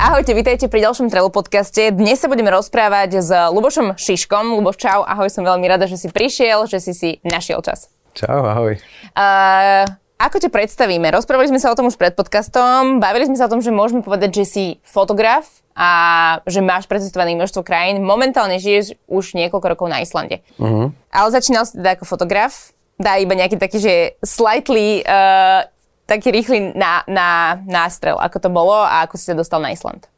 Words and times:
Ahojte, 0.00 0.32
vítajte 0.32 0.64
pri 0.72 0.80
ďalšom 0.80 1.12
Trello 1.12 1.28
podcaste. 1.28 1.92
Dnes 1.92 2.16
sa 2.16 2.32
budeme 2.32 2.48
rozprávať 2.48 3.20
s 3.20 3.28
Lubošom 3.52 4.00
Šiškom. 4.00 4.56
Luboš, 4.56 4.80
čau, 4.80 5.04
ahoj, 5.04 5.28
som 5.28 5.44
veľmi 5.44 5.68
rada, 5.68 5.84
že 5.84 6.00
si 6.00 6.08
prišiel, 6.08 6.64
že 6.64 6.80
si 6.80 6.96
si 6.96 7.08
našiel 7.20 7.60
čas. 7.60 7.92
Čau, 8.16 8.48
ahoj. 8.48 8.80
Uh, 9.12 9.84
ako 10.16 10.40
ťa 10.40 10.48
predstavíme? 10.48 11.04
Rozprávali 11.12 11.52
sme 11.52 11.60
sa 11.60 11.68
o 11.68 11.76
tom 11.76 11.92
už 11.92 12.00
pred 12.00 12.16
podcastom, 12.16 12.96
bavili 12.96 13.28
sme 13.28 13.36
sa 13.36 13.44
o 13.44 13.52
tom, 13.52 13.60
že 13.60 13.68
môžeme 13.68 14.00
povedať, 14.00 14.40
že 14.40 14.44
si 14.48 14.64
fotograf 14.88 15.44
a 15.76 15.92
že 16.48 16.64
máš 16.64 16.88
precestované 16.88 17.36
množstvo 17.36 17.60
krajín. 17.60 18.00
Momentálne 18.00 18.56
žiješ 18.56 18.96
už 19.04 19.36
niekoľko 19.36 19.76
rokov 19.76 19.92
na 19.92 20.00
Islande. 20.00 20.40
Uh-huh. 20.56 20.96
Ale 21.12 21.28
začínal 21.28 21.68
si 21.68 21.76
teda 21.76 22.00
ako 22.00 22.08
fotograf. 22.08 22.72
Dá 22.96 23.20
iba 23.20 23.36
nejaký 23.36 23.60
taký, 23.60 23.76
že 23.76 23.94
slightly 24.24 25.04
uh, 25.04 25.68
taký 26.10 26.34
rýchly 26.34 26.74
na, 26.74 27.06
na 27.06 27.54
nástrel, 27.62 28.18
ako 28.18 28.42
to 28.42 28.50
bolo 28.50 28.74
a 28.74 29.06
ako 29.06 29.14
si 29.14 29.30
sa 29.30 29.38
dostal 29.38 29.62
na 29.62 29.70
Island? 29.70 30.10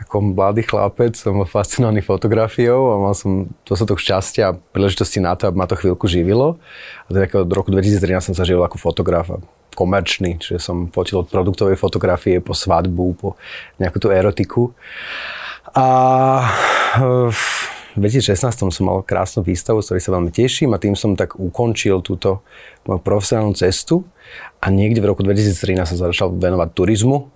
Ako 0.00 0.22
mladý 0.32 0.64
chlapec 0.64 1.18
som 1.18 1.36
bol 1.36 1.44
fascinovaný 1.44 2.00
fotografiou 2.00 2.94
a 2.94 3.02
mal 3.02 3.12
som 3.12 3.50
dostatok 3.66 4.00
šťastia 4.00 4.42
a 4.48 4.56
príležitosti 4.56 5.20
na 5.20 5.36
to, 5.36 5.50
aby 5.50 5.60
ma 5.60 5.68
to 5.68 5.76
chvíľku 5.76 6.08
živilo. 6.08 6.56
A 7.04 7.08
teda 7.12 7.44
od 7.44 7.50
roku 7.52 7.68
2013 7.68 8.32
som 8.32 8.34
sa 8.38 8.48
živil 8.48 8.64
ako 8.64 8.80
fotograf 8.80 9.28
komerčný, 9.76 10.40
čiže 10.40 10.56
som 10.62 10.88
fotil 10.88 11.20
od 11.20 11.28
produktovej 11.28 11.76
fotografie 11.76 12.40
po 12.40 12.56
svadbu, 12.56 13.06
po 13.18 13.28
nejakú 13.76 14.00
tú 14.00 14.08
erotiku. 14.08 14.72
A 15.76 15.86
v 16.96 17.36
2016 18.00 18.72
som 18.72 18.84
mal 18.86 19.04
krásnu 19.04 19.44
výstavu, 19.44 19.84
z 19.84 19.92
ktorej 19.92 20.02
sa 20.06 20.14
veľmi 20.14 20.32
teším 20.32 20.72
a 20.72 20.80
tým 20.80 20.96
som 20.96 21.12
tak 21.12 21.36
ukončil 21.36 22.00
túto 22.00 22.40
moju 22.88 23.04
profesionálnu 23.04 23.52
cestu 23.52 24.06
a 24.60 24.66
niekde 24.68 25.00
v 25.00 25.08
roku 25.08 25.24
2013 25.24 25.96
sa 25.96 25.96
začal 25.96 26.36
venovať 26.36 26.68
turizmu, 26.76 27.32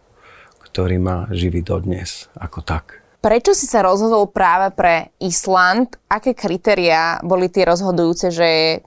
ktorý 0.69 1.00
ma 1.00 1.25
živí 1.33 1.64
dodnes 1.64 2.28
ako 2.36 2.61
tak. 2.61 3.00
Prečo 3.25 3.56
si 3.56 3.64
sa 3.64 3.80
rozhodol 3.80 4.28
práve 4.28 4.69
pre 4.77 5.08
Island? 5.17 5.97
Aké 6.12 6.36
kritériá 6.36 7.25
boli 7.25 7.48
tie 7.48 7.64
rozhodujúce, 7.64 8.28
že 8.28 8.84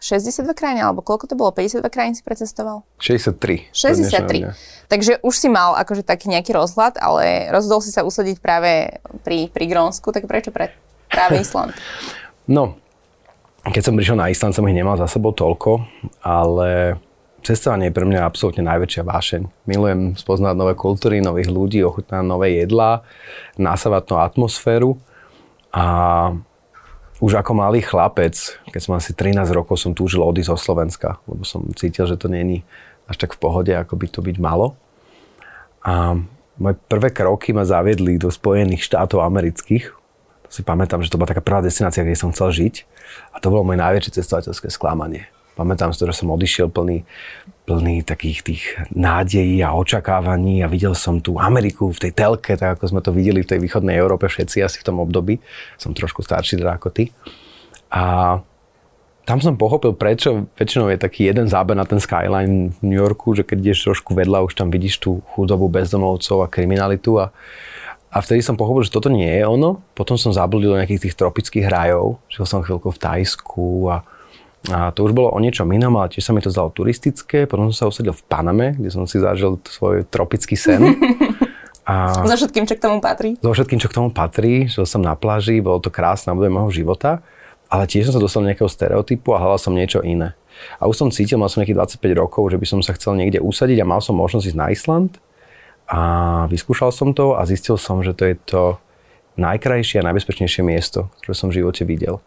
62 0.00 0.56
krajín, 0.56 0.84
alebo 0.84 1.04
koľko 1.04 1.28
to 1.28 1.36
bolo? 1.36 1.52
52 1.52 1.84
krajín 1.92 2.16
si 2.16 2.24
precestoval? 2.24 2.80
63. 2.96 3.72
63. 3.76 4.52
Takže 4.88 5.20
už 5.20 5.34
si 5.36 5.48
mal 5.52 5.76
akože 5.80 6.00
taký 6.04 6.32
nejaký 6.32 6.56
rozhľad, 6.56 6.96
ale 6.96 7.52
rozhodol 7.52 7.84
si 7.84 7.92
sa 7.92 8.04
usadiť 8.04 8.40
práve 8.40 9.00
pri, 9.20 9.52
pri 9.52 9.64
Grónsku, 9.68 10.12
tak 10.12 10.28
prečo 10.28 10.48
pre 10.48 10.72
práve 11.12 11.40
Island? 11.40 11.76
no, 12.56 12.76
keď 13.64 13.80
som 13.84 13.96
prišiel 13.96 14.16
na 14.16 14.28
Island, 14.28 14.52
som 14.52 14.68
ich 14.68 14.76
nemal 14.76 15.00
za 15.00 15.08
sebou 15.08 15.32
toľko, 15.32 15.84
ale 16.20 17.00
cestovanie 17.44 17.92
je 17.92 17.96
pre 17.96 18.08
mňa 18.08 18.24
absolútne 18.24 18.64
najväčšia 18.64 19.04
vášeň. 19.04 19.42
Milujem 19.68 20.16
spoznať 20.16 20.54
nové 20.56 20.72
kultúry, 20.72 21.20
nových 21.20 21.52
ľudí, 21.52 21.84
ochutnať 21.84 22.24
nové 22.24 22.56
jedlá, 22.56 23.04
nasávať 23.60 24.02
tú 24.08 24.14
atmosféru 24.16 24.96
a 25.70 25.84
už 27.22 27.40
ako 27.40 27.52
malý 27.54 27.84
chlapec, 27.84 28.34
keď 28.68 28.80
som 28.80 28.96
asi 28.96 29.14
13 29.14 29.46
rokov, 29.54 29.78
som 29.78 29.94
túžil 29.94 30.24
odísť 30.24 30.56
zo 30.56 30.58
Slovenska, 30.58 31.22
lebo 31.30 31.46
som 31.46 31.62
cítil, 31.76 32.08
že 32.08 32.18
to 32.18 32.26
není 32.26 32.66
až 33.06 33.20
tak 33.20 33.36
v 33.36 33.40
pohode, 33.40 33.72
ako 33.72 33.94
by 33.94 34.06
to 34.08 34.20
byť 34.24 34.36
malo. 34.40 34.74
A 35.84 36.16
moje 36.56 36.74
prvé 36.88 37.12
kroky 37.12 37.52
ma 37.52 37.66
zaviedli 37.66 38.16
do 38.16 38.32
Spojených 38.32 38.86
štátov 38.86 39.20
amerických. 39.26 39.92
To 40.48 40.50
si 40.50 40.62
pamätám, 40.62 41.02
že 41.02 41.10
to 41.10 41.18
bola 41.18 41.30
taká 41.30 41.42
prvá 41.42 41.60
destinácia, 41.60 42.06
kde 42.06 42.16
som 42.16 42.32
chcel 42.32 42.54
žiť. 42.54 42.74
A 43.34 43.42
to 43.42 43.50
bolo 43.50 43.66
moje 43.66 43.82
najväčšie 43.82 44.22
cestovateľské 44.22 44.70
sklamanie. 44.70 45.33
Pamätám 45.54 45.94
si 45.94 46.02
to, 46.02 46.10
že 46.10 46.18
som 46.18 46.34
odišiel 46.34 46.66
plný, 46.66 47.06
plný 47.62 48.02
takých 48.02 48.38
tých 48.42 48.62
nádejí 48.90 49.62
a 49.62 49.70
očakávaní 49.78 50.66
a 50.66 50.70
videl 50.70 50.98
som 50.98 51.22
tú 51.22 51.38
Ameriku 51.38 51.94
v 51.94 52.10
tej 52.10 52.12
telke, 52.12 52.58
tak 52.58 52.78
ako 52.78 52.90
sme 52.90 53.00
to 53.00 53.14
videli 53.14 53.46
v 53.46 53.50
tej 53.54 53.58
východnej 53.62 53.94
Európe 53.94 54.26
všetci 54.26 54.66
asi 54.66 54.82
v 54.82 54.86
tom 54.90 54.98
období. 54.98 55.38
Som 55.78 55.94
trošku 55.94 56.26
starší 56.26 56.58
teda 56.58 56.74
ako 56.74 56.90
ty. 56.90 57.14
A 57.94 58.36
tam 59.24 59.38
som 59.40 59.56
pochopil, 59.56 59.96
prečo 59.96 60.50
väčšinou 60.58 60.92
je 60.92 61.00
taký 61.00 61.30
jeden 61.30 61.48
záber 61.48 61.72
na 61.72 61.88
ten 61.88 61.96
skyline 61.96 62.76
v 62.76 62.78
New 62.84 63.00
Yorku, 63.00 63.32
že 63.32 63.46
keď 63.46 63.72
ideš 63.72 63.88
trošku 63.88 64.12
vedľa, 64.12 64.44
už 64.44 64.52
tam 64.52 64.68
vidíš 64.68 65.00
tú 65.00 65.24
chudobu 65.32 65.72
bezdomovcov 65.72 66.44
a 66.44 66.50
kriminalitu 66.50 67.16
a, 67.16 67.32
a 68.12 68.16
vtedy 68.20 68.44
som 68.44 68.58
pochopil, 68.58 68.84
že 68.84 68.92
toto 68.92 69.08
nie 69.08 69.30
je 69.30 69.48
ono. 69.48 69.80
Potom 69.96 70.20
som 70.20 70.34
zabludil 70.34 70.76
do 70.76 70.78
nejakých 70.82 71.08
tých 71.08 71.16
tropických 71.16 71.66
rajov. 71.70 72.20
Žil 72.28 72.44
som 72.44 72.60
chvíľku 72.60 72.92
v 72.92 73.00
Tajsku 73.00 73.66
a 73.88 74.04
a 74.72 74.96
to 74.96 75.04
už 75.04 75.12
bolo 75.12 75.28
o 75.28 75.38
niečom 75.40 75.68
inom, 75.68 75.92
ale 76.00 76.08
tiež 76.08 76.24
sa 76.24 76.32
mi 76.32 76.40
to 76.40 76.48
zdalo 76.48 76.72
turistické. 76.72 77.44
Potom 77.44 77.68
som 77.68 77.76
sa 77.76 77.90
usadil 77.92 78.16
v 78.16 78.24
Paname, 78.24 78.72
kde 78.72 78.88
som 78.88 79.04
si 79.04 79.20
zažil 79.20 79.60
svoj 79.68 80.08
tropický 80.08 80.56
sen. 80.56 80.80
A 81.84 82.24
so 82.24 82.32
všetkým, 82.32 82.64
čo 82.64 82.80
k 82.80 82.88
tomu 82.88 82.96
patrí? 83.04 83.36
So 83.44 83.52
všetkým, 83.52 83.76
čo 83.76 83.92
k 83.92 83.96
tomu 84.00 84.08
patrí. 84.08 84.64
Žil 84.72 84.88
som 84.88 85.04
na 85.04 85.12
pláži, 85.12 85.60
bolo 85.60 85.84
to 85.84 85.92
krásne 85.92 86.32
obdobie 86.32 86.48
môjho 86.48 86.72
života, 86.80 87.20
ale 87.68 87.84
tiež 87.84 88.08
som 88.08 88.16
sa 88.16 88.24
dostal 88.24 88.40
do 88.40 88.48
nejakého 88.48 88.72
stereotypu 88.72 89.36
a 89.36 89.40
hľadal 89.44 89.60
som 89.60 89.76
niečo 89.76 90.00
iné. 90.00 90.32
A 90.80 90.88
už 90.88 90.96
som 90.96 91.08
cítil, 91.12 91.36
mal 91.36 91.52
som 91.52 91.60
nejakých 91.60 92.00
25 92.00 92.22
rokov, 92.24 92.48
že 92.48 92.56
by 92.56 92.66
som 92.66 92.80
sa 92.80 92.96
chcel 92.96 93.20
niekde 93.20 93.44
usadiť 93.44 93.84
a 93.84 93.88
mal 93.88 94.00
som 94.00 94.16
možnosť 94.16 94.48
ísť 94.48 94.58
na 94.58 94.72
Island. 94.72 95.20
A 95.84 96.00
vyskúšal 96.48 96.88
som 96.88 97.12
to 97.12 97.36
a 97.36 97.44
zistil 97.44 97.76
som, 97.76 98.00
že 98.00 98.16
to 98.16 98.32
je 98.32 98.34
to 98.48 98.62
najkrajšie 99.36 100.00
a 100.00 100.06
najbezpečnejšie 100.08 100.64
miesto, 100.64 101.12
ktoré 101.20 101.34
som 101.36 101.52
v 101.52 101.60
živote 101.60 101.84
videl. 101.84 102.24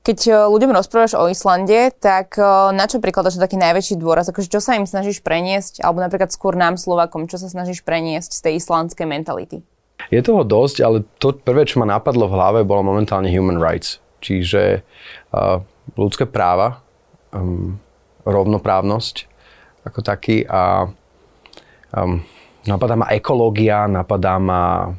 Keď 0.00 0.18
e, 0.26 0.32
ľuďom 0.48 0.72
rozprávaš 0.72 1.12
o 1.12 1.28
Islande, 1.28 1.92
tak 2.00 2.40
e, 2.40 2.44
na 2.72 2.88
čo 2.88 3.04
prikladaš 3.04 3.36
taký 3.36 3.60
najväčší 3.60 4.00
dôraz? 4.00 4.32
Akože 4.32 4.48
čo 4.48 4.60
sa 4.60 4.76
im 4.80 4.88
snažíš 4.88 5.20
preniesť? 5.20 5.84
Alebo 5.84 6.00
napríklad 6.00 6.32
skôr 6.32 6.56
nám 6.56 6.80
Slovakom, 6.80 7.28
čo 7.28 7.36
sa 7.36 7.52
snažíš 7.52 7.84
preniesť 7.84 8.32
z 8.32 8.40
tej 8.40 8.52
islandskej 8.64 9.04
mentality? 9.04 9.60
Je 10.08 10.24
toho 10.24 10.40
dosť, 10.40 10.76
ale 10.80 11.04
to 11.20 11.36
prvé, 11.36 11.68
čo 11.68 11.84
ma 11.84 11.86
napadlo 11.86 12.24
v 12.24 12.36
hlave, 12.40 12.58
bolo 12.64 12.80
momentálne 12.80 13.28
human 13.28 13.60
rights. 13.60 14.00
Čiže 14.24 14.80
uh, 15.36 15.60
ľudské 15.92 16.24
práva, 16.24 16.80
um, 17.36 17.76
rovnoprávnosť 18.24 19.28
ako 19.84 20.00
taký 20.00 20.44
a 20.44 20.88
um, 21.92 22.20
napadá 22.64 22.96
ma 22.96 23.08
ekológia, 23.12 23.88
napadá 23.88 24.36
ma 24.40 24.92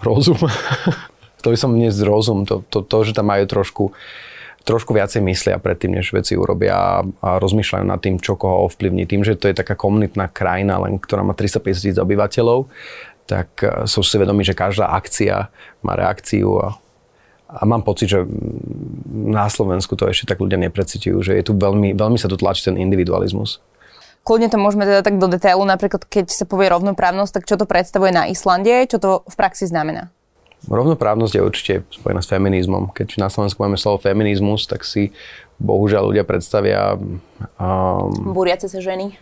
rozum. 0.00 0.40
to 1.46 1.54
by 1.54 1.58
som 1.62 1.78
dnes 1.78 1.94
rozum, 2.02 2.42
to, 2.42 2.66
to, 2.66 2.82
to, 2.82 3.06
že 3.06 3.14
tam 3.14 3.30
majú 3.30 3.46
trošku, 3.46 3.94
trošku 4.66 4.90
viacej 4.90 5.22
myslia 5.22 5.62
predtým, 5.62 5.94
než 5.94 6.10
veci 6.10 6.34
urobia 6.34 7.06
a, 7.06 7.38
rozmýšľajú 7.38 7.86
nad 7.86 8.02
tým, 8.02 8.18
čo 8.18 8.34
koho 8.34 8.66
ovplyvní. 8.66 9.06
Tým, 9.06 9.22
že 9.22 9.38
to 9.38 9.46
je 9.46 9.54
taká 9.54 9.78
komunitná 9.78 10.26
krajina, 10.26 10.82
len 10.82 10.98
ktorá 10.98 11.22
má 11.22 11.38
350 11.38 11.70
tisíc 11.70 11.96
obyvateľov, 12.02 12.66
tak 13.30 13.62
e, 13.62 13.86
sú 13.86 14.02
si 14.02 14.18
vedomí, 14.18 14.42
že 14.42 14.58
každá 14.58 14.90
akcia 14.90 15.46
má 15.86 15.94
reakciu 15.94 16.50
a, 16.58 16.74
a 17.46 17.62
mám 17.62 17.86
pocit, 17.86 18.10
že 18.10 18.26
na 19.06 19.46
Slovensku 19.46 19.94
to 19.94 20.10
ešte 20.10 20.34
tak 20.34 20.42
ľudia 20.42 20.58
neprecitujú, 20.58 21.22
že 21.22 21.38
je 21.38 21.46
tu 21.46 21.54
veľmi, 21.54 21.94
veľmi 21.94 22.18
sa 22.18 22.26
tu 22.26 22.34
tlačí 22.34 22.66
ten 22.66 22.74
individualizmus. 22.74 23.62
Kľudne 24.26 24.50
to 24.50 24.58
môžeme 24.58 24.82
teda 24.82 25.06
tak 25.06 25.22
do 25.22 25.30
detailu, 25.30 25.62
napríklad 25.62 26.02
keď 26.10 26.26
sa 26.26 26.42
povie 26.42 26.66
rovnoprávnosť, 26.74 27.38
tak 27.38 27.46
čo 27.46 27.54
to 27.54 27.70
predstavuje 27.70 28.10
na 28.10 28.26
Islande, 28.26 28.90
čo 28.90 28.98
to 28.98 29.22
v 29.22 29.34
praxi 29.38 29.70
znamená? 29.70 30.10
Rovnoprávnosť 30.66 31.34
je 31.38 31.42
určite 31.46 31.74
spojená 31.94 32.18
s 32.18 32.30
feminizmom. 32.30 32.90
Keď 32.90 33.22
na 33.22 33.30
Slovensku 33.30 33.62
máme 33.62 33.78
slovo 33.78 34.02
feminizmus, 34.02 34.66
tak 34.66 34.82
si 34.82 35.14
bohužiaľ 35.62 36.10
ľudia 36.10 36.26
predstavia... 36.26 36.98
Um, 37.56 38.34
buriace 38.34 38.66
sa 38.66 38.82
ženy. 38.82 39.14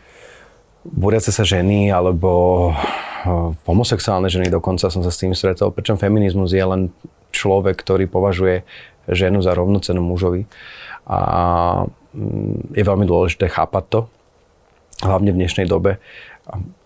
Buriace 0.89 1.33
sa 1.37 1.45
ženy, 1.45 1.93
alebo 1.93 2.73
uh, 2.73 3.53
homosexuálne 3.69 4.33
ženy 4.33 4.49
dokonca 4.49 4.89
som 4.89 5.05
sa 5.05 5.13
s 5.13 5.21
tým 5.21 5.37
stretol. 5.37 5.69
Pričom 5.69 6.01
feminizmus 6.01 6.57
je 6.57 6.65
len 6.65 6.89
človek, 7.29 7.77
ktorý 7.77 8.09
považuje 8.09 8.65
ženu 9.05 9.45
za 9.45 9.53
rovnocenú 9.53 10.01
mužovi. 10.01 10.49
A 11.05 11.21
um, 12.17 12.57
je 12.73 12.81
veľmi 12.81 13.05
dôležité 13.05 13.53
chápať 13.53 13.85
to, 13.93 14.01
hlavne 15.05 15.29
v 15.29 15.45
dnešnej 15.45 15.69
dobe, 15.69 16.01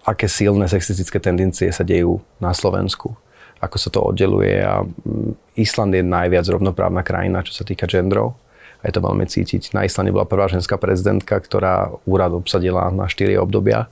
aké 0.03 0.27
silné 0.27 0.67
sexistické 0.67 1.23
tendencie 1.23 1.71
sa 1.71 1.87
dejú 1.87 2.19
na 2.43 2.51
Slovensku 2.51 3.15
ako 3.59 3.77
sa 3.77 3.89
to 3.91 4.01
oddeluje 4.03 4.63
a 4.63 4.83
mm, 4.83 5.59
Island 5.59 5.95
je 5.95 6.03
najviac 6.07 6.47
rovnoprávna 6.47 7.03
krajina, 7.03 7.43
čo 7.43 7.55
sa 7.55 7.67
týka 7.67 7.91
genderov. 7.91 8.39
A 8.79 8.87
je 8.87 8.95
to 8.95 9.03
veľmi 9.03 9.27
cítiť. 9.27 9.75
Na 9.75 9.83
Islande 9.83 10.15
bola 10.15 10.23
prvá 10.23 10.47
ženská 10.47 10.79
prezidentka, 10.79 11.35
ktorá 11.35 11.91
úrad 12.07 12.31
obsadila 12.31 12.87
na 12.95 13.11
4 13.11 13.35
obdobia. 13.43 13.91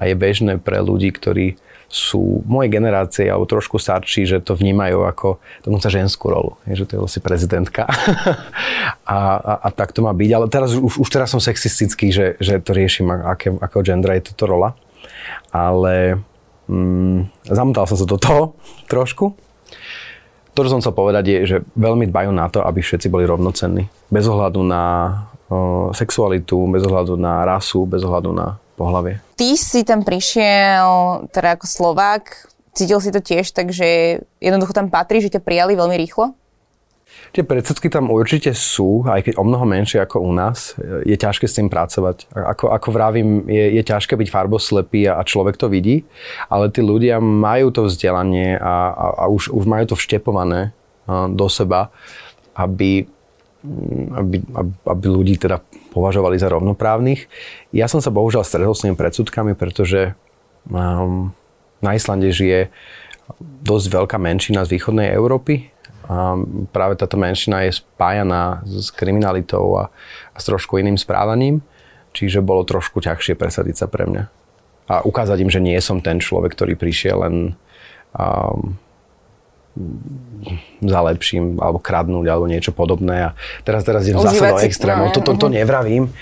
A 0.00 0.08
je 0.08 0.16
bežné 0.16 0.56
pre 0.56 0.80
ľudí, 0.80 1.12
ktorí 1.12 1.60
sú 1.94 2.42
mojej 2.48 2.74
generácie 2.74 3.28
alebo 3.30 3.46
trošku 3.46 3.78
starší, 3.78 4.26
že 4.26 4.42
to 4.42 4.58
vnímajú 4.58 5.06
ako 5.06 5.38
dokonca 5.62 5.92
ženskú 5.92 6.26
rolu. 6.32 6.58
Je, 6.66 6.82
že 6.82 6.90
to 6.90 6.92
je 6.98 7.02
vlastne 7.06 7.22
prezidentka. 7.22 7.86
a, 9.06 9.18
a, 9.38 9.52
a 9.62 9.68
tak 9.70 9.94
to 9.94 10.02
má 10.02 10.10
byť. 10.10 10.30
Ale 10.34 10.46
teraz, 10.50 10.74
už, 10.74 10.98
už 10.98 11.08
teraz 11.12 11.30
som 11.30 11.38
sexistický, 11.38 12.10
že, 12.10 12.34
že 12.42 12.58
to 12.58 12.74
riešim, 12.74 13.12
aké, 13.12 13.54
akého 13.60 13.86
gendera 13.86 14.18
je 14.18 14.34
toto 14.34 14.50
rola. 14.50 14.74
Ale 15.54 16.18
Mm, 16.68 17.28
zamotal 17.44 17.84
som 17.84 17.98
sa 18.00 18.06
do 18.08 18.16
toho 18.16 18.56
trošku. 18.92 19.36
To, 20.54 20.62
čo 20.62 20.70
som 20.70 20.80
chcel 20.80 20.94
povedať, 20.94 21.24
je, 21.26 21.38
že 21.50 21.56
veľmi 21.74 22.06
dbajú 22.14 22.30
na 22.30 22.46
to, 22.46 22.62
aby 22.62 22.78
všetci 22.78 23.10
boli 23.10 23.26
rovnocenní. 23.26 23.90
Bez 24.06 24.30
ohľadu 24.30 24.62
na 24.62 24.84
o, 25.50 25.90
sexualitu, 25.90 26.54
bez 26.70 26.86
ohľadu 26.86 27.18
na 27.18 27.42
rasu, 27.42 27.82
bez 27.90 28.06
ohľadu 28.06 28.30
na 28.30 28.54
pohlavie. 28.78 29.18
Ty 29.34 29.50
si 29.58 29.82
tam 29.82 30.06
prišiel 30.06 31.26
teda 31.34 31.58
ako 31.58 31.66
Slovák, 31.66 32.54
cítil 32.70 33.02
si 33.02 33.10
to 33.10 33.18
tiež, 33.18 33.50
takže 33.50 34.22
jednoducho 34.38 34.70
tam 34.70 34.94
patrí, 34.94 35.18
že 35.18 35.34
ťa 35.34 35.42
prijali 35.42 35.74
veľmi 35.74 35.98
rýchlo? 35.98 36.38
Tie 37.34 37.42
predsudky 37.42 37.90
tam 37.90 38.14
určite 38.14 38.54
sú, 38.54 39.02
aj 39.10 39.26
keď 39.26 39.34
o 39.42 39.44
mnoho 39.44 39.66
menšie 39.66 39.98
ako 39.98 40.22
u 40.22 40.30
nás. 40.30 40.78
Je 41.02 41.18
ťažké 41.18 41.50
s 41.50 41.58
tým 41.58 41.66
pracovať. 41.66 42.30
Ako, 42.30 42.70
ako 42.70 42.88
vravím, 42.94 43.50
je, 43.50 43.74
je 43.74 43.82
ťažké 43.82 44.14
byť 44.14 44.28
farboslepý 44.30 45.10
a, 45.10 45.18
a 45.18 45.26
človek 45.26 45.58
to 45.58 45.66
vidí, 45.66 46.06
ale 46.46 46.70
tí 46.70 46.78
ľudia 46.78 47.18
majú 47.18 47.74
to 47.74 47.90
vzdelanie 47.90 48.54
a, 48.54 48.94
a, 48.94 49.06
a 49.18 49.24
už, 49.26 49.50
už 49.50 49.66
majú 49.66 49.82
to 49.90 49.98
vštepované 49.98 50.70
do 51.10 51.46
seba, 51.50 51.90
aby, 52.54 53.02
aby, 54.14 54.36
aby 54.86 55.06
ľudí 55.10 55.34
teda 55.34 55.58
považovali 55.90 56.38
za 56.38 56.46
rovnoprávnych. 56.46 57.26
Ja 57.74 57.90
som 57.90 57.98
sa 57.98 58.14
bohužiaľ 58.14 58.46
stretol 58.46 58.78
s 58.78 58.86
tými 58.86 58.94
predsudkami, 58.94 59.58
pretože 59.58 60.14
um, 60.70 61.34
na 61.82 61.98
Islande 61.98 62.30
žije 62.30 62.70
dosť 63.66 63.86
veľká 63.90 64.22
menšina 64.22 64.62
z 64.62 64.78
východnej 64.78 65.10
Európy, 65.10 65.73
a 66.04 66.36
práve 66.68 67.00
táto 67.00 67.16
menšina 67.16 67.64
je 67.64 67.80
spájaná 67.80 68.60
s 68.68 68.92
kriminalitou 68.92 69.80
a, 69.80 69.84
a 70.32 70.38
s 70.38 70.44
trošku 70.44 70.76
iným 70.76 71.00
správaním, 71.00 71.64
čiže 72.12 72.44
bolo 72.44 72.62
trošku 72.62 73.00
ťažšie 73.00 73.34
presadiť 73.34 73.84
sa 73.84 73.86
pre 73.88 74.04
mňa. 74.04 74.24
A 74.84 75.00
ukázať 75.00 75.40
im, 75.40 75.48
že 75.48 75.64
nie 75.64 75.80
som 75.80 76.04
ten 76.04 76.20
človek, 76.20 76.52
ktorý 76.52 76.76
prišiel 76.76 77.24
len 77.24 77.36
um, 78.12 78.76
za 80.84 81.00
lepším, 81.02 81.58
alebo 81.58 81.80
kradnúť, 81.80 82.26
alebo 82.28 82.46
niečo 82.46 82.70
podobné. 82.70 83.32
A 83.32 83.38
teraz, 83.64 83.82
teraz 83.82 84.04
idem 84.04 84.20
zase 84.20 84.44
do 84.44 84.60
extrémov. 84.60 85.10
No, 85.10 85.14
Toto 85.16 85.34
to 85.34 85.48
nevravím, 85.48 86.12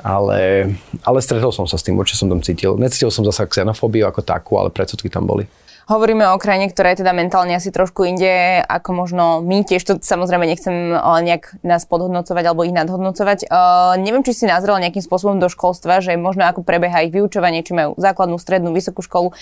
ale, 0.00 0.72
ale 1.02 1.18
stretol 1.18 1.52
som 1.52 1.66
sa 1.68 1.76
s 1.76 1.84
tým, 1.84 1.98
určite 1.98 2.22
som 2.22 2.30
tam 2.30 2.40
cítil. 2.40 2.78
Necítil 2.78 3.12
som 3.12 3.26
zase 3.26 3.44
xenofóbiu 3.50 4.06
ako 4.06 4.22
takú, 4.24 4.56
ale 4.56 4.72
predsudky 4.72 5.10
tam 5.12 5.26
boli. 5.28 5.50
Hovoríme 5.90 6.30
o 6.30 6.38
krajine, 6.38 6.70
ktorá 6.70 6.94
je 6.94 7.02
teda 7.02 7.10
mentálne 7.10 7.58
asi 7.58 7.74
trošku 7.74 8.06
inde, 8.06 8.62
ako 8.62 8.90
možno 8.94 9.24
my. 9.42 9.66
Tiež 9.66 9.82
to 9.82 9.92
samozrejme 9.98 10.46
nechcem 10.46 10.94
nejak 10.94 11.58
nás 11.66 11.82
podhodnocovať 11.90 12.44
alebo 12.46 12.62
ich 12.62 12.70
nadhodnocovať. 12.70 13.50
Uh, 13.50 13.98
neviem, 13.98 14.22
či 14.22 14.30
si 14.30 14.44
nazrel 14.46 14.78
nejakým 14.78 15.02
spôsobom 15.02 15.42
do 15.42 15.50
školstva, 15.50 15.98
že 15.98 16.14
možno 16.14 16.46
ako 16.46 16.62
prebieha 16.62 17.02
ich 17.02 17.10
vyučovanie, 17.10 17.66
či 17.66 17.74
majú 17.74 17.98
základnú, 17.98 18.38
strednú, 18.38 18.70
vysokú 18.70 19.02
školu, 19.02 19.34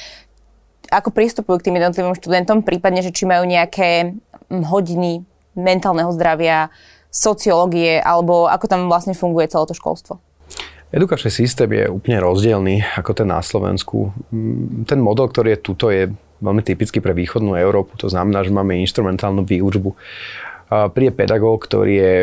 ako 0.88 1.08
pristupujú 1.12 1.60
k 1.60 1.70
tým 1.70 1.76
jednotlivým 1.76 2.16
študentom, 2.16 2.64
prípadne, 2.64 3.04
že 3.04 3.12
či 3.12 3.28
majú 3.28 3.44
nejaké 3.44 4.16
hm, 4.50 4.64
hodiny 4.64 5.22
mentálneho 5.54 6.08
zdravia, 6.16 6.72
sociológie, 7.12 8.00
alebo 8.00 8.48
ako 8.48 8.66
tam 8.70 8.80
vlastne 8.88 9.12
funguje 9.12 9.50
celé 9.50 9.66
to 9.68 9.74
školstvo. 9.74 10.22
Edukačný 10.90 11.30
systém 11.30 11.70
je 11.70 11.86
úplne 11.86 12.18
rozdielný 12.18 12.82
ako 12.98 13.14
ten 13.14 13.28
na 13.30 13.44
Slovensku. 13.44 14.10
Hm, 14.32 14.88
ten 14.88 14.98
model, 14.98 15.30
ktorý 15.30 15.54
je 15.54 15.60
tuto, 15.60 15.92
je 15.92 16.10
veľmi 16.40 16.64
typický 16.64 16.98
pre 17.04 17.12
východnú 17.12 17.54
Európu. 17.54 17.96
To 18.00 18.08
znamená, 18.08 18.44
že 18.44 18.52
máme 18.52 18.80
instrumentálnu 18.80 19.44
výučbu. 19.44 19.92
Príde 20.96 21.12
pedagóg, 21.12 21.64
ktorý 21.64 21.94
je 21.94 22.14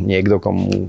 niekto, 0.00 0.40
komu 0.40 0.88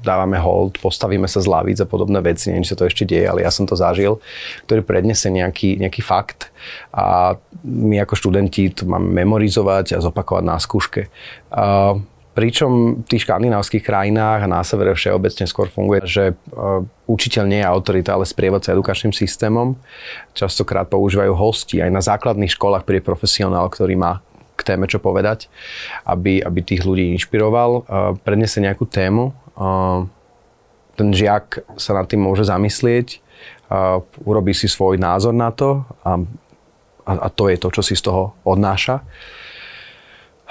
dávame 0.00 0.40
hold, 0.40 0.80
postavíme 0.80 1.28
sa 1.28 1.44
z 1.44 1.46
lavíc 1.46 1.76
a 1.76 1.84
podobné 1.84 2.24
veci, 2.24 2.48
neviem, 2.48 2.64
či 2.64 2.72
sa 2.72 2.80
to 2.80 2.88
ešte 2.88 3.04
deje, 3.04 3.28
ale 3.28 3.44
ja 3.44 3.52
som 3.52 3.68
to 3.68 3.76
zažil, 3.76 4.16
ktorý 4.64 4.80
prednese 4.80 5.28
nejaký, 5.28 5.76
nejaký 5.76 6.00
fakt 6.00 6.48
a 6.88 7.36
my 7.60 8.00
ako 8.00 8.16
študenti 8.16 8.72
to 8.72 8.88
máme 8.88 9.12
memorizovať 9.12 9.92
a 9.92 9.98
zopakovať 10.00 10.44
na 10.48 10.56
skúške. 10.56 11.12
A 11.52 12.00
Pričom 12.40 13.04
v 13.04 13.06
tých 13.06 13.28
škandinávskych 13.28 13.84
krajinách 13.84 14.48
a 14.48 14.48
na 14.48 14.64
severe 14.64 14.96
všeobecne 14.96 15.44
skôr 15.44 15.68
funguje, 15.68 16.08
že 16.08 16.24
e, 16.32 16.34
učiteľ 17.04 17.44
nie 17.44 17.60
je 17.60 17.68
autorita, 17.68 18.16
ale 18.16 18.24
sprievodca 18.24 18.72
edukačným 18.72 19.12
systémom. 19.12 19.76
Častokrát 20.32 20.88
používajú 20.88 21.36
hosti 21.36 21.84
aj 21.84 21.92
na 21.92 22.00
základných 22.00 22.56
školách 22.56 22.88
pri 22.88 23.04
profesionál, 23.04 23.68
ktorý 23.68 23.92
má 24.00 24.24
k 24.56 24.72
téme 24.72 24.88
čo 24.88 25.04
povedať, 25.04 25.52
aby, 26.08 26.40
aby 26.40 26.64
tých 26.64 26.88
ľudí 26.88 27.12
inšpiroval. 27.12 27.70
E, 27.76 27.80
prednese 28.24 28.64
nejakú 28.64 28.88
tému, 28.88 29.36
e, 29.36 29.68
ten 30.96 31.12
žiak 31.12 31.60
sa 31.76 31.92
nad 31.92 32.08
tým 32.08 32.24
môže 32.24 32.48
zamyslieť, 32.48 33.20
urobí 34.26 34.50
si 34.50 34.66
svoj 34.66 34.98
názor 34.98 35.30
na 35.30 35.54
to 35.54 35.86
a, 36.02 36.18
a 37.06 37.28
to 37.30 37.46
je 37.46 37.56
to, 37.56 37.68
čo 37.70 37.82
si 37.86 37.94
z 37.94 38.02
toho 38.10 38.34
odnáša 38.42 39.06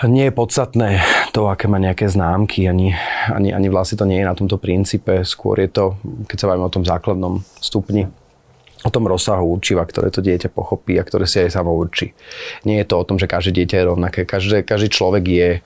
nie 0.08 0.32
je 0.32 0.38
podstatné 0.38 1.04
to, 1.30 1.50
aké 1.50 1.70
má 1.70 1.78
nejaké 1.78 2.10
známky, 2.10 2.66
ani, 2.66 2.94
ani, 3.30 3.54
ani 3.54 3.68
vlastne 3.70 3.98
to 3.98 4.06
nie 4.10 4.22
je 4.22 4.30
na 4.30 4.36
tomto 4.36 4.58
princípe. 4.58 5.22
Skôr 5.26 5.62
je 5.62 5.70
to, 5.70 5.86
keď 6.26 6.38
sa 6.38 6.48
bavíme 6.50 6.66
o 6.66 6.74
tom 6.74 6.84
základnom 6.86 7.46
stupni, 7.62 8.10
o 8.82 8.90
tom 8.90 9.06
rozsahu 9.06 9.46
učiva, 9.46 9.86
ktoré 9.86 10.10
to 10.10 10.24
dieťa 10.24 10.50
pochopí 10.50 10.98
a 10.98 11.06
ktoré 11.06 11.28
si 11.30 11.44
aj 11.44 11.54
samo 11.54 11.76
určí. 11.76 12.16
Nie 12.64 12.82
je 12.84 12.90
to 12.90 12.96
o 13.02 13.08
tom, 13.08 13.20
že 13.22 13.30
každé 13.30 13.64
dieťa 13.64 13.76
je 13.78 13.90
rovnaké. 13.90 14.20
Každý, 14.24 14.64
každý 14.64 14.90
človek 14.90 15.24
je 15.28 15.50
e, 15.58 15.62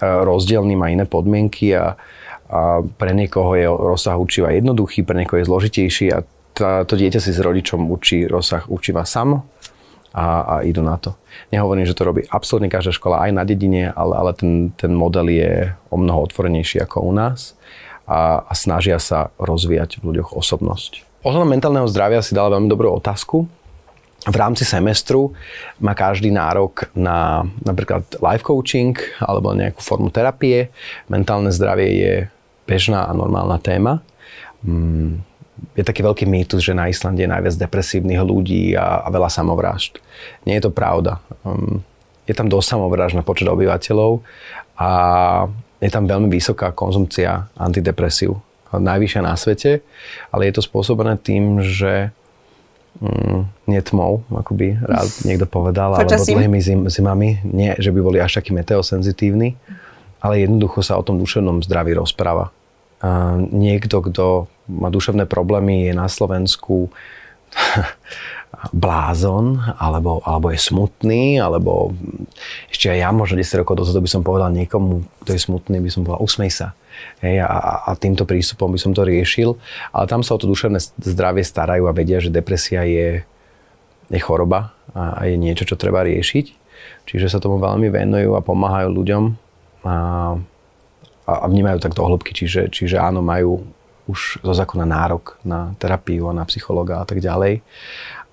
rozdielný, 0.00 0.74
má 0.74 0.88
iné 0.88 1.04
podmienky 1.04 1.76
a, 1.76 1.94
a 2.48 2.80
pre 2.84 3.12
niekoho 3.12 3.52
je 3.54 3.66
rozsah 3.68 4.16
učiva 4.16 4.50
jednoduchý, 4.56 5.04
pre 5.04 5.20
niekoho 5.20 5.38
je 5.38 5.48
zložitejší 5.48 6.06
a 6.16 6.24
to 6.56 6.94
dieťa 6.96 7.20
si 7.20 7.36
s 7.36 7.44
rodičom 7.44 7.84
učí 7.92 8.24
rozsah 8.24 8.64
učiva 8.72 9.04
samo 9.04 9.44
a, 10.16 10.26
a 10.48 10.54
idú 10.64 10.80
na 10.80 10.96
to. 10.96 11.12
Nehovorím, 11.52 11.84
že 11.84 11.92
to 11.92 12.08
robí 12.08 12.24
absolútne 12.32 12.72
každá 12.72 12.96
škola 12.96 13.28
aj 13.28 13.36
na 13.36 13.44
dedine, 13.44 13.92
ale, 13.92 14.16
ale 14.16 14.32
ten, 14.32 14.72
ten 14.72 14.96
model 14.96 15.28
je 15.28 15.76
o 15.92 16.00
mnoho 16.00 16.24
otvorenejší 16.24 16.80
ako 16.80 17.04
u 17.04 17.12
nás 17.12 17.52
a, 18.08 18.40
a 18.48 18.52
snažia 18.56 18.96
sa 18.96 19.28
rozvíjať 19.36 20.00
v 20.00 20.16
ľuďoch 20.16 20.32
osobnosť. 20.32 21.04
Ohľadom 21.20 21.52
mentálneho 21.52 21.84
zdravia 21.90 22.24
si 22.24 22.32
dala 22.32 22.56
veľmi 22.56 22.70
dobrú 22.70 22.96
otázku. 22.96 23.44
V 24.26 24.34
rámci 24.34 24.66
semestru 24.66 25.36
má 25.78 25.92
každý 25.94 26.32
nárok 26.32 26.88
na 26.96 27.46
napríklad 27.62 28.02
life 28.18 28.42
coaching 28.42 28.96
alebo 29.20 29.54
nejakú 29.54 29.78
formu 29.84 30.08
terapie. 30.10 30.72
Mentálne 31.06 31.52
zdravie 31.52 31.88
je 31.92 32.14
bežná 32.66 33.06
a 33.06 33.12
normálna 33.14 33.60
téma. 33.62 34.02
Mm, 34.66 35.22
je 35.76 35.84
taký 35.84 36.04
veľký 36.04 36.24
mýtus, 36.28 36.60
že 36.64 36.76
na 36.76 36.88
Islande 36.88 37.24
je 37.24 37.32
najviac 37.32 37.56
depresívnych 37.56 38.20
ľudí 38.20 38.76
a, 38.76 39.04
a 39.04 39.08
veľa 39.08 39.28
samovrážd. 39.32 40.00
Nie 40.44 40.60
je 40.60 40.68
to 40.68 40.72
pravda. 40.72 41.20
Um, 41.44 41.84
je 42.28 42.34
tam 42.36 42.48
dosť 42.48 42.76
samovrážd 42.76 43.14
na 43.16 43.24
počet 43.24 43.48
obyvateľov 43.48 44.20
a 44.76 44.90
je 45.80 45.90
tam 45.92 46.08
veľmi 46.08 46.28
vysoká 46.32 46.72
konzumcia 46.72 47.48
antidepresív. 47.56 48.40
Najvyššia 48.76 49.22
na 49.24 49.32
svete, 49.38 49.80
ale 50.28 50.50
je 50.50 50.60
to 50.60 50.62
spôsobené 50.64 51.16
tým, 51.16 51.64
že 51.64 52.12
um, 53.00 53.48
nie 53.64 53.80
tmou, 53.80 54.26
ako 54.28 54.52
by 54.52 54.76
rád 54.84 55.08
niekto 55.24 55.48
povedal, 55.48 55.96
alebo 55.96 56.12
dlhými 56.12 56.60
zim, 56.60 56.80
zimami. 56.90 57.40
Nie, 57.46 57.78
že 57.80 57.88
by 57.94 58.00
boli 58.04 58.18
až 58.20 58.42
takí 58.42 58.52
meteosenzitívni, 58.52 59.56
ale 60.20 60.44
jednoducho 60.44 60.84
sa 60.84 61.00
o 61.00 61.06
tom 61.06 61.16
duševnom 61.16 61.64
zdraví 61.64 61.96
rozpráva. 61.96 62.52
A 63.00 63.38
niekto, 63.38 64.00
kto 64.04 64.50
má 64.66 64.90
duševné 64.90 65.26
problémy, 65.26 65.90
je 65.90 65.92
na 65.94 66.10
Slovensku 66.10 66.90
blázon, 68.72 69.60
alebo, 69.78 70.24
alebo 70.24 70.50
je 70.50 70.60
smutný, 70.60 71.38
alebo 71.38 71.92
ešte 72.72 72.88
aj 72.88 72.98
ja 72.98 73.10
možno 73.12 73.38
10 73.38 73.62
rokov 73.62 73.84
dozadu 73.84 74.00
by 74.02 74.10
som 74.10 74.22
povedal 74.24 74.50
niekomu, 74.52 75.04
kto 75.22 75.30
je 75.36 75.40
smutný, 75.40 75.76
by 75.82 75.90
som 75.92 76.02
povedal, 76.02 76.24
usmej 76.24 76.50
sa. 76.52 76.68
Hej, 77.20 77.44
a, 77.44 77.84
a 77.84 77.90
týmto 77.92 78.24
prístupom 78.24 78.72
by 78.72 78.80
som 78.80 78.96
to 78.96 79.04
riešil. 79.04 79.60
Ale 79.92 80.08
tam 80.08 80.24
sa 80.24 80.32
o 80.32 80.40
to 80.40 80.48
duševné 80.48 80.80
zdravie 81.04 81.44
starajú 81.44 81.84
a 81.84 81.92
vedia, 81.92 82.24
že 82.24 82.32
depresia 82.32 82.88
je, 82.88 83.20
je 84.08 84.20
choroba 84.20 84.72
a, 84.96 85.28
je 85.28 85.36
niečo, 85.36 85.68
čo 85.68 85.76
treba 85.76 86.00
riešiť. 86.08 86.64
Čiže 87.06 87.28
sa 87.28 87.38
tomu 87.38 87.60
veľmi 87.60 87.92
venujú 87.92 88.32
a 88.32 88.40
pomáhajú 88.40 88.88
ľuďom 88.90 89.24
a, 89.84 89.94
a 91.28 91.46
vnímajú 91.46 91.78
tak 91.84 91.92
do 91.92 92.02
hĺbky. 92.02 92.32
Čiže, 92.32 92.72
čiže 92.72 92.96
áno, 92.96 93.20
majú 93.20 93.68
už 94.06 94.42
zo 94.42 94.52
zákona 94.54 94.86
nárok 94.86 95.38
na 95.42 95.74
terapiu 95.82 96.30
a 96.30 96.36
na 96.36 96.46
psychologa 96.46 97.02
a 97.02 97.04
tak 97.06 97.18
ďalej. 97.18 97.62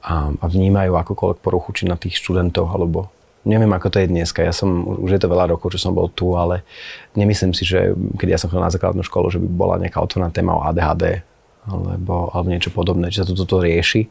A, 0.04 0.30
a 0.36 0.46
vnímajú 0.46 0.94
akokoľvek 1.00 1.40
poruchu 1.40 1.70
či 1.74 1.84
na 1.88 1.96
tých 1.96 2.20
študentov 2.20 2.70
alebo 2.70 3.10
neviem 3.44 3.72
ako 3.76 3.92
to 3.92 3.98
je 4.00 4.12
dneska, 4.12 4.40
ja 4.40 4.56
som, 4.56 4.88
už 5.04 5.20
je 5.20 5.22
to 5.22 5.32
veľa 5.32 5.52
rokov, 5.52 5.76
čo 5.76 5.80
som 5.80 5.92
bol 5.92 6.08
tu, 6.08 6.32
ale 6.40 6.64
nemyslím 7.16 7.52
si, 7.52 7.68
že 7.68 7.92
keď 8.16 8.28
ja 8.36 8.40
som 8.40 8.48
chodil 8.48 8.64
na 8.64 8.72
základnú 8.72 9.04
školu, 9.04 9.28
že 9.36 9.40
by 9.40 9.48
bola 9.52 9.76
nejaká 9.84 10.00
otvorná 10.00 10.32
téma 10.32 10.56
o 10.56 10.64
ADHD 10.64 11.24
alebo, 11.68 12.32
alebo 12.32 12.48
niečo 12.52 12.72
podobné, 12.72 13.08
či 13.12 13.24
sa 13.24 13.28
to 13.28 13.36
toto 13.36 13.64
rieši. 13.64 14.08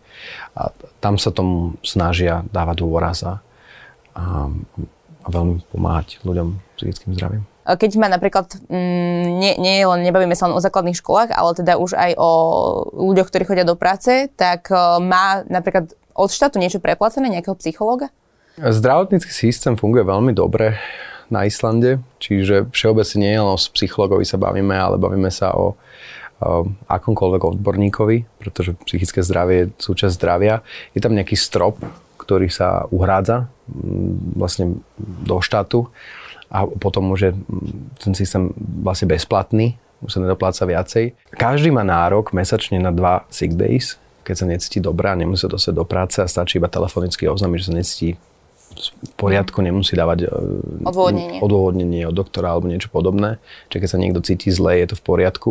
A 0.57 0.73
tam 1.01 1.21
sa 1.21 1.33
tomu 1.33 1.77
snažia 1.85 2.45
dávať 2.49 2.85
dôraz 2.85 3.25
a, 3.25 3.41
a, 4.17 4.49
veľmi 5.29 5.61
pomáhať 5.69 6.21
ľuďom 6.25 6.57
psychickým 6.81 7.13
zdravím. 7.17 7.45
Keď 7.63 7.91
ma 7.95 8.11
napríklad, 8.11 8.59
mm, 8.67 9.25
nie, 9.39 9.53
nie 9.63 9.87
len 9.87 10.03
nebavíme 10.03 10.35
sa 10.35 10.51
len 10.51 10.59
o 10.59 10.65
základných 10.65 10.99
školách, 10.99 11.31
ale 11.31 11.51
teda 11.55 11.79
už 11.79 11.95
aj 11.95 12.19
o 12.19 12.31
ľuďoch, 12.91 13.31
ktorí 13.31 13.47
chodia 13.47 13.63
do 13.63 13.79
práce, 13.79 14.27
tak 14.35 14.67
e, 14.69 14.75
má 14.99 15.47
napríklad 15.47 15.95
od 16.13 16.31
štátu 16.31 16.59
niečo 16.59 16.83
preplacené, 16.83 17.31
nejakého 17.31 17.55
psychológa? 17.63 18.11
Zdravotnícky 18.59 19.31
systém 19.31 19.79
funguje 19.79 20.03
veľmi 20.03 20.35
dobre 20.35 20.77
na 21.33 21.49
Islande, 21.49 22.03
čiže 22.21 22.69
všeobecne 22.75 23.19
nie 23.23 23.39
len 23.41 23.49
o 23.49 23.57
psychologovi 23.57 24.27
sa 24.29 24.37
bavíme, 24.37 24.77
ale 24.77 25.01
bavíme 25.01 25.31
sa 25.33 25.57
o 25.57 25.79
akomkoľvek 26.91 27.43
odborníkovi, 27.57 28.43
pretože 28.43 28.75
psychické 28.91 29.23
zdravie 29.23 29.57
je 29.57 29.73
súčasť 29.79 30.13
zdravia. 30.19 30.67
Je 30.93 31.01
tam 31.01 31.15
nejaký 31.15 31.39
strop, 31.39 31.79
ktorý 32.19 32.51
sa 32.51 32.91
uhrádza 32.91 33.47
mm, 33.71 34.39
vlastne 34.39 34.83
do 34.99 35.39
štátu 35.39 35.91
a 36.53 36.69
potom 36.69 37.09
môže 37.09 37.33
ten 37.97 38.13
systém 38.13 38.53
vlastne 38.85 39.09
bezplatný, 39.09 39.81
už 40.05 40.19
sa 40.19 40.21
nedopláca 40.21 40.69
viacej. 40.69 41.17
Každý 41.33 41.73
má 41.73 41.81
nárok 41.81 42.37
mesačne 42.37 42.77
na 42.77 42.93
dva 42.93 43.25
sick 43.33 43.57
days, 43.57 43.97
keď 44.23 44.35
sa 44.37 44.47
necíti 44.47 44.79
dobrá, 44.79 45.17
nemusí 45.17 45.49
dostať 45.49 45.73
do 45.73 45.89
práce 45.89 46.21
a 46.21 46.29
stačí 46.29 46.61
iba 46.61 46.69
telefonicky 46.69 47.25
oznámiť, 47.25 47.59
že 47.59 47.67
sa 47.67 47.75
necíti 47.75 48.09
v 48.83 49.13
poriadku, 49.17 49.61
nemusí 49.61 49.97
dávať 49.97 50.19
e, 50.25 50.29
odôvodnenie. 50.85 51.39
odôvodnenie 51.45 52.03
od 52.09 52.17
doktora 52.17 52.57
alebo 52.57 52.69
niečo 52.69 52.89
podobné. 52.89 53.41
Čiže 53.69 53.81
keď 53.81 53.89
sa 53.89 54.01
niekto 54.01 54.21
cíti 54.25 54.49
zle, 54.49 54.77
je 54.81 54.93
to 54.93 54.97
v 54.97 55.05
poriadku. 55.05 55.51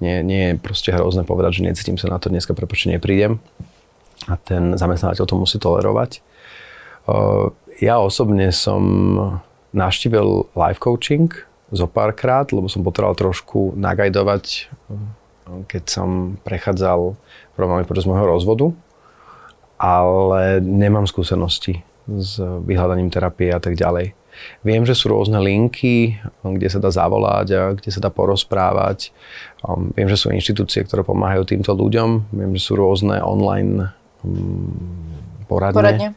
Nie, 0.00 0.22
nie 0.22 0.54
je 0.54 0.60
proste 0.60 0.94
hrozné 0.94 1.24
povedať, 1.26 1.60
že 1.60 1.66
necítim 1.72 1.96
sa 1.96 2.08
na 2.08 2.20
to 2.20 2.30
dneska, 2.30 2.54
prečo 2.54 2.88
neprídem. 2.88 3.40
A 4.30 4.36
ten 4.38 4.76
zamestnávateľ 4.76 5.24
to 5.24 5.36
musí 5.36 5.56
tolerovať. 5.58 6.22
Ja 7.80 7.98
osobne 7.98 8.52
som 8.52 8.82
navštívil 9.72 10.52
life 10.56 10.80
coaching 10.80 11.28
zo 11.68 11.84
párkrát, 11.84 12.48
lebo 12.48 12.68
som 12.72 12.80
potreboval 12.80 13.16
trošku 13.16 13.76
nagajdovať, 13.76 14.72
keď 15.68 15.82
som 15.84 16.40
prechádzal 16.40 17.16
problémy 17.56 17.84
počas 17.84 18.08
môjho 18.08 18.24
rozvodu, 18.24 18.66
ale 19.76 20.64
nemám 20.64 21.04
skúsenosti 21.04 21.84
s 22.08 22.40
vyhľadaním 22.40 23.12
terapie 23.12 23.52
a 23.52 23.60
tak 23.60 23.76
ďalej. 23.76 24.16
Viem, 24.62 24.86
že 24.86 24.94
sú 24.94 25.10
rôzne 25.10 25.42
linky, 25.42 26.22
kde 26.46 26.68
sa 26.70 26.78
dá 26.78 26.94
zavolať 26.94 27.46
a 27.58 27.62
kde 27.74 27.90
sa 27.90 28.00
dá 28.00 28.10
porozprávať. 28.10 29.10
Um, 29.66 29.90
viem, 29.92 30.06
že 30.06 30.14
sú 30.14 30.30
inštitúcie, 30.30 30.86
ktoré 30.86 31.02
pomáhajú 31.02 31.42
týmto 31.42 31.74
ľuďom. 31.74 32.30
Viem, 32.30 32.54
že 32.54 32.62
sú 32.62 32.78
rôzne 32.78 33.18
online 33.18 33.90
um, 34.22 34.70
poradne, 35.50 35.74
poradne 35.74 36.08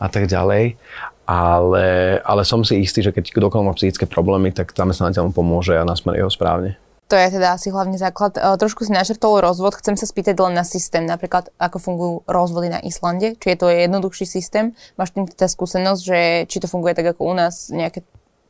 a 0.00 0.06
tak 0.08 0.30
ďalej. 0.30 0.80
Ale, 1.28 2.18
ale 2.24 2.42
som 2.48 2.64
si 2.64 2.80
istý, 2.80 3.04
že 3.04 3.12
keď 3.12 3.36
kdokoľvek 3.36 3.68
má 3.68 3.76
psychické 3.76 4.08
problémy, 4.08 4.48
tak 4.48 4.72
zamestnávateľ 4.72 5.28
mu 5.28 5.32
pomôže 5.36 5.76
a 5.76 5.84
nasmeruje 5.84 6.24
ho 6.24 6.32
správne. 6.32 6.80
To 7.08 7.16
je 7.16 7.40
teda 7.40 7.56
asi 7.56 7.68
hlavný 7.68 8.00
základ. 8.00 8.36
E, 8.36 8.40
trošku 8.56 8.84
si 8.84 8.92
načrtol 8.92 9.40
rozvod. 9.40 9.76
Chcem 9.76 9.96
sa 9.96 10.08
spýtať 10.08 10.40
len 10.40 10.56
na 10.56 10.64
systém, 10.64 11.04
napríklad 11.04 11.52
ako 11.60 11.76
fungujú 11.80 12.14
rozvody 12.28 12.68
na 12.72 12.80
Islande. 12.84 13.36
Či 13.36 13.56
je 13.56 13.58
to 13.60 13.68
jednoduchší 13.68 14.24
systém? 14.28 14.76
Máš 14.96 15.12
tým 15.16 15.28
teda 15.28 15.48
skúsenosť, 15.52 16.00
že 16.00 16.20
či 16.48 16.60
to 16.60 16.68
funguje 16.68 16.96
tak 16.96 17.12
ako 17.12 17.32
u 17.32 17.34
nás, 17.36 17.72
nejaké 17.72 18.04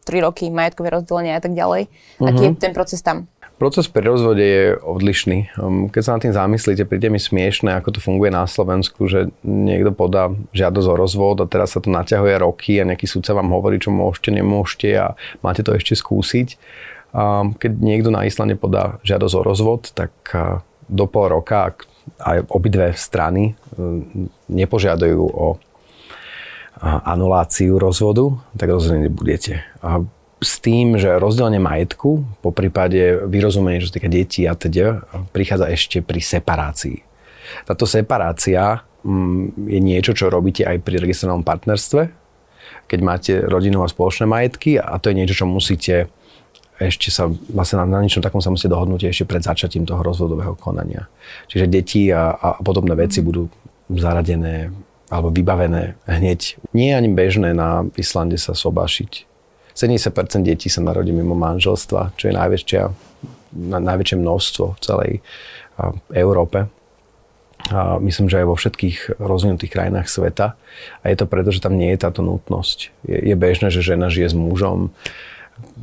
3 0.06 0.26
roky, 0.26 0.50
majetkové 0.50 0.90
rozdelenie 0.90 1.35
a 1.35 1.42
tak 1.42 1.54
ďalej. 1.54 1.87
Uh-huh. 1.87 2.28
Aký 2.30 2.42
je 2.47 2.52
mhm. 2.54 2.62
ten 2.62 2.73
proces 2.75 3.02
tam? 3.02 3.30
Proces 3.59 3.91
pri 3.91 4.07
rozvode 4.07 4.38
je 4.38 4.79
odlišný. 4.79 5.59
Um, 5.59 5.91
keď 5.91 6.03
sa 6.07 6.15
nad 6.15 6.23
tým 6.23 6.35
zamyslíte, 6.35 6.87
príde 6.87 7.11
mi 7.11 7.19
smiešne, 7.19 7.75
ako 7.75 7.99
to 7.99 8.00
funguje 8.00 8.31
na 8.31 8.47
Slovensku, 8.47 9.11
že 9.11 9.35
niekto 9.43 9.91
podá 9.91 10.31
žiadosť 10.55 10.88
o 10.88 10.95
rozvod 10.95 11.37
a 11.43 11.50
teraz 11.50 11.75
sa 11.75 11.83
to 11.83 11.91
naťahuje 11.91 12.38
roky 12.38 12.79
a 12.79 12.87
nejaký 12.87 13.11
súdca 13.11 13.35
vám 13.35 13.50
hovorí, 13.50 13.83
čo 13.83 13.91
môžete, 13.91 14.31
nemôžete 14.31 14.88
a 14.95 15.19
máte 15.43 15.67
to 15.67 15.75
ešte 15.75 15.99
skúsiť 15.99 16.55
keď 17.59 17.73
niekto 17.81 18.12
na 18.12 18.29
Islande 18.29 18.55
podá 18.55 19.00
žiadosť 19.05 19.35
o 19.41 19.43
rozvod, 19.43 19.81
tak 19.97 20.12
do 20.88 21.05
pol 21.09 21.33
roka, 21.33 21.73
ak 21.73 21.77
aj 22.25 22.38
obidve 22.49 22.97
strany 22.97 23.53
e, 23.53 23.83
nepožiadajú 24.49 25.21
o 25.21 25.61
anuláciu 26.81 27.77
rozvodu, 27.77 28.38
tak 28.57 28.71
rozhodne 28.71 29.11
nebudete. 29.11 29.67
A 29.83 30.00
s 30.38 30.62
tým, 30.62 30.95
že 30.99 31.18
rozdelenie 31.18 31.59
majetku, 31.59 32.23
po 32.42 32.50
prípade 32.54 33.26
vyrozumenie, 33.26 33.83
čo 33.83 33.90
týka 33.90 34.07
detí 34.07 34.47
a 34.47 34.54
teda, 34.54 35.02
prichádza 35.35 35.66
ešte 35.71 35.99
pri 35.99 36.23
separácii. 36.23 36.99
Táto 37.66 37.88
separácia 37.88 38.87
mm, 39.02 39.66
je 39.66 39.78
niečo, 39.83 40.12
čo 40.14 40.30
robíte 40.30 40.62
aj 40.62 40.78
pri 40.85 41.02
registrovanom 41.02 41.42
partnerstve, 41.42 42.02
keď 42.87 42.99
máte 43.02 43.33
rodinu 43.45 43.83
a 43.83 43.90
spoločné 43.90 44.30
majetky 44.30 44.78
a 44.78 44.97
to 45.02 45.11
je 45.11 45.18
niečo, 45.18 45.45
čo 45.45 45.47
musíte 45.47 46.09
ešte 46.78 47.11
sa 47.11 47.26
vlastne 47.50 47.83
na, 47.83 47.99
na 47.99 48.07
niečom 48.07 48.23
takom 48.23 48.38
sa 48.38 48.54
musí 48.54 48.71
dohodnúť 48.71 49.11
ešte 49.11 49.26
pred 49.26 49.42
začatím 49.42 49.83
toho 49.83 49.99
rozvodového 49.99 50.54
konania. 50.54 51.11
Čiže 51.50 51.66
deti 51.66 52.07
a, 52.14 52.30
a 52.30 52.62
podobné 52.62 52.95
veci 52.95 53.18
budú 53.18 53.50
zaradené 53.90 54.71
alebo 55.11 55.35
vybavené 55.35 55.99
hneď. 56.07 56.61
Nie 56.71 56.95
je 56.95 56.99
ani 57.02 57.11
bežné 57.11 57.50
na 57.50 57.88
Islande 57.99 58.38
sa 58.38 58.54
sobášiť. 58.54 59.27
70% 59.78 60.42
detí 60.42 60.66
sa 60.66 60.82
narodí 60.82 61.14
mimo 61.14 61.38
manželstva, 61.38 62.18
čo 62.18 62.25
je 62.26 62.35
najväčšia, 62.35 62.82
na, 63.70 63.78
najväčšie 63.78 64.16
množstvo 64.18 64.64
v 64.75 64.80
celej 64.82 65.12
Európe. 66.11 66.66
A 67.70 68.02
myslím, 68.02 68.26
že 68.26 68.42
aj 68.42 68.47
vo 68.50 68.58
všetkých 68.58 69.23
rozvinutých 69.23 69.70
krajinách 69.70 70.11
sveta. 70.11 70.58
A 71.02 71.04
je 71.11 71.16
to 71.18 71.30
preto, 71.30 71.54
že 71.54 71.62
tam 71.62 71.78
nie 71.78 71.94
je 71.94 72.02
táto 72.02 72.26
nutnosť. 72.26 72.90
Je, 73.06 73.18
je 73.30 73.37
bežné, 73.38 73.70
že 73.70 73.87
žena 73.87 74.11
žije 74.11 74.35
s 74.35 74.37
mužom 74.37 74.90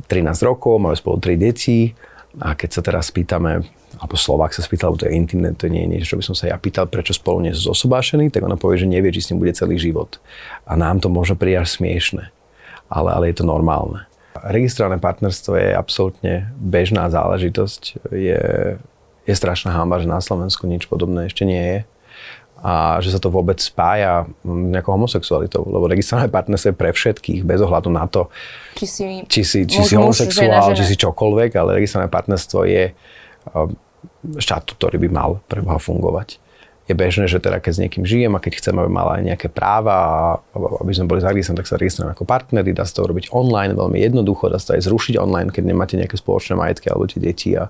13 0.08 0.28
rokov, 0.44 0.76
máme 0.76 0.96
spolu 0.96 1.16
3 1.20 1.36
deti 1.40 1.96
a 2.40 2.52
keď 2.52 2.68
sa 2.68 2.80
teraz 2.84 3.08
spýtame, 3.08 3.64
alebo 3.96 4.16
Slovák 4.16 4.52
sa 4.52 4.60
spýtal, 4.60 4.92
lebo 4.92 5.00
to 5.00 5.08
je 5.08 5.16
intimné, 5.16 5.56
to 5.56 5.72
nie 5.72 5.84
je 5.84 5.90
niečo, 5.96 6.08
čo 6.16 6.18
by 6.20 6.24
som 6.24 6.36
sa 6.36 6.52
ja 6.52 6.56
pýtal, 6.60 6.84
prečo 6.88 7.16
spolu 7.16 7.44
nie 7.44 7.52
sú 7.56 7.72
zosobášení, 7.72 8.28
tak 8.28 8.44
ona 8.44 8.60
povie, 8.60 8.84
že 8.84 8.88
nevie, 8.88 9.08
či 9.12 9.24
s 9.24 9.28
ním 9.32 9.40
bude 9.40 9.56
celý 9.56 9.80
život. 9.80 10.20
A 10.68 10.76
nám 10.76 11.00
to 11.00 11.08
môže 11.08 11.32
prijať 11.32 11.80
smiešne, 11.80 12.28
ale, 12.88 13.10
ale 13.12 13.24
je 13.30 13.42
to 13.42 13.44
normálne. 13.46 14.04
Registrované 14.36 15.00
partnerstvo 15.00 15.56
je 15.56 15.70
absolútne 15.72 16.52
bežná 16.60 17.08
záležitosť. 17.08 18.12
Je, 18.12 18.40
je 19.24 19.34
strašná 19.34 19.72
hamba, 19.72 19.98
že 19.98 20.06
na 20.06 20.20
Slovensku 20.20 20.68
nič 20.68 20.86
podobné 20.86 21.26
ešte 21.26 21.48
nie 21.48 21.62
je 21.62 21.78
a 22.66 22.98
že 23.04 23.12
sa 23.12 23.20
to 23.20 23.28
vôbec 23.28 23.60
spája 23.60 24.24
nejakou 24.42 24.96
homosexualitou, 24.96 25.60
lebo 25.68 25.84
registrované 25.86 26.32
partnerstvo 26.32 26.72
je 26.72 26.76
pre 26.76 26.90
všetkých, 26.90 27.40
bez 27.44 27.60
ohľadu 27.60 27.92
na 27.92 28.08
to, 28.08 28.32
či 28.72 28.86
si, 28.88 29.04
či 29.28 29.40
si, 29.44 29.58
či 29.68 29.84
muž, 29.84 29.88
si 29.92 29.94
homosexuál, 29.94 30.48
žena, 30.48 30.66
žena. 30.72 30.78
či 30.80 30.84
si 30.88 30.96
čokoľvek, 30.96 31.50
ale 31.52 31.76
registrované 31.76 32.08
partnerstvo 32.08 32.58
je 32.64 32.84
štát, 34.40 34.64
ktorý 34.72 34.96
by 35.04 35.08
mal 35.12 35.30
pre 35.46 35.60
Boha 35.60 35.76
fungovať. 35.76 36.40
Je 36.86 36.94
bežné, 36.94 37.26
že 37.26 37.42
teda 37.42 37.58
keď 37.58 37.72
s 37.74 37.82
niekým 37.82 38.06
žijem 38.06 38.38
a 38.38 38.42
keď 38.42 38.62
chcem, 38.62 38.74
aby 38.78 38.86
mala 38.86 39.18
aj 39.18 39.22
nejaké 39.26 39.48
práva 39.50 39.94
a 39.94 40.08
aby 40.54 40.92
sme 40.94 41.10
boli 41.10 41.18
zaregistrovaní, 41.18 41.58
tak 41.58 41.70
sa 41.70 41.76
registrujeme 41.82 42.14
ako 42.14 42.22
partnery, 42.22 42.70
dá 42.70 42.86
sa 42.86 43.02
to 43.02 43.10
robiť 43.10 43.34
online 43.34 43.74
veľmi 43.74 43.98
jednoducho, 43.98 44.46
dá 44.46 44.62
sa 44.62 44.70
to 44.70 44.72
aj 44.78 44.86
zrušiť 44.86 45.18
online, 45.18 45.50
keď 45.50 45.64
nemáte 45.66 45.98
nejaké 45.98 46.14
spoločné 46.14 46.54
majetky 46.54 46.86
alebo 46.86 47.10
tie 47.10 47.18
deti 47.18 47.58
a, 47.58 47.66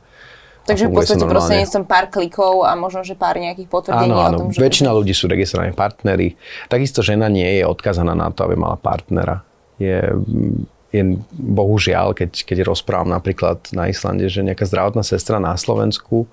Takže 0.66 0.90
v 0.90 0.99
podstate 0.99 1.23
prostredníctvom 1.23 1.85
pár 1.87 2.11
klikov 2.11 2.66
a 2.66 2.75
možno, 2.75 3.06
že 3.06 3.14
pár 3.14 3.38
nejakých 3.38 3.70
potvrdení 3.70 4.11
áno, 4.11 4.18
áno. 4.18 4.37
o 4.37 4.40
tom, 4.42 4.46
že... 4.50 4.58
Väčšina 4.58 4.90
ľudí 4.90 5.14
sú 5.14 5.30
registrovaní 5.30 5.70
partnery. 5.70 6.35
Takisto 6.66 7.06
žena 7.06 7.30
nie 7.30 7.46
je 7.46 7.62
odkazaná 7.62 8.18
na 8.18 8.35
to, 8.35 8.50
aby 8.50 8.58
mala 8.58 8.75
partnera. 8.75 9.46
Je, 9.78 10.02
je 10.90 11.02
bohužiaľ, 11.30 12.18
keď, 12.18 12.42
keď 12.42 12.66
rozprávam 12.66 13.14
napríklad 13.14 13.62
na 13.70 13.87
Islande, 13.87 14.26
že 14.26 14.42
nejaká 14.42 14.66
zdravotná 14.66 15.06
sestra 15.06 15.38
na 15.38 15.54
Slovensku 15.54 16.26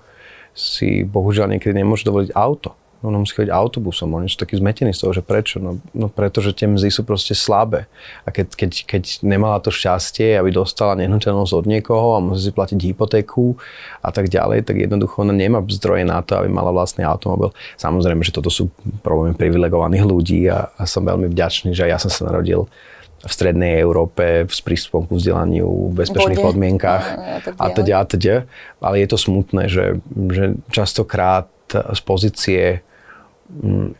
si 0.54 1.02
bohužiaľ 1.02 1.50
niekedy 1.50 1.74
nemôže 1.82 2.06
dovoliť 2.06 2.30
auto 2.32 2.78
ono 3.04 3.20
musí 3.20 3.36
chodiť 3.36 3.52
autobusom. 3.52 4.16
Oni 4.16 4.32
sú 4.32 4.40
takí 4.40 4.56
zmetení 4.56 4.96
z 4.96 5.04
toho, 5.04 5.12
že 5.12 5.20
prečo? 5.20 5.60
No, 5.60 5.76
no 5.92 6.08
pretože 6.08 6.56
tie 6.56 6.64
mzdy 6.64 6.88
sú 6.88 7.04
proste 7.04 7.36
slabé. 7.36 7.84
A 8.24 8.32
keď, 8.32 8.56
keď, 8.56 8.70
keď 8.88 9.02
nemala 9.20 9.60
to 9.60 9.68
šťastie, 9.68 10.40
aby 10.40 10.48
dostala 10.48 10.96
nehnuteľnosť 10.96 11.52
od 11.52 11.64
niekoho 11.68 12.16
a 12.16 12.24
musí 12.24 12.48
si 12.48 12.52
platiť 12.56 12.80
hypotéku 12.80 13.60
a 14.00 14.08
tak 14.08 14.32
ďalej, 14.32 14.64
tak 14.64 14.80
jednoducho 14.80 15.20
ona 15.20 15.36
nemá 15.36 15.60
zdroje 15.68 16.08
na 16.08 16.24
to, 16.24 16.40
aby 16.40 16.48
mala 16.48 16.72
vlastný 16.72 17.04
automobil. 17.04 17.52
Samozrejme, 17.76 18.24
že 18.24 18.32
toto 18.32 18.48
sú 18.48 18.72
problémy 19.04 19.36
privilegovaných 19.36 20.04
ľudí 20.08 20.48
a, 20.48 20.72
a 20.72 20.88
som 20.88 21.04
veľmi 21.04 21.28
vďačný, 21.28 21.76
že 21.76 21.84
ja 21.84 22.00
som 22.00 22.08
sa 22.08 22.24
narodil 22.24 22.64
v 23.24 23.32
strednej 23.32 23.80
Európe 23.80 24.44
s 24.44 24.60
prístupom 24.60 25.08
k 25.08 25.16
vzdelaniu 25.16 25.90
v 25.90 26.04
bezpečných 26.04 26.40
Bode. 26.40 26.46
podmienkach 26.52 27.04
a 27.56 27.66
teda 27.72 27.94
a 28.00 28.04
teda. 28.04 28.36
Ale 28.84 29.00
je 29.00 29.08
to 29.08 29.18
smutné, 29.18 29.72
že, 29.72 29.98
že 30.28 30.60
častokrát 30.68 31.48
z 31.72 32.00
pozície 32.04 32.84
Mm, 33.44 33.92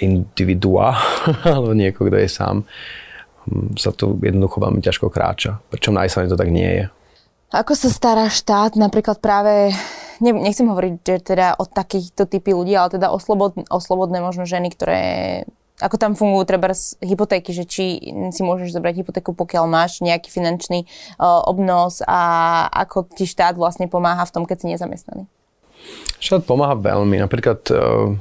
individua, 0.00 0.96
alebo 1.48 1.72
niekoho, 1.72 2.08
kto 2.08 2.16
je 2.20 2.28
sám, 2.28 2.56
mm, 3.48 3.76
sa 3.76 3.92
tu 3.92 4.16
jednoducho 4.20 4.60
veľmi 4.60 4.80
ťažko 4.80 5.08
kráča. 5.08 5.60
Pričom 5.72 5.96
na 5.96 6.04
Islande 6.04 6.32
to 6.32 6.40
tak 6.40 6.52
nie 6.52 6.68
je. 6.68 6.84
Ako 7.50 7.74
sa 7.74 7.90
stará 7.90 8.30
štát 8.30 8.78
napríklad 8.78 9.18
práve, 9.18 9.74
ne, 10.22 10.32
nechcem 10.32 10.68
hovoriť, 10.68 10.94
že 11.02 11.16
teda 11.34 11.58
o 11.58 11.66
takýchto 11.66 12.28
typy 12.30 12.54
ľudí, 12.54 12.76
ale 12.76 12.94
teda 12.94 13.10
o, 13.10 13.18
slobod, 13.18 13.58
o 13.58 13.78
slobodné 13.80 14.22
možno 14.22 14.46
ženy, 14.46 14.70
ktoré 14.72 15.00
ako 15.80 15.96
tam 15.96 16.12
fungujú 16.14 16.44
treba 16.46 16.70
hypotéky, 17.00 17.50
že 17.56 17.64
či 17.64 17.84
si 18.30 18.40
môžeš 18.44 18.76
zobrať 18.76 19.04
hypotéku, 19.04 19.32
pokiaľ 19.32 19.64
máš 19.66 20.04
nejaký 20.04 20.28
finančný 20.28 20.84
uh, 21.16 21.42
obnos 21.48 22.04
a 22.04 22.20
ako 22.70 23.08
ti 23.10 23.24
štát 23.24 23.56
vlastne 23.56 23.88
pomáha 23.88 24.22
v 24.28 24.34
tom, 24.36 24.44
keď 24.44 24.56
si 24.60 24.66
nezamestnaný? 24.70 25.24
Štát 26.20 26.44
pomáha 26.44 26.76
veľmi. 26.76 27.16
Napríklad 27.24 27.60
uh, 27.72 28.12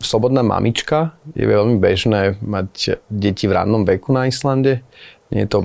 slobodná 0.00 0.44
mamička. 0.44 1.16
Je 1.32 1.48
veľmi 1.48 1.80
bežné 1.80 2.36
mať 2.44 3.00
deti 3.08 3.48
v 3.48 3.56
rannom 3.56 3.88
veku 3.88 4.12
na 4.12 4.28
Islande. 4.28 4.84
Nie 5.28 5.44
je 5.44 5.50
to 5.52 5.60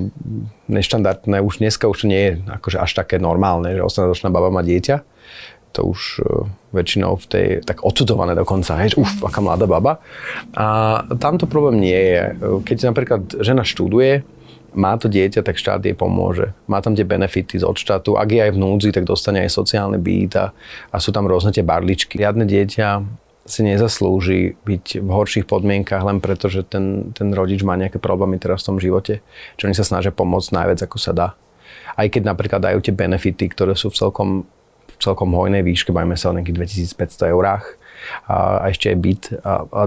neštandardné, 0.68 1.40
už 1.40 1.64
dneska 1.64 1.88
už 1.88 2.04
nie 2.04 2.20
je 2.20 2.32
akože 2.52 2.78
až 2.84 2.90
také 3.00 3.16
normálne, 3.16 3.72
že 3.72 3.80
18-ročná 3.80 4.28
baba 4.28 4.52
má 4.52 4.60
dieťa. 4.60 5.00
To 5.74 5.82
už 5.82 6.22
uh, 6.22 6.46
väčšinou 6.70 7.18
v 7.18 7.26
tej, 7.26 7.46
tak 7.66 7.82
odsudované 7.82 8.38
dokonca, 8.38 8.78
hej, 8.78 8.94
uf, 8.94 9.18
aká 9.26 9.42
mladá 9.42 9.66
baba. 9.66 9.98
A 10.54 11.02
tamto 11.18 11.50
problém 11.50 11.82
nie 11.82 11.98
je. 11.98 12.22
Keď 12.62 12.76
napríklad 12.94 13.22
žena 13.42 13.66
študuje, 13.66 14.22
má 14.74 14.98
to 14.98 15.06
dieťa, 15.06 15.46
tak 15.46 15.54
štát 15.54 15.86
jej 15.86 15.94
pomôže. 15.94 16.50
Má 16.66 16.82
tam 16.82 16.98
tie 16.98 17.06
benefity 17.06 17.62
od 17.62 17.78
štátu. 17.78 18.18
Ak 18.18 18.26
je 18.34 18.42
aj 18.42 18.52
v 18.54 18.58
núdzi, 18.58 18.90
tak 18.90 19.06
dostane 19.06 19.46
aj 19.46 19.54
sociálne 19.54 20.02
byt 20.02 20.34
a, 20.34 20.50
a 20.90 20.96
sú 20.98 21.14
tam 21.14 21.30
rôzne 21.30 21.54
tie 21.54 21.62
barličky. 21.62 22.18
Riadne 22.18 22.42
dieťa 22.42 23.22
si 23.44 23.60
nezaslúži 23.62 24.56
byť 24.64 25.04
v 25.04 25.10
horších 25.10 25.46
podmienkach 25.46 26.02
len 26.02 26.18
preto, 26.18 26.48
že 26.50 26.64
ten, 26.66 27.14
ten 27.14 27.30
rodič 27.30 27.60
má 27.62 27.76
nejaké 27.76 28.00
problémy 28.00 28.40
teraz 28.40 28.64
v 28.64 28.74
tom 28.74 28.78
živote. 28.82 29.22
Čo 29.60 29.70
oni 29.70 29.76
sa 29.76 29.86
snažia 29.86 30.10
pomôcť 30.10 30.50
najviac, 30.50 30.80
ako 30.90 30.98
sa 30.98 31.12
dá. 31.14 31.28
Aj 31.94 32.08
keď 32.10 32.34
napríklad 32.34 32.58
dajú 32.58 32.82
tie 32.82 32.90
benefity, 32.96 33.46
ktoré 33.46 33.78
sú 33.78 33.94
v 33.94 33.98
celkom, 34.00 34.28
v 34.94 35.02
celkom 35.02 35.34
hojnej 35.34 35.66
výške, 35.66 35.90
bajme 35.90 36.14
sa 36.14 36.30
o 36.30 36.36
nejakých 36.36 36.94
2500 36.94 37.34
eurách, 37.34 37.66
a, 38.28 38.60
a 38.60 38.64
ešte 38.68 38.92
aj 38.92 38.96
byt 39.00 39.22
a, 39.40 39.64
a 39.64 39.82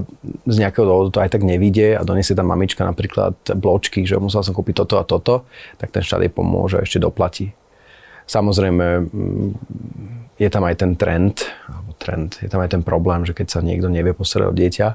z 0.49 0.55
nejakého 0.57 0.85
dôvodu 0.89 1.09
to 1.13 1.19
aj 1.21 1.37
tak 1.37 1.43
nevidie 1.45 1.93
a 1.93 2.01
doniesie 2.01 2.33
tam 2.33 2.49
mamička 2.49 2.81
napríklad 2.81 3.37
bločky, 3.53 4.09
že 4.09 4.17
musel 4.17 4.41
som 4.41 4.57
kúpiť 4.57 4.83
toto 4.85 4.95
a 4.97 5.05
toto, 5.05 5.45
tak 5.77 5.93
ten 5.93 6.01
štát 6.01 6.25
jej 6.25 6.33
pomôže 6.33 6.81
a 6.81 6.85
ešte 6.85 6.97
doplatí. 6.97 7.53
Samozrejme, 8.27 8.85
mm, 9.07 9.49
je 10.37 10.49
tam 10.51 10.63
aj 10.67 10.75
ten 10.81 10.91
trend, 10.99 11.47
trend. 11.97 12.37
Je 12.43 12.49
tam 12.51 12.61
aj 12.61 12.77
ten 12.77 12.83
problém, 12.83 13.23
že 13.25 13.33
keď 13.33 13.47
sa 13.47 13.59
niekto 13.63 13.89
nevie 13.89 14.13
postarať 14.13 14.47
o 14.51 14.53
dieťa, 14.53 14.87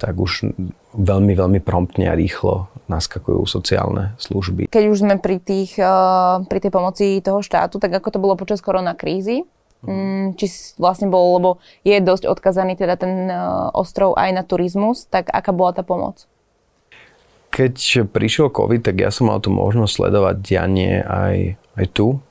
tak 0.00 0.16
už 0.16 0.56
veľmi, 0.96 1.36
veľmi 1.36 1.60
promptne 1.60 2.08
a 2.08 2.16
rýchlo 2.16 2.72
naskakujú 2.88 3.44
sociálne 3.44 4.16
služby. 4.16 4.66
Keď 4.72 4.84
už 4.88 4.98
sme 5.04 5.20
pri, 5.20 5.38
tých, 5.38 5.76
eh, 5.76 5.88
pri 6.48 6.58
tej 6.58 6.72
pomoci 6.72 7.20
toho 7.20 7.44
štátu, 7.44 7.76
tak 7.76 7.92
ako 7.92 8.08
to 8.10 8.18
bolo 8.18 8.34
počas 8.34 8.64
korona 8.64 8.96
krízy? 8.96 9.44
Mm, 9.80 10.36
či 10.36 10.76
vlastne 10.76 11.08
bol, 11.08 11.40
lebo 11.40 11.50
je 11.88 11.96
dosť 12.04 12.28
odkazaný 12.28 12.76
teda 12.76 12.96
ten 12.96 13.28
eh, 13.28 13.36
ostrov 13.76 14.16
aj 14.16 14.30
na 14.32 14.42
turizmus, 14.42 15.04
tak 15.06 15.28
aká 15.28 15.52
bola 15.52 15.76
tá 15.76 15.84
pomoc? 15.84 16.24
Keď 17.50 18.06
prišiel 18.14 18.48
COVID, 18.54 18.86
tak 18.86 19.02
ja 19.02 19.10
som 19.10 19.26
mal 19.26 19.42
tu 19.42 19.50
možnosť 19.50 19.90
sledovať 19.90 20.36
dianie 20.38 21.02
aj, 21.02 21.58
aj 21.76 21.86
tu, 21.90 22.22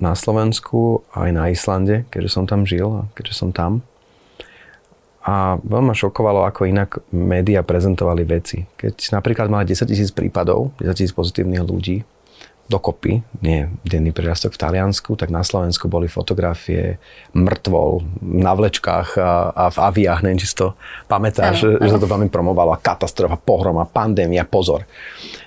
na 0.00 0.16
Slovensku, 0.16 1.06
aj 1.14 1.30
na 1.30 1.52
Islande, 1.52 2.08
keďže 2.10 2.30
som 2.32 2.44
tam 2.48 2.66
žil 2.66 2.88
a 2.90 3.02
keďže 3.14 3.34
som 3.44 3.50
tam. 3.54 3.84
A 5.24 5.56
veľmi 5.56 5.88
ma 5.88 5.96
šokovalo, 5.96 6.44
ako 6.44 6.68
inak 6.68 7.00
médiá 7.08 7.64
prezentovali 7.64 8.28
veci. 8.28 8.60
Keď 8.76 9.16
napríklad 9.16 9.48
mali 9.48 9.64
10 9.64 9.88
tisíc 9.88 10.12
prípadov, 10.12 10.76
10 10.76 10.92
tisíc 10.92 11.16
pozitívnych 11.16 11.64
ľudí, 11.64 12.04
dokopy, 12.64 13.20
nie 13.44 13.68
denný 13.84 14.16
prírastok 14.16 14.56
v 14.56 14.62
Taliansku, 14.64 15.20
tak 15.20 15.28
na 15.28 15.44
Slovensku 15.44 15.84
boli 15.84 16.08
fotografie 16.08 16.96
mŕtvol 17.36 18.00
na 18.24 18.56
vlečkách 18.56 19.20
a, 19.20 19.52
a 19.52 19.64
v 19.68 19.78
aviách, 19.84 20.20
neviem, 20.24 20.40
či 20.40 20.48
si 20.48 20.56
to 20.56 20.72
pamätáš, 21.04 21.60
že, 21.60 21.70
že 21.76 21.92
sa 21.92 22.00
to 22.00 22.08
veľmi 22.08 22.32
promovalo, 22.32 22.72
katastrofa, 22.80 23.36
pohroma, 23.36 23.84
pandémia, 23.84 24.48
pozor. 24.48 24.88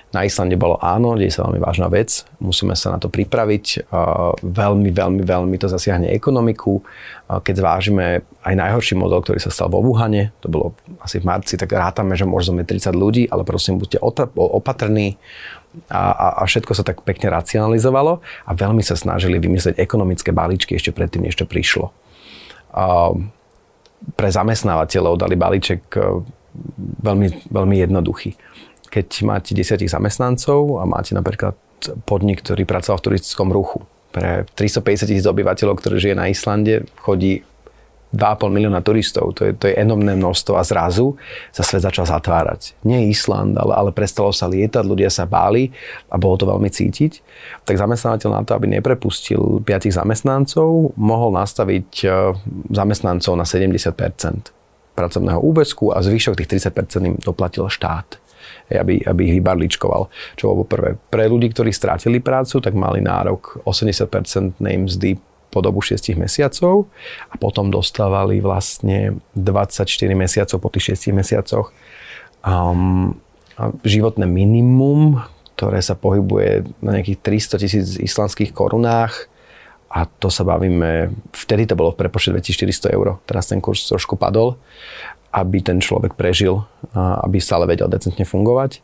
Na 0.08 0.24
Islande 0.24 0.56
bolo 0.56 0.80
áno, 0.80 1.20
deje 1.20 1.36
sa 1.36 1.44
veľmi 1.44 1.60
vážna 1.60 1.92
vec, 1.92 2.24
musíme 2.40 2.72
sa 2.72 2.96
na 2.96 2.98
to 2.98 3.12
pripraviť. 3.12 3.92
Veľmi, 4.40 4.88
veľmi, 4.88 5.20
veľmi 5.20 5.56
to 5.60 5.68
zasiahne 5.68 6.08
ekonomiku. 6.08 6.80
Keď 7.28 7.54
zvážime 7.60 8.24
aj 8.40 8.54
najhorší 8.56 8.96
model, 8.96 9.20
ktorý 9.20 9.36
sa 9.36 9.52
stal 9.52 9.68
vo 9.68 9.84
Wuhane, 9.84 10.32
to 10.40 10.48
bolo 10.48 10.72
asi 11.04 11.20
v 11.20 11.28
marci, 11.28 11.60
tak 11.60 11.76
rátame, 11.76 12.16
že 12.16 12.24
môže 12.24 12.48
zomeť 12.48 12.88
30 12.88 12.96
ľudí, 12.96 13.22
ale 13.28 13.44
prosím, 13.44 13.76
buďte 13.76 14.00
opatrní 14.32 15.20
a, 15.92 16.02
a, 16.08 16.26
a 16.40 16.42
všetko 16.48 16.72
sa 16.72 16.88
tak 16.88 17.04
pekne 17.04 17.28
racionalizovalo 17.28 18.24
a 18.24 18.50
veľmi 18.56 18.80
sa 18.80 18.96
snažili 18.96 19.36
vymyslieť 19.36 19.76
ekonomické 19.76 20.32
balíčky 20.32 20.72
ešte 20.72 20.96
predtým, 20.96 21.28
než 21.28 21.36
to 21.36 21.44
prišlo. 21.44 21.92
A 22.72 23.12
pre 24.16 24.28
zamestnávateľov 24.32 25.20
dali 25.20 25.36
balíček 25.36 25.82
e, 25.92 26.24
veľmi, 27.04 27.52
veľmi 27.52 27.76
jednoduchý 27.84 28.30
keď 28.88 29.08
máte 29.24 29.52
desiatich 29.52 29.92
zamestnancov 29.92 30.80
a 30.80 30.84
máte 30.88 31.12
napríklad 31.12 31.54
podnik, 32.08 32.42
ktorý 32.42 32.66
pracoval 32.66 32.98
v 32.98 33.06
turistickom 33.12 33.48
ruchu. 33.54 33.84
Pre 34.10 34.48
350 34.56 35.08
tisíc 35.12 35.26
obyvateľov, 35.28 35.78
ktorí 35.78 36.00
žije 36.00 36.16
na 36.16 36.32
Islande, 36.32 36.88
chodí 37.04 37.44
2,5 38.08 38.48
milióna 38.48 38.80
turistov. 38.80 39.36
To 39.36 39.44
je, 39.44 39.52
to 39.52 39.68
je 39.68 39.76
enormné 39.76 40.16
množstvo 40.16 40.56
a 40.56 40.64
zrazu 40.64 41.20
sa 41.52 41.60
svet 41.60 41.84
začal 41.84 42.08
zatvárať. 42.08 42.72
Nie 42.88 43.04
Island, 43.04 43.60
ale, 43.60 43.76
ale 43.76 43.90
prestalo 43.92 44.32
sa 44.32 44.48
lietať, 44.48 44.80
ľudia 44.80 45.12
sa 45.12 45.28
báli 45.28 45.68
a 46.08 46.16
bolo 46.16 46.40
to 46.40 46.48
veľmi 46.48 46.72
cítiť. 46.72 47.20
Tak 47.68 47.76
zamestnávateľ 47.76 48.30
na 48.32 48.42
to, 48.48 48.56
aby 48.56 48.80
neprepustil 48.80 49.60
5 49.60 49.92
zamestnancov, 49.92 50.96
mohol 50.96 51.36
nastaviť 51.36 51.88
e, 52.00 52.06
zamestnancov 52.72 53.36
na 53.36 53.44
70% 53.44 54.56
pracovného 54.96 55.40
úväzku 55.44 55.92
a 55.92 56.00
zvyšok 56.00 56.42
tých 56.42 56.64
30 56.64 57.04
im 57.04 57.14
doplatil 57.20 57.68
štát 57.68 58.27
aby, 58.76 59.00
aby 59.00 59.20
ich 59.32 59.34
vybarličkoval. 59.40 60.12
Čo 60.36 60.52
bolo 60.52 60.68
prvé. 60.68 61.00
Pre 61.00 61.24
ľudí, 61.24 61.48
ktorí 61.48 61.72
strátili 61.72 62.20
prácu, 62.20 62.60
tak 62.60 62.76
mali 62.76 63.00
nárok 63.00 63.64
80% 63.64 64.60
mzdy 64.60 65.16
po 65.48 65.64
dobu 65.64 65.80
6 65.80 66.12
mesiacov 66.20 66.92
a 67.32 67.34
potom 67.40 67.72
dostávali 67.72 68.44
vlastne 68.44 69.16
24 69.32 69.88
mesiacov 70.12 70.58
po 70.60 70.68
tých 70.68 71.00
6 71.00 71.16
mesiacoch 71.16 71.72
um, 72.44 73.16
životné 73.82 74.28
minimum, 74.28 75.24
ktoré 75.56 75.80
sa 75.82 75.98
pohybuje 75.98 76.68
na 76.84 77.00
nejakých 77.00 77.18
300 77.24 77.62
tisíc 77.64 77.86
islandských 77.96 78.52
korunách 78.52 79.26
a 79.88 80.04
to 80.04 80.28
sa 80.28 80.44
bavíme, 80.44 81.16
vtedy 81.32 81.64
to 81.64 81.72
bolo 81.72 81.96
v 81.96 82.04
prepočte 82.04 82.36
2400 82.36 82.92
eur, 82.92 83.16
teraz 83.24 83.48
ten 83.48 83.58
kurz 83.58 83.88
trošku 83.88 84.20
padol 84.20 84.60
aby 85.38 85.62
ten 85.62 85.78
človek 85.78 86.18
prežil, 86.18 86.66
aby 86.98 87.38
stále 87.38 87.64
vedel 87.70 87.86
decentne 87.86 88.26
fungovať. 88.26 88.82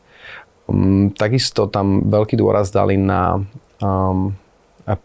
Mm, 0.64 1.12
takisto 1.12 1.68
tam 1.68 2.08
veľký 2.08 2.40
dôraz 2.40 2.72
dali 2.72 2.96
na 2.96 3.42
um, 3.84 4.32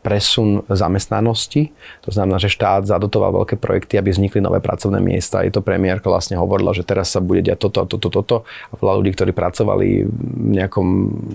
presun 0.04 0.68
zamestnanosti. 0.68 1.72
To 2.04 2.12
znamená, 2.12 2.36
že 2.36 2.52
štát 2.52 2.84
zadotoval 2.84 3.44
veľké 3.44 3.56
projekty, 3.56 3.96
aby 3.96 4.12
vznikli 4.12 4.44
nové 4.44 4.60
pracovné 4.60 5.00
miesta. 5.00 5.44
Je 5.44 5.56
to 5.56 5.64
premiérka 5.64 6.12
vlastne 6.12 6.36
hovorila, 6.36 6.76
že 6.76 6.84
teraz 6.84 7.16
sa 7.16 7.24
bude 7.24 7.40
diať 7.40 7.64
toto 7.64 7.80
a 7.84 7.86
toto, 7.88 8.12
toto. 8.12 8.36
A 8.72 8.74
veľa 8.76 9.00
ľudí, 9.00 9.16
ktorí 9.16 9.32
pracovali 9.32 9.88
v 10.04 10.50
nejakom 10.60 10.88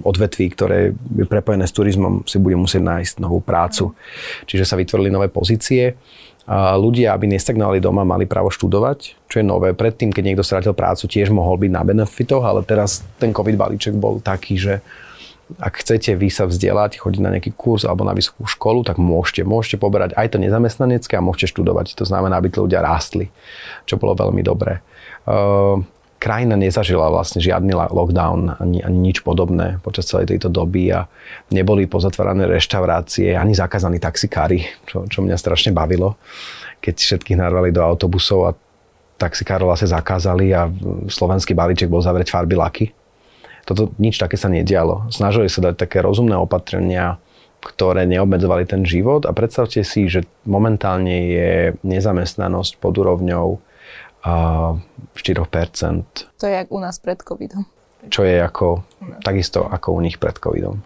odvetví, 0.05 0.53
ktoré 0.53 0.93
je 0.93 1.25
prepojené 1.25 1.65
s 1.65 1.73
turizmom, 1.73 2.29
si 2.29 2.37
bude 2.37 2.57
musieť 2.61 2.85
nájsť 2.85 3.15
novú 3.25 3.41
prácu. 3.41 3.97
Čiže 4.45 4.69
sa 4.69 4.77
vytvorili 4.77 5.09
nové 5.09 5.33
pozície 5.33 5.97
ľudia, 6.53 7.17
aby 7.17 7.25
nestagnovali 7.25 7.81
doma, 7.81 8.05
mali 8.05 8.29
právo 8.29 8.53
študovať, 8.53 9.17
čo 9.33 9.41
je 9.41 9.45
nové. 9.45 9.73
Predtým, 9.73 10.13
keď 10.13 10.23
niekto 10.23 10.45
strátil 10.45 10.77
prácu, 10.77 11.09
tiež 11.09 11.33
mohol 11.33 11.57
byť 11.57 11.71
na 11.73 11.83
benefitoch, 11.83 12.45
ale 12.45 12.61
teraz 12.61 13.01
ten 13.17 13.33
COVID 13.33 13.57
balíček 13.57 13.97
bol 13.97 14.21
taký, 14.21 14.61
že 14.61 14.75
ak 15.61 15.85
chcete 15.85 16.17
vy 16.17 16.29
sa 16.33 16.49
vzdelať, 16.49 17.01
chodiť 17.01 17.21
na 17.21 17.33
nejaký 17.37 17.53
kurz 17.53 17.85
alebo 17.85 18.05
na 18.05 18.17
vysokú 18.17 18.49
školu, 18.49 18.85
tak 18.85 18.97
môžete. 18.97 19.45
Môžete 19.45 19.77
poberať 19.77 20.17
aj 20.17 20.37
to 20.37 20.39
nezamestnanecké 20.41 21.21
a 21.21 21.25
môžete 21.25 21.53
študovať. 21.53 21.97
To 22.01 22.05
znamená, 22.09 22.41
aby 22.41 22.49
tí 22.49 22.61
ľudia 22.61 22.81
rástli, 22.81 23.29
čo 23.85 24.01
bolo 24.01 24.17
veľmi 24.17 24.41
dobré. 24.41 24.81
Uh, 25.29 25.85
krajina 26.25 26.57
nezažila 26.57 27.13
vlastne 27.13 27.45
žiadny 27.45 27.77
lockdown 27.77 28.57
ani, 28.57 28.81
ani 28.81 29.13
nič 29.13 29.21
podobné 29.21 29.77
počas 29.85 30.09
celej 30.09 30.33
tejto 30.33 30.49
doby 30.49 30.89
a 30.89 31.05
neboli 31.53 31.85
pozatvárané 31.85 32.49
reštaurácie 32.49 33.37
ani 33.37 33.53
zakázaní 33.53 34.01
taxikári, 34.01 34.65
čo, 34.89 35.05
čo 35.05 35.21
mňa 35.21 35.37
strašne 35.37 35.77
bavilo, 35.77 36.17
keď 36.81 36.97
všetkých 36.97 37.37
narvali 37.37 37.77
do 37.77 37.85
autobusov 37.85 38.49
a 38.49 38.51
taxikárov 39.21 39.69
vlastne 39.69 39.93
zakázali 39.93 40.57
a 40.57 40.73
slovenský 41.13 41.53
balíček 41.53 41.93
bol 41.93 42.01
zavrieť 42.01 42.33
farby 42.33 42.57
laky. 42.57 42.87
Toto 43.69 43.93
nič 44.01 44.17
také 44.17 44.41
sa 44.41 44.49
nedialo. 44.49 45.13
Snažili 45.13 45.53
sa 45.53 45.61
dať 45.61 45.77
také 45.77 46.01
rozumné 46.01 46.37
opatrenia, 46.41 47.21
ktoré 47.65 48.05
neobmedzovali 48.05 48.65
ten 48.69 48.85
život 48.85 49.25
a 49.25 49.33
predstavte 49.33 49.81
si, 49.85 50.09
že 50.09 50.25
momentálne 50.45 51.17
je 51.33 51.53
nezamestnanosť 51.85 52.81
pod 52.81 52.97
úrovňou 52.97 53.61
4%. 54.25 56.05
To 56.41 56.47
je 56.47 56.55
jak 56.55 56.73
u 56.73 56.79
nás 56.81 56.99
pred 56.99 57.21
covidom. 57.21 57.65
Čo 58.09 58.25
je 58.25 58.41
ako, 58.41 58.85
takisto 59.25 59.65
ako 59.65 59.93
u 59.97 60.01
nich 60.01 60.21
pred 60.21 60.37
covidom. 60.37 60.81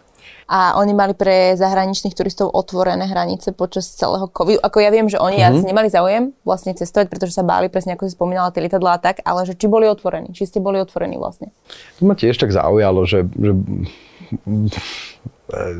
A 0.49 0.81
oni 0.81 0.97
mali 0.97 1.13
pre 1.13 1.61
zahraničných 1.61 2.17
turistov 2.17 2.49
otvorené 2.57 3.05
hranice 3.05 3.53
počas 3.53 3.93
celého 3.93 4.33
covidu. 4.33 4.65
Ako 4.65 4.81
ja 4.81 4.89
viem, 4.89 5.05
že 5.05 5.21
oni 5.21 5.45
mm-hmm. 5.45 5.61
asi 5.61 5.63
nemali 5.69 5.89
záujem 5.93 6.33
vlastne 6.41 6.73
cestovať, 6.73 7.13
pretože 7.13 7.37
sa 7.37 7.45
báli, 7.45 7.69
presne 7.69 7.93
ako 7.93 8.09
si 8.09 8.17
spomínala, 8.17 8.49
tie 8.49 8.65
lietadlá 8.65 8.97
a 8.97 9.03
tak, 9.03 9.21
ale 9.29 9.45
že 9.45 9.53
či 9.53 9.69
boli 9.69 9.85
otvorení, 9.85 10.33
či 10.33 10.49
ste 10.49 10.65
boli 10.65 10.81
otvorení 10.81 11.21
vlastne. 11.21 11.53
To 12.01 12.09
ma 12.09 12.17
tiež 12.17 12.41
tak 12.41 12.49
zaujalo, 12.49 13.05
že, 13.05 13.29
že 13.29 13.53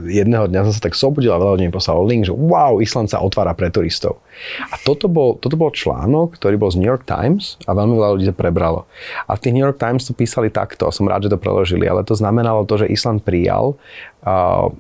jedného 0.09 0.49
dňa 0.49 0.65
som 0.65 0.73
sa 0.73 0.81
tak 0.81 0.97
sobudil 0.97 1.29
a 1.29 1.41
veľa 1.41 1.61
ľudí 1.61 1.65
mi 1.69 1.75
poslalo 1.75 2.01
link, 2.09 2.25
že 2.25 2.33
wow, 2.33 2.81
Island 2.81 3.13
sa 3.13 3.21
otvára 3.21 3.53
pre 3.53 3.69
turistov. 3.69 4.25
A 4.73 4.81
toto 4.81 5.13
bol, 5.13 5.37
toto 5.37 5.61
bol 5.61 5.69
článok, 5.69 6.41
ktorý 6.41 6.57
bol 6.57 6.73
z 6.73 6.81
New 6.81 6.89
York 6.89 7.05
Times 7.05 7.61
a 7.69 7.77
veľmi 7.77 7.93
veľa 7.93 8.11
ľudí 8.17 8.27
to 8.33 8.37
prebralo. 8.37 8.89
A 9.29 9.37
v 9.37 9.43
tých 9.45 9.53
New 9.53 9.65
York 9.65 9.77
Times 9.77 10.09
to 10.09 10.17
písali 10.17 10.49
takto, 10.49 10.89
som 10.89 11.05
rád, 11.05 11.29
že 11.29 11.33
to 11.37 11.43
preložili, 11.43 11.85
ale 11.85 12.01
to 12.01 12.17
znamenalo 12.17 12.65
to, 12.65 12.81
že 12.81 12.89
Island 12.89 13.29
prijal 13.29 13.77
uh, 14.25 14.73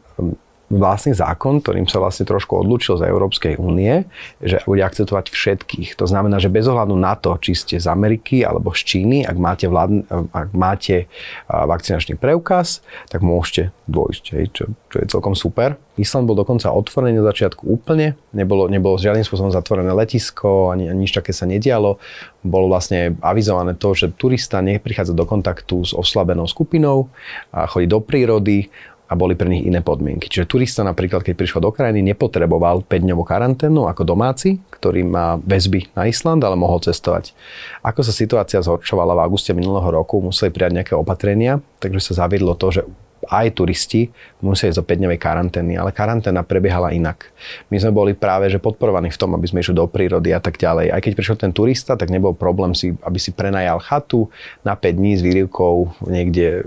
vlastný 0.68 1.16
zákon, 1.16 1.64
ktorým 1.64 1.88
sa 1.88 1.96
vlastne 1.96 2.28
trošku 2.28 2.52
odlúčil 2.52 3.00
z 3.00 3.08
Európskej 3.08 3.56
únie, 3.56 4.04
že 4.44 4.60
bude 4.68 4.84
akceptovať 4.84 5.32
všetkých. 5.32 5.96
To 5.96 6.04
znamená, 6.04 6.36
že 6.36 6.52
bez 6.52 6.68
ohľadu 6.68 6.92
na 6.92 7.16
to, 7.16 7.32
či 7.40 7.56
ste 7.56 7.76
z 7.80 7.88
Ameriky 7.88 8.44
alebo 8.44 8.76
z 8.76 8.84
Číny, 8.84 9.24
ak 9.24 9.36
máte, 9.40 9.64
vládne, 9.64 10.04
ak 10.12 10.52
máte 10.52 11.08
vakcinačný 11.48 12.20
preukaz, 12.20 12.84
tak 13.08 13.24
môžete 13.24 13.72
dôjsť, 13.88 14.24
hej, 14.36 14.44
čo, 14.52 14.64
čo 14.92 14.96
je 15.00 15.06
celkom 15.08 15.32
super. 15.32 15.80
Island 15.96 16.28
bol 16.28 16.36
dokonca 16.36 16.70
otvorený 16.70 17.18
na 17.18 17.26
začiatku 17.26 17.64
úplne, 17.64 18.14
nebolo, 18.36 18.68
nebolo 18.68 19.00
žiadnym 19.00 19.24
spôsobom 19.24 19.50
zatvorené 19.50 19.90
letisko, 19.96 20.70
ani, 20.70 20.86
ani 20.92 21.08
nič 21.08 21.16
také 21.16 21.32
sa 21.32 21.48
nedialo. 21.48 21.96
Bolo 22.44 22.70
vlastne 22.70 23.16
avizované 23.24 23.74
to, 23.74 23.96
že 23.96 24.14
turista 24.14 24.60
neprichádza 24.60 25.16
do 25.16 25.24
kontaktu 25.24 25.82
s 25.82 25.96
oslabenou 25.96 26.44
skupinou, 26.46 27.08
a 27.50 27.66
chodí 27.66 27.88
do 27.88 27.98
prírody, 28.04 28.68
a 29.08 29.12
boli 29.16 29.32
pre 29.32 29.48
nich 29.48 29.64
iné 29.64 29.80
podmienky. 29.80 30.28
Čiže 30.28 30.44
turista 30.44 30.84
napríklad, 30.84 31.24
keď 31.24 31.34
prišiel 31.34 31.64
do 31.64 31.72
krajiny, 31.72 32.04
nepotreboval 32.12 32.84
5-dňovú 32.84 33.24
karanténu 33.24 33.88
ako 33.88 34.04
domáci, 34.04 34.60
ktorý 34.68 35.08
má 35.08 35.40
väzby 35.40 35.96
na 35.96 36.04
Island, 36.04 36.44
ale 36.44 36.60
mohol 36.60 36.84
cestovať. 36.84 37.32
Ako 37.80 38.04
sa 38.04 38.12
situácia 38.12 38.60
zhorčovala 38.60 39.16
v 39.16 39.22
auguste 39.24 39.56
minulého 39.56 39.88
roku, 39.88 40.20
museli 40.20 40.52
prijať 40.52 40.72
nejaké 40.76 40.94
opatrenia, 40.94 41.64
takže 41.80 42.12
sa 42.12 42.28
zaviedlo 42.28 42.52
to, 42.52 42.68
že 42.68 42.82
aj 43.28 43.60
turisti 43.60 44.08
musia 44.40 44.72
ísť 44.72 44.80
do 44.80 44.84
5-dňovej 44.86 45.18
karantény, 45.20 45.76
ale 45.76 45.92
karanténa 45.92 46.40
prebiehala 46.46 46.94
inak. 46.94 47.28
My 47.68 47.76
sme 47.76 47.92
boli 47.92 48.12
práve 48.16 48.48
že 48.48 48.56
podporovaní 48.62 49.12
v 49.12 49.18
tom, 49.18 49.36
aby 49.36 49.44
sme 49.44 49.60
išli 49.60 49.76
do 49.76 49.84
prírody 49.84 50.32
a 50.32 50.40
tak 50.40 50.56
ďalej. 50.56 50.94
Aj 50.94 51.00
keď 51.02 51.12
prišiel 51.12 51.36
ten 51.36 51.52
turista, 51.52 51.98
tak 51.98 52.08
nebol 52.08 52.32
problém, 52.32 52.72
si, 52.72 52.96
aby 53.04 53.18
si 53.20 53.34
prenajal 53.34 53.82
chatu 53.84 54.32
na 54.64 54.78
5 54.78 54.98
dní 54.98 55.12
s 55.18 55.22
výrivkou 55.22 55.92
niekde 56.08 56.64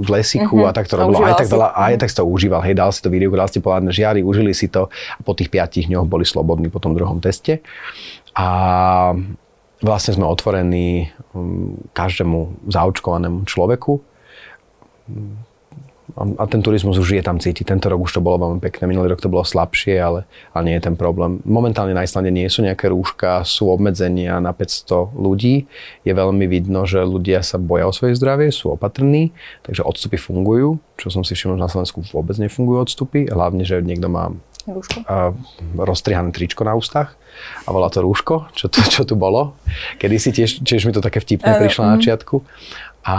v 0.00 0.08
lesiku 0.10 0.64
mm-hmm. 0.64 0.70
a 0.70 0.76
tak 0.76 0.90
to 0.90 0.98
robilo. 0.98 1.22
Aj 1.22 1.38
tak, 1.38 1.48
veľa, 1.48 1.68
aj 1.76 1.94
tak 2.00 2.08
si 2.10 2.16
to 2.18 2.24
užíval. 2.26 2.60
Hej, 2.64 2.74
dal 2.74 2.90
si 2.90 3.00
to 3.04 3.08
výrivku, 3.12 3.36
dal 3.38 3.46
si 3.46 3.62
polárne 3.62 3.94
žiary, 3.94 4.26
užili 4.26 4.50
si 4.56 4.66
to 4.66 4.90
a 4.90 5.20
po 5.22 5.36
tých 5.36 5.52
5 5.52 5.86
dňoch 5.86 6.06
boli 6.08 6.26
slobodní 6.26 6.72
po 6.72 6.82
tom 6.82 6.96
druhom 6.96 7.22
teste. 7.22 7.62
A 8.34 8.48
vlastne 9.80 10.12
sme 10.16 10.26
otvorení 10.28 11.12
mm, 11.32 11.92
každému 11.92 12.68
zaočkovanému 12.68 13.48
človeku 13.48 14.00
a 16.16 16.44
ten 16.46 16.60
turizmus 16.62 16.98
už 16.98 17.18
je 17.18 17.24
tam 17.24 17.38
cítiť. 17.38 17.68
Tento 17.68 17.86
rok 17.90 18.06
už 18.08 18.18
to 18.18 18.24
bolo 18.24 18.48
veľmi 18.48 18.60
pekné, 18.60 18.86
minulý 18.90 19.14
rok 19.14 19.22
to 19.22 19.32
bolo 19.32 19.46
slabšie, 19.46 19.98
ale, 19.98 20.26
ale 20.54 20.62
nie 20.66 20.76
je 20.78 20.86
ten 20.90 20.96
problém. 20.96 21.42
Momentálne 21.46 21.94
na 21.94 22.06
Islande 22.06 22.32
nie 22.32 22.48
sú 22.48 22.62
nejaké 22.62 22.90
rúška, 22.90 23.42
sú 23.46 23.70
obmedzenia 23.70 24.38
na 24.38 24.50
500 24.50 25.14
ľudí. 25.14 25.70
Je 26.02 26.12
veľmi 26.12 26.46
vidno, 26.50 26.84
že 26.84 27.02
ľudia 27.04 27.42
sa 27.42 27.60
boja 27.60 27.86
o 27.86 27.92
svoje 27.94 28.16
zdravie, 28.18 28.50
sú 28.50 28.74
opatrní, 28.74 29.32
takže 29.62 29.86
odstupy 29.86 30.16
fungujú, 30.18 30.82
čo 31.00 31.08
som 31.08 31.22
si 31.22 31.32
všimol, 31.32 31.56
že 31.56 31.64
na 31.64 31.72
Slovensku 31.72 32.04
vôbec 32.12 32.36
nefungujú 32.36 32.84
odstupy, 32.84 33.28
hlavne, 33.28 33.64
že 33.64 33.80
niekto 33.80 34.10
má 34.10 34.34
Rúško? 34.68 35.00
rozstrihané 35.72 36.36
tričko 36.36 36.68
na 36.68 36.76
ústach 36.76 37.16
a 37.64 37.68
volá 37.72 37.88
to 37.88 38.04
rúško, 38.04 38.52
čo, 38.52 38.68
to, 38.68 38.84
čo 38.84 39.02
tu 39.08 39.16
bolo. 39.16 39.56
Kedy 39.96 40.16
si 40.20 40.30
tiež, 40.36 40.60
tiež 40.60 40.84
mi 40.84 40.92
to 40.92 41.00
také 41.00 41.24
vtipné 41.24 41.56
prišlo 41.56 41.88
na 41.88 41.96
mhm. 41.96 41.98
začiatku. 42.00 42.36
A 43.08 43.16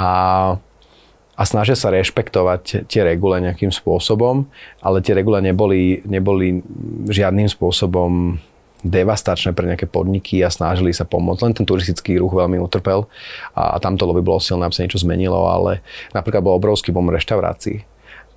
a 1.35 1.43
snažia 1.47 1.79
sa 1.79 1.89
rešpektovať 1.89 2.85
tie 2.91 3.01
regule 3.01 3.39
nejakým 3.39 3.71
spôsobom, 3.71 4.45
ale 4.83 4.99
tie 4.99 5.15
regule 5.15 5.39
neboli, 5.39 6.03
neboli 6.03 6.59
žiadnym 7.07 7.47
spôsobom 7.47 8.37
devastačné 8.81 9.53
pre 9.53 9.69
nejaké 9.69 9.85
podniky 9.85 10.41
a 10.41 10.49
snažili 10.49 10.89
sa 10.89 11.05
pomôcť. 11.05 11.41
Len 11.45 11.53
ten 11.53 11.65
turistický 11.69 12.17
ruch 12.17 12.33
veľmi 12.33 12.57
utrpel 12.57 13.05
a, 13.53 13.73
a 13.73 13.77
tamto 13.77 14.09
lobby 14.09 14.25
bolo 14.25 14.41
silné, 14.41 14.65
aby 14.65 14.73
sa 14.73 14.83
niečo 14.83 15.01
zmenilo, 15.01 15.45
ale 15.45 15.85
napríklad 16.17 16.41
bol 16.41 16.57
obrovský 16.57 16.89
bom 16.89 17.05
reštaurácií 17.05 17.90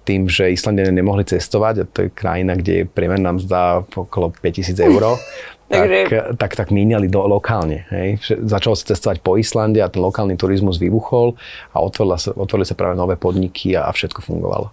tým, 0.04 0.28
že 0.28 0.52
Islandiania 0.52 0.92
nemohli 0.92 1.24
cestovať, 1.24 1.74
a 1.80 1.84
to 1.88 1.98
je 2.06 2.08
krajina, 2.12 2.54
kde 2.54 2.72
je 2.72 2.84
priemerná 2.84 3.32
mzda 3.32 3.88
okolo 3.88 4.30
5000 4.30 4.76
eur, 4.84 5.16
tak, 5.72 5.88
tak, 6.36 6.52
tak 6.54 6.68
míňali 6.70 7.08
do, 7.08 7.24
lokálne. 7.24 7.88
Hej. 7.88 8.20
Začalo 8.44 8.76
sa 8.76 8.92
cestovať 8.92 9.24
po 9.24 9.40
Islande 9.40 9.80
a 9.80 9.88
ten 9.88 10.04
lokálny 10.04 10.36
turizmus 10.36 10.76
vybuchol 10.76 11.34
a 11.72 11.80
otvorili 11.80 12.20
sa, 12.20 12.30
otvorili 12.36 12.68
sa 12.68 12.76
práve 12.76 12.94
nové 12.94 13.16
podniky 13.16 13.72
a, 13.74 13.88
a 13.88 13.90
všetko 13.90 14.20
fungovalo. 14.20 14.70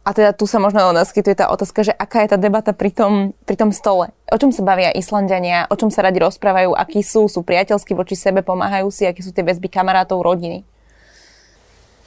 A 0.00 0.16
teda 0.16 0.32
tu 0.32 0.48
sa 0.48 0.56
možno 0.56 0.80
naskytuje 0.96 1.36
tá 1.36 1.52
otázka, 1.52 1.84
že 1.84 1.92
aká 1.92 2.24
je 2.24 2.32
tá 2.32 2.38
debata 2.40 2.72
pri 2.72 2.88
tom, 2.88 3.36
pri 3.44 3.54
tom 3.54 3.68
stole? 3.68 4.10
O 4.32 4.36
čom 4.40 4.48
sa 4.48 4.64
bavia 4.64 4.90
Islandiania? 4.96 5.68
O 5.68 5.76
čom 5.76 5.92
sa 5.92 6.00
radi 6.00 6.18
rozprávajú? 6.18 6.72
Akí 6.72 7.04
sú? 7.04 7.28
Sú 7.28 7.44
priateľskí 7.44 7.92
voči 7.92 8.16
sebe? 8.16 8.40
Pomáhajú 8.40 8.88
si? 8.88 9.04
Aké 9.04 9.20
sú 9.20 9.30
tie 9.30 9.44
väzby 9.44 9.68
kamarátov, 9.68 10.24
rodiny? 10.24 10.64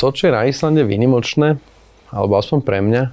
To, 0.01 0.09
čo 0.09 0.27
je 0.27 0.35
na 0.35 0.49
Islande 0.49 0.81
vynimočné, 0.83 1.61
alebo 2.13 2.37
aspoň 2.37 2.59
pre 2.61 2.79
mňa, 2.85 3.03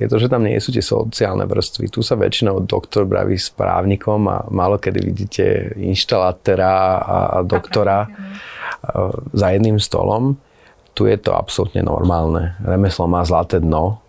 je 0.00 0.06
to, 0.08 0.16
že 0.16 0.32
tam 0.32 0.44
nie 0.44 0.56
sú 0.56 0.72
tie 0.72 0.84
sociálne 0.84 1.44
vrstvy. 1.44 1.92
Tu 1.92 2.00
sa 2.00 2.16
väčšinou 2.16 2.64
doktor 2.64 3.04
braví 3.04 3.36
s 3.36 3.52
právnikom 3.52 4.28
a 4.28 4.48
málo 4.48 4.80
kedy 4.80 4.98
vidíte 5.04 5.44
inštalátora 5.76 6.72
a 7.00 7.16
doktora 7.44 8.08
za 9.32 9.46
jedným 9.52 9.76
stolom 9.76 10.36
tu 10.96 11.04
je 11.04 11.20
to 11.20 11.36
absolútne 11.36 11.84
normálne. 11.84 12.56
Remeslo 12.64 13.04
má 13.04 13.20
zlaté 13.28 13.60
dno. 13.60 14.00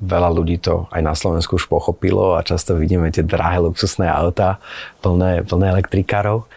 Veľa 0.00 0.32
ľudí 0.32 0.56
to 0.56 0.88
aj 0.88 1.04
na 1.04 1.12
Slovensku 1.12 1.60
už 1.60 1.68
pochopilo 1.68 2.32
a 2.32 2.40
často 2.40 2.80
vidíme 2.80 3.12
tie 3.12 3.20
drahé 3.20 3.60
luxusné 3.60 4.08
autá 4.08 4.56
plné, 5.04 5.44
plné 5.44 5.68
elektrikárov, 5.68 6.48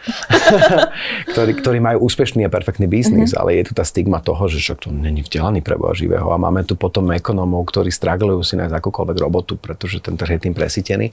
ktorí, 1.36 1.52
ktorí 1.60 1.78
majú 1.84 2.08
úspešný 2.08 2.48
a 2.48 2.50
perfektný 2.50 2.88
biznis, 2.88 3.36
mm-hmm. 3.36 3.40
ale 3.44 3.60
je 3.60 3.68
tu 3.68 3.72
tá 3.76 3.84
stigma 3.84 4.24
toho, 4.24 4.48
že 4.48 4.56
však 4.56 4.88
to 4.88 4.88
není 4.88 5.20
vzdelaný 5.20 5.60
pre 5.60 5.76
Boha 5.76 5.92
živého 5.92 6.32
a 6.32 6.40
máme 6.40 6.64
tu 6.64 6.72
potom 6.72 7.12
ekonómov, 7.12 7.68
ktorí 7.68 7.92
straglujú 7.92 8.40
si 8.40 8.56
nájsť 8.56 8.72
akúkoľvek 8.72 9.18
robotu, 9.20 9.60
pretože 9.60 10.00
ten 10.00 10.16
trh 10.16 10.40
je 10.40 10.48
tým 10.48 10.56
presítený. 10.56 11.12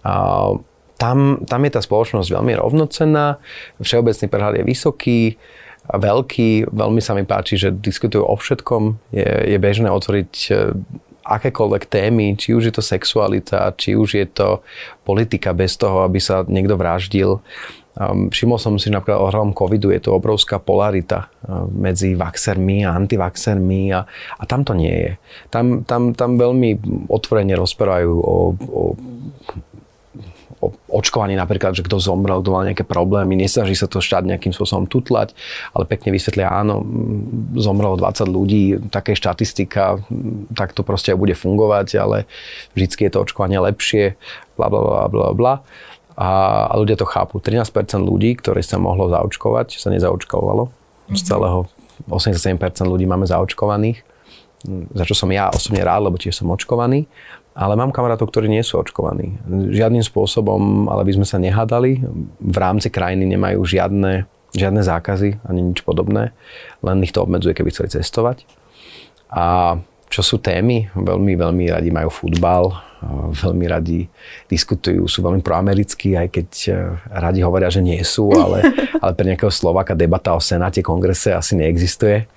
A 0.00 0.48
tam, 0.96 1.44
tam 1.44 1.60
je 1.68 1.76
tá 1.76 1.84
spoločnosť 1.84 2.40
veľmi 2.40 2.56
rovnocenná, 2.56 3.36
všeobecný 3.84 4.26
prehľad 4.32 4.54
je 4.56 4.64
vysoký, 4.64 5.20
veľký. 5.90 6.70
Veľmi 6.70 7.02
sa 7.02 7.18
mi 7.18 7.26
páči, 7.26 7.58
že 7.58 7.74
diskutujú 7.74 8.22
o 8.22 8.34
všetkom. 8.38 8.98
Je, 9.10 9.26
je 9.26 9.58
bežné 9.58 9.90
otvoriť 9.90 10.32
e, 10.48 10.52
akékoľvek 11.22 11.82
témy, 11.90 12.34
či 12.38 12.54
už 12.54 12.70
je 12.70 12.74
to 12.74 12.82
sexualita, 12.82 13.74
či 13.74 13.98
už 13.98 14.10
je 14.14 14.26
to 14.26 14.62
politika 15.02 15.54
bez 15.54 15.74
toho, 15.78 16.06
aby 16.06 16.18
sa 16.22 16.46
niekto 16.46 16.78
vraždil. 16.78 17.42
Um, 17.92 18.32
všimol 18.32 18.56
som 18.56 18.80
si, 18.80 18.88
napríklad 18.88 19.20
ohľadom 19.20 19.52
covidu 19.52 19.92
je 19.92 20.00
to 20.00 20.16
obrovská 20.16 20.56
polarita 20.56 21.28
uh, 21.28 21.68
medzi 21.68 22.16
vaxermi 22.16 22.88
a 22.88 22.96
antivaxermi 22.96 23.92
a, 23.92 24.00
a 24.40 24.42
tam 24.48 24.64
to 24.64 24.72
nie 24.72 24.96
je. 24.96 25.12
Tam, 25.52 25.84
tam, 25.84 26.16
tam 26.16 26.40
veľmi 26.40 26.80
otvorene 27.12 27.52
rozprávajú 27.52 28.12
o, 28.16 28.36
o 28.56 28.82
očkovaní 30.86 31.34
napríklad, 31.34 31.74
že 31.74 31.82
kto 31.82 31.98
zomrel, 31.98 32.38
kto 32.38 32.54
mal 32.54 32.62
nejaké 32.62 32.86
problémy, 32.86 33.34
nesnaží 33.34 33.74
sa 33.74 33.90
to 33.90 33.98
štát 33.98 34.22
nejakým 34.22 34.54
spôsobom 34.54 34.86
tutlať, 34.86 35.34
ale 35.74 35.88
pekne 35.90 36.14
vysvetlia, 36.14 36.52
áno, 36.52 36.86
zomrelo 37.58 37.98
20 37.98 38.28
ľudí, 38.30 38.62
také 38.92 39.18
štatistika, 39.18 39.98
tak 40.54 40.76
to 40.76 40.86
proste 40.86 41.18
bude 41.18 41.34
fungovať, 41.34 41.98
ale 41.98 42.30
vždycky 42.78 43.08
je 43.08 43.12
to 43.16 43.22
očkovanie 43.26 43.58
lepšie, 43.58 44.14
bla 44.54 44.70
bla 44.70 44.80
bla 44.80 45.02
bla 45.10 45.28
bla. 45.34 45.54
A, 46.12 46.28
a 46.68 46.74
ľudia 46.76 47.00
to 47.00 47.08
chápu. 47.08 47.40
13% 47.40 47.72
ľudí, 48.04 48.36
ktorí 48.36 48.60
sa 48.60 48.76
mohlo 48.76 49.08
zaočkovať, 49.08 49.80
sa 49.80 49.88
nezaočkovalo. 49.88 50.68
Z 51.16 51.24
mhm. 51.24 51.26
celého 51.26 51.58
87% 52.06 52.60
ľudí 52.84 53.08
máme 53.08 53.24
zaočkovaných, 53.24 54.04
za 54.94 55.04
čo 55.06 55.14
som 55.18 55.30
ja 55.34 55.50
osobne 55.50 55.82
rád, 55.82 56.06
lebo 56.06 56.18
tiež 56.18 56.38
som 56.38 56.50
očkovaný. 56.50 57.10
Ale 57.52 57.76
mám 57.76 57.92
kamarátov, 57.92 58.32
ktorí 58.32 58.48
nie 58.48 58.64
sú 58.64 58.80
očkovaní. 58.80 59.36
Žiadnym 59.48 60.00
spôsobom, 60.00 60.88
ale 60.88 61.04
by 61.04 61.12
sme 61.20 61.26
sa 61.28 61.36
nehádali. 61.36 62.00
V 62.40 62.56
rámci 62.56 62.88
krajiny 62.88 63.28
nemajú 63.28 63.60
žiadne, 63.68 64.24
žiadne 64.56 64.80
zákazy 64.80 65.44
ani 65.44 65.60
nič 65.60 65.84
podobné. 65.84 66.32
Len 66.80 67.04
ich 67.04 67.12
to 67.12 67.20
obmedzuje, 67.20 67.52
keby 67.52 67.68
chceli 67.68 67.92
cestovať. 67.92 68.48
A 69.28 69.76
čo 70.08 70.20
sú 70.24 70.40
témy? 70.40 70.88
Veľmi, 70.96 71.36
veľmi 71.36 71.64
radi 71.72 71.88
majú 71.92 72.08
futbal, 72.12 72.72
veľmi 73.32 73.64
radi 73.68 74.08
diskutujú, 74.48 75.08
sú 75.08 75.24
veľmi 75.24 75.40
proamerickí, 75.40 76.14
aj 76.14 76.28
keď 76.28 76.48
e, 76.68 76.72
radi 77.08 77.40
hovoria, 77.42 77.72
že 77.72 77.82
nie 77.82 77.98
sú, 78.04 78.30
ale, 78.30 78.62
ale 79.02 79.12
pre 79.16 79.24
nejakého 79.26 79.50
Slováka 79.50 79.96
debata 79.96 80.36
o 80.36 80.40
Senáte, 80.40 80.84
kongrese 80.84 81.32
asi 81.32 81.56
neexistuje 81.56 82.28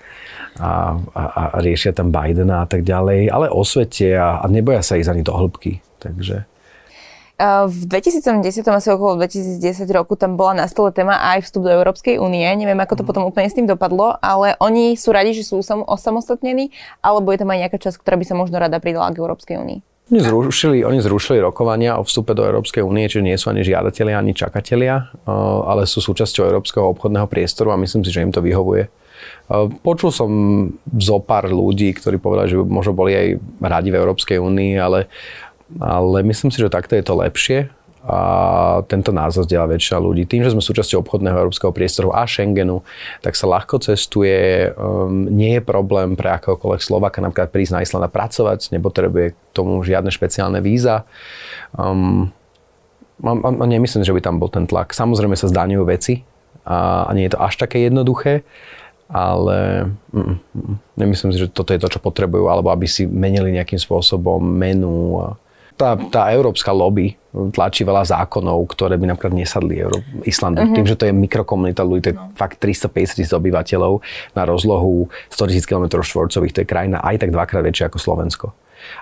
a, 0.59 0.95
a, 1.15 1.23
a 1.51 1.57
riešia 1.59 1.91
tam 1.91 2.11
Bidena 2.11 2.63
a 2.63 2.67
tak 2.67 2.87
ďalej, 2.87 3.27
ale 3.27 3.51
o 3.51 3.63
svete 3.67 4.15
a, 4.15 4.39
a 4.39 4.45
neboja 4.47 4.79
sa 4.79 4.95
ísť 4.95 5.11
ani 5.11 5.23
do 5.23 5.35
hĺbky. 5.35 5.83
Takže... 5.99 6.47
V 7.67 7.91
2010, 7.91 8.63
asi 8.63 8.87
okolo 8.95 9.19
2010 9.19 9.59
roku, 9.91 10.15
tam 10.15 10.39
bola 10.39 10.63
na 10.63 10.65
stole 10.71 10.95
téma 10.95 11.19
aj 11.35 11.43
vstup 11.43 11.67
do 11.67 11.71
Európskej 11.75 12.15
únie. 12.15 12.47
Neviem, 12.55 12.79
ako 12.79 12.95
to 12.95 13.03
mm. 13.03 13.09
potom 13.11 13.23
úplne 13.27 13.51
s 13.51 13.57
tým 13.59 13.67
dopadlo, 13.67 14.15
ale 14.23 14.55
oni 14.63 14.95
sú 14.95 15.11
radi, 15.11 15.35
že 15.35 15.43
sú 15.43 15.59
osamostatnení, 15.59 16.71
alebo 17.03 17.35
je 17.35 17.43
tam 17.43 17.51
aj 17.51 17.67
nejaká 17.67 17.77
časť, 17.83 17.99
ktorá 17.99 18.15
by 18.15 18.23
sa 18.23 18.39
možno 18.39 18.55
rada 18.55 18.79
pridala 18.79 19.11
k 19.11 19.19
Európskej 19.19 19.59
únii? 19.59 19.79
Oni 20.15 20.21
zrušili, 20.23 20.77
oni 20.87 21.03
zrušili 21.03 21.43
rokovania 21.43 21.99
o 21.99 22.07
vstupe 22.07 22.31
do 22.31 22.47
Európskej 22.47 22.85
únie, 22.85 23.11
čiže 23.11 23.25
nie 23.27 23.35
sú 23.35 23.51
ani 23.51 23.67
žiadatelia, 23.67 24.15
ani 24.15 24.31
čakatelia, 24.31 25.11
ale 25.67 25.83
sú 25.89 25.99
súčasťou 25.99 26.45
Európskeho 26.47 26.87
obchodného 26.95 27.27
priestoru 27.27 27.75
a 27.75 27.81
myslím 27.83 28.07
si, 28.07 28.15
že 28.15 28.23
im 28.23 28.31
to 28.31 28.39
vyhovuje 28.39 28.87
Počul 29.85 30.09
som 30.09 30.31
zo 30.97 31.17
pár 31.21 31.45
ľudí, 31.45 31.93
ktorí 31.93 32.17
povedali, 32.17 32.49
že 32.49 32.57
možno 32.57 32.97
boli 32.97 33.13
aj 33.13 33.27
radi 33.61 33.93
v 33.93 33.99
Európskej 34.01 34.37
únii, 34.41 34.73
ale, 34.81 35.05
ale 35.77 36.25
myslím 36.25 36.49
si, 36.49 36.57
že 36.57 36.73
takto 36.73 36.97
je 36.97 37.05
to 37.05 37.13
lepšie 37.13 37.69
a 38.05 38.19
tento 38.85 39.09
názor 39.09 39.49
zdieľa 39.49 39.77
väčšina 39.77 39.97
ľudí. 39.97 40.29
Tým, 40.29 40.45
že 40.45 40.53
sme 40.53 40.61
súčasťou 40.61 41.01
obchodného 41.01 41.41
európskeho 41.41 41.73
priestoru 41.73 42.13
a 42.13 42.29
Schengenu, 42.29 42.85
tak 43.25 43.33
sa 43.33 43.49
ľahko 43.49 43.81
cestuje, 43.81 44.69
um, 44.77 45.25
nie 45.25 45.57
je 45.57 45.65
problém 45.65 46.13
pre 46.13 46.37
akéhokoľvek 46.37 46.85
Slovaka 46.85 47.17
napríklad 47.17 47.49
prísť 47.49 47.73
na 47.73 47.81
Island 47.81 48.05
a 48.05 48.13
pracovať, 48.13 48.69
nepotrebuje 48.77 49.33
k 49.33 49.37
tomu 49.57 49.81
žiadne 49.81 50.13
špeciálne 50.13 50.61
víza. 50.61 51.09
Um, 51.73 52.29
a, 53.25 53.33
a 53.33 53.65
nemyslím, 53.65 54.05
že 54.05 54.13
by 54.13 54.21
tam 54.21 54.37
bol 54.37 54.53
ten 54.53 54.69
tlak. 54.69 54.93
Samozrejme 54.93 55.33
sa 55.33 55.49
zdaňujú 55.49 55.83
veci 55.89 56.21
a, 56.61 57.09
a 57.09 57.11
nie 57.17 57.25
je 57.25 57.33
to 57.33 57.41
až 57.41 57.57
také 57.57 57.89
jednoduché, 57.89 58.45
ale 59.09 59.89
mm, 60.11 60.19
mm, 60.19 60.37
mm 60.55 60.75
nemyslím 60.95 61.35
si, 61.35 61.43
že 61.43 61.51
toto 61.51 61.75
je 61.75 61.81
to, 61.83 61.91
čo 61.91 61.99
potrebujú, 61.99 62.47
alebo 62.47 62.71
aby 62.71 62.87
si 62.87 63.03
menili 63.03 63.51
nejakým 63.51 63.75
spôsobom 63.75 64.39
menu. 64.39 65.19
Tá, 65.75 65.99
tá 66.07 66.31
európska 66.31 66.71
lobby 66.71 67.19
tlačí 67.51 67.83
veľa 67.83 68.07
zákonov, 68.07 68.63
ktoré 68.71 68.95
by 68.95 69.11
napríklad 69.11 69.35
nesadli 69.35 69.83
Euró- 69.83 69.99
Islandu. 70.23 70.63
Uh-huh. 70.63 70.71
Tým, 70.71 70.87
že 70.87 70.95
to 70.95 71.03
je 71.03 71.11
mikrokomunita 71.11 71.83
ľudí, 71.83 72.01
to 72.07 72.11
je 72.11 72.17
no. 72.17 72.31
fakt 72.39 72.63
350 72.63 73.19
tisíc 73.19 73.31
obyvateľov 73.35 73.99
na 74.31 74.47
rozlohu 74.47 75.11
100 75.35 75.51
tisíc 75.51 75.67
km 75.67 75.99
štvorcových, 75.99 76.55
to 76.55 76.61
je 76.63 76.71
krajina 76.71 77.03
aj 77.03 77.27
tak 77.27 77.35
dvakrát 77.35 77.59
väčšia 77.67 77.91
ako 77.91 77.99
Slovensko 77.99 78.47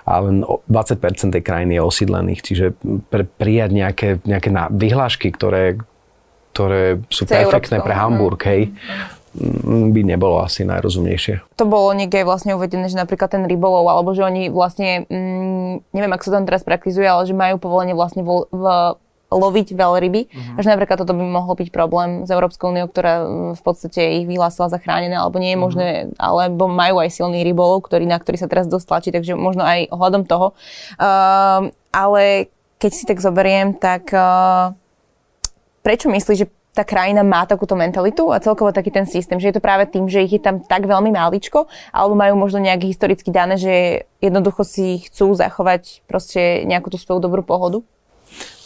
a 0.04 0.20
len 0.20 0.44
20% 0.44 1.34
tej 1.34 1.44
krajiny 1.44 1.76
je 1.76 1.82
osídlených. 1.84 2.40
Čiže 2.40 2.66
pre, 3.12 3.28
prijať 3.28 3.70
nejaké, 3.72 4.08
nejaké 4.24 4.48
vyhlášky, 4.72 5.28
ktoré, 5.32 5.80
ktoré 6.56 7.04
sú 7.12 7.28
Chce 7.28 7.34
perfektné 7.34 7.84
pre 7.84 7.94
Hamburg, 7.96 8.40
hej, 8.48 8.72
mm, 8.72 9.13
by 9.34 10.00
nebolo 10.06 10.38
asi 10.38 10.62
najrozumnejšie. 10.62 11.58
To 11.58 11.66
bolo 11.66 11.90
niekde 11.90 12.22
vlastne 12.22 12.54
uvedené, 12.54 12.86
že 12.86 12.94
napríklad 12.94 13.34
ten 13.34 13.42
rybolov, 13.50 13.90
alebo 13.90 14.14
že 14.14 14.22
oni 14.22 14.46
vlastne, 14.46 15.10
mm, 15.10 15.90
neviem, 15.90 16.12
ako 16.14 16.24
sa 16.30 16.34
tam 16.38 16.46
teraz 16.46 16.62
praktizuje, 16.62 17.06
ale 17.06 17.26
že 17.26 17.34
majú 17.34 17.58
povolenie 17.58 17.98
vlastne 17.98 18.22
vo, 18.22 18.46
v 18.54 18.94
loviť 19.34 19.74
veľryby. 19.74 20.20
Uh-huh. 20.30 20.62
Že 20.62 20.78
napríklad 20.78 21.02
toto 21.02 21.16
by 21.16 21.24
mohol 21.26 21.58
byť 21.58 21.68
problém 21.74 22.22
s 22.22 22.30
Európskou 22.30 22.70
úniou, 22.70 22.86
ktorá 22.86 23.26
v 23.58 23.62
podstate 23.66 24.22
ich 24.22 24.30
vyhlásila 24.30 24.70
za 24.70 24.78
chránené, 24.78 25.18
alebo 25.18 25.42
nie 25.42 25.52
je 25.52 25.58
uh-huh. 25.58 25.66
možné, 25.66 25.88
alebo 26.16 26.70
majú 26.70 27.02
aj 27.02 27.10
silný 27.10 27.42
rybolov, 27.42 27.82
ktorý, 27.82 28.06
na 28.06 28.22
ktorý 28.22 28.38
sa 28.38 28.46
teraz 28.46 28.70
dosť 28.70 28.86
tlačí, 28.86 29.10
takže 29.10 29.34
možno 29.34 29.66
aj 29.66 29.90
ohľadom 29.90 30.22
toho. 30.30 30.54
Uh, 30.96 31.74
ale 31.90 32.54
keď 32.78 32.90
si 32.94 33.04
tak 33.10 33.18
zoberiem, 33.18 33.74
tak 33.74 34.14
uh, 34.14 34.70
prečo 35.82 36.06
myslíš, 36.06 36.38
že 36.46 36.50
tá 36.74 36.82
krajina 36.82 37.22
má 37.22 37.46
takúto 37.46 37.78
mentalitu 37.78 38.34
a 38.34 38.42
celkovo 38.42 38.74
taký 38.74 38.90
ten 38.90 39.06
systém, 39.06 39.38
že 39.38 39.54
je 39.54 39.56
to 39.56 39.62
práve 39.62 39.86
tým, 39.86 40.10
že 40.10 40.26
ich 40.26 40.34
je 40.34 40.42
tam 40.42 40.58
tak 40.58 40.90
veľmi 40.90 41.14
máličko, 41.14 41.70
alebo 41.94 42.18
majú 42.18 42.34
možno 42.34 42.58
nejaký 42.58 42.90
historicky 42.90 43.30
dané, 43.30 43.54
že 43.54 44.04
jednoducho 44.18 44.66
si 44.66 45.06
chcú 45.06 45.38
zachovať 45.38 46.02
proste 46.10 46.66
nejakú 46.66 46.90
tú 46.90 46.98
svoju 46.98 47.22
dobrú 47.22 47.46
pohodu? 47.46 47.80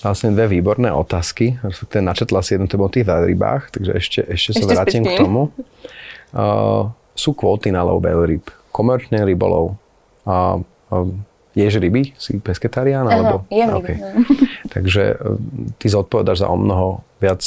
vlastne 0.02 0.30
dve 0.32 0.58
výborné 0.58 0.94
otázky. 0.94 1.58
Respektíve 1.60 2.02
načetla 2.02 2.40
si 2.40 2.54
jednu 2.54 2.70
o 2.70 2.88
tých 2.88 3.06
veľrybách, 3.06 3.74
takže 3.74 3.92
ešte, 3.98 4.20
ešte 4.24 4.50
sa 4.54 4.60
ešte 4.62 4.70
vrátim 4.70 5.02
k 5.04 5.18
tomu. 5.18 5.50
Uh, 6.30 6.92
sú 7.18 7.34
kvóty 7.34 7.74
na 7.74 7.82
lov 7.82 8.04
veľryb. 8.04 8.46
Komerčný 8.70 9.26
rybolov. 9.26 9.74
Uh, 10.22 10.62
uh, 10.94 11.08
ješ 11.56 11.82
ryby? 11.82 12.14
Si 12.14 12.38
pesketarián? 12.38 13.10
Áno, 13.10 13.48
jem 13.50 13.74
okay. 13.74 13.96
ryby. 13.98 14.24
takže 14.74 15.18
uh, 15.18 15.34
ty 15.82 15.86
zodpovedáš 15.90 16.46
za 16.46 16.48
o 16.48 16.56
mnoho 16.56 17.02
viac 17.18 17.42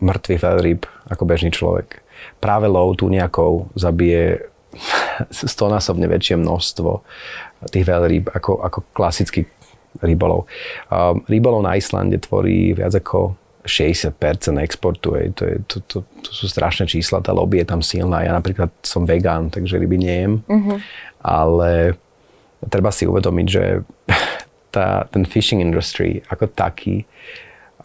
mŕtvych 0.00 0.40
veľryb 0.42 0.80
ako 1.10 1.22
bežný 1.24 1.50
človek. 1.52 2.02
Práve 2.40 2.68
lov 2.68 3.00
tu 3.00 3.08
nejakou 3.08 3.70
zabije 3.76 4.48
stonásobne 5.30 6.08
väčšie 6.08 6.36
množstvo 6.40 6.90
tých 7.72 7.84
veľrýb 7.88 8.28
ako, 8.32 8.60
ako 8.60 8.78
klasický 8.92 9.48
rybolov. 10.04 10.44
Rybolov 11.24 11.64
na 11.64 11.80
Islande 11.80 12.20
tvorí 12.20 12.76
viac 12.76 12.92
ako 12.92 13.36
60% 13.66 14.14
exportu. 14.62 15.18
Hej. 15.18 15.34
To, 15.36 15.42
je, 15.44 15.56
to, 15.66 15.76
to, 15.88 15.96
to 16.22 16.30
sú 16.30 16.46
strašné 16.46 16.86
čísla, 16.86 17.24
tá 17.24 17.34
lobby 17.34 17.64
je 17.64 17.66
tam 17.66 17.82
silná. 17.82 18.22
Ja 18.22 18.32
napríklad 18.36 18.70
som 18.84 19.04
vegán, 19.04 19.50
takže 19.50 19.80
ryby 19.80 19.98
nejem. 19.98 20.32
Mm-hmm. 20.46 20.78
Ale 21.26 21.98
treba 22.70 22.94
si 22.94 23.04
uvedomiť, 23.04 23.46
že 23.50 23.64
tá, 24.74 25.10
ten 25.10 25.26
fishing 25.26 25.60
industry 25.60 26.22
ako 26.30 26.46
taký 26.52 27.04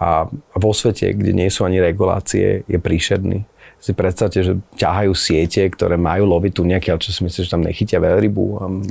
a 0.02 0.26
vo 0.58 0.72
svete, 0.74 1.14
kde 1.14 1.38
nie 1.38 1.50
sú 1.54 1.62
ani 1.62 1.78
regulácie, 1.78 2.66
je 2.66 2.78
príšerný 2.82 3.46
si 3.82 3.98
predstavte, 3.98 4.46
že 4.46 4.62
ťahajú 4.78 5.10
siete, 5.18 5.66
ktoré 5.66 5.98
majú 5.98 6.30
loviť 6.30 6.52
tu 6.54 6.62
nejaké, 6.62 6.94
ale 6.94 7.02
čo 7.02 7.10
si 7.10 7.26
myslíš, 7.26 7.50
že 7.50 7.54
tam 7.58 7.66
nechytia 7.66 7.98
veľrybu? 7.98 8.44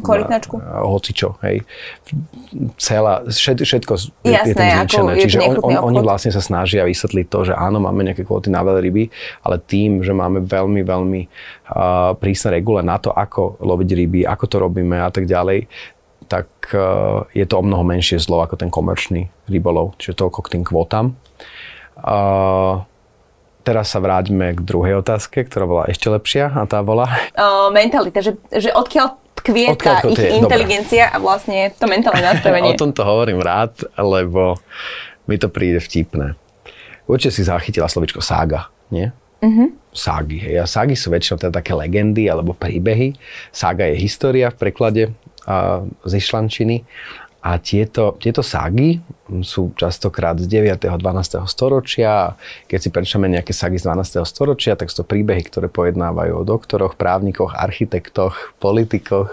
Korytnačku. 0.02 0.58
Hocičo, 0.58 1.38
hej. 1.46 1.62
Celá, 2.74 3.22
všet, 3.22 3.62
všetko 3.62 3.92
je, 4.26 4.34
Jasné, 4.34 4.50
je 4.50 4.54
tým 4.58 4.70
zničené. 4.82 5.12
Čiže 5.22 5.38
on, 5.46 5.56
on, 5.62 5.94
oni 5.94 6.02
vlastne 6.02 6.34
sa 6.34 6.42
snažia 6.42 6.82
vysvetliť 6.82 7.26
to, 7.30 7.38
že 7.46 7.54
áno, 7.54 7.78
máme 7.78 8.02
nejaké 8.02 8.26
kvóty 8.26 8.50
na 8.50 8.66
veľryby, 8.66 9.06
ale 9.46 9.62
tým, 9.62 10.02
že 10.02 10.10
máme 10.10 10.42
veľmi, 10.42 10.82
veľmi 10.82 11.20
uh, 11.22 12.18
prísne 12.18 12.58
regule 12.58 12.82
na 12.82 12.98
to, 12.98 13.14
ako 13.14 13.62
loviť 13.62 13.88
ryby, 13.94 14.20
ako 14.26 14.44
to 14.50 14.56
robíme 14.58 14.98
a 14.98 15.10
tak 15.14 15.30
ďalej, 15.30 15.70
tak 16.30 16.46
uh, 16.70 17.26
je 17.34 17.42
to 17.42 17.58
o 17.58 17.66
mnoho 17.66 17.82
menšie 17.82 18.22
zlo 18.22 18.46
ako 18.46 18.54
ten 18.54 18.70
komerčný 18.70 19.26
rybolov. 19.50 19.98
Čiže 19.98 20.14
toľko 20.14 20.46
k 20.46 20.52
tým 20.54 20.62
kvótam. 20.62 21.18
Uh, 21.98 22.86
teraz 23.66 23.90
sa 23.90 23.98
vráťme 23.98 24.54
k 24.54 24.60
druhej 24.62 25.02
otázke, 25.02 25.42
ktorá 25.42 25.66
bola 25.66 25.84
ešte 25.90 26.06
lepšia 26.06 26.54
a 26.54 26.62
tá 26.70 26.86
bola... 26.86 27.10
Uh, 27.34 27.74
mentalita, 27.74 28.22
že, 28.22 28.38
že 28.54 28.70
odkiaľ 28.70 29.18
tkvie 29.42 29.74
tá 29.74 30.04
ich 30.06 30.20
je, 30.20 30.36
inteligencia 30.38 31.10
dobre. 31.10 31.16
a 31.16 31.18
vlastne 31.18 31.58
to 31.74 31.84
mentálne 31.90 32.22
nastavenie. 32.22 32.72
o 32.78 32.78
tomto 32.78 33.02
hovorím 33.02 33.42
rád, 33.42 33.74
lebo 33.98 34.54
mi 35.26 35.34
to 35.34 35.50
príde 35.50 35.82
vtipné. 35.82 36.38
Určite 37.10 37.34
si 37.34 37.42
zachytila 37.42 37.90
slovičko 37.90 38.22
sága, 38.22 38.70
nie? 38.94 39.10
Uh-huh. 39.40 39.72
Ságy. 39.90 40.38
Hej. 40.38 40.56
A 40.62 40.66
ságy 40.68 40.94
sú 40.94 41.08
väčšinou 41.10 41.40
teda 41.40 41.52
také 41.64 41.72
legendy 41.72 42.28
alebo 42.28 42.52
príbehy. 42.52 43.16
Sága 43.50 43.88
je 43.88 43.96
história 43.96 44.52
v 44.52 44.56
preklade 44.60 45.02
z 46.04 46.12
išlančiny 46.12 46.84
a 47.40 47.56
tieto, 47.56 48.20
tieto 48.20 48.44
ságy 48.44 49.00
sú 49.40 49.72
častokrát 49.72 50.36
z 50.36 50.44
9. 50.44 50.76
a 50.92 50.96
12. 51.00 51.48
storočia. 51.48 52.36
Keď 52.68 52.78
si 52.78 52.88
prečítame 52.92 53.32
nejaké 53.32 53.56
ságy 53.56 53.80
z 53.80 53.88
12. 53.88 54.28
storočia, 54.28 54.76
tak 54.76 54.92
sú 54.92 55.00
to 55.00 55.08
príbehy, 55.08 55.48
ktoré 55.48 55.72
pojednávajú 55.72 56.36
o 56.36 56.44
doktoroch, 56.44 57.00
právnikoch, 57.00 57.56
architektoch, 57.56 58.52
politikoch, 58.60 59.32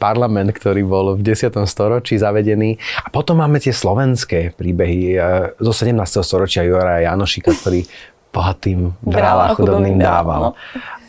parlament, 0.00 0.56
ktorý 0.56 0.80
bol 0.80 1.12
v 1.12 1.28
10. 1.28 1.52
storočí 1.68 2.16
zavedený. 2.16 2.80
A 3.04 3.12
potom 3.12 3.36
máme 3.36 3.60
tie 3.60 3.76
slovenské 3.76 4.56
príbehy 4.56 5.00
e, 5.12 5.16
zo 5.60 5.72
17. 5.76 5.92
storočia 6.24 6.64
Jura 6.64 7.04
Janošika, 7.04 7.52
ktorý 7.52 7.84
bohatým 8.32 8.96
bral 9.04 9.38
a 9.44 9.52
chudobným 9.52 10.00
dával. 10.00 10.40
No. 10.40 10.50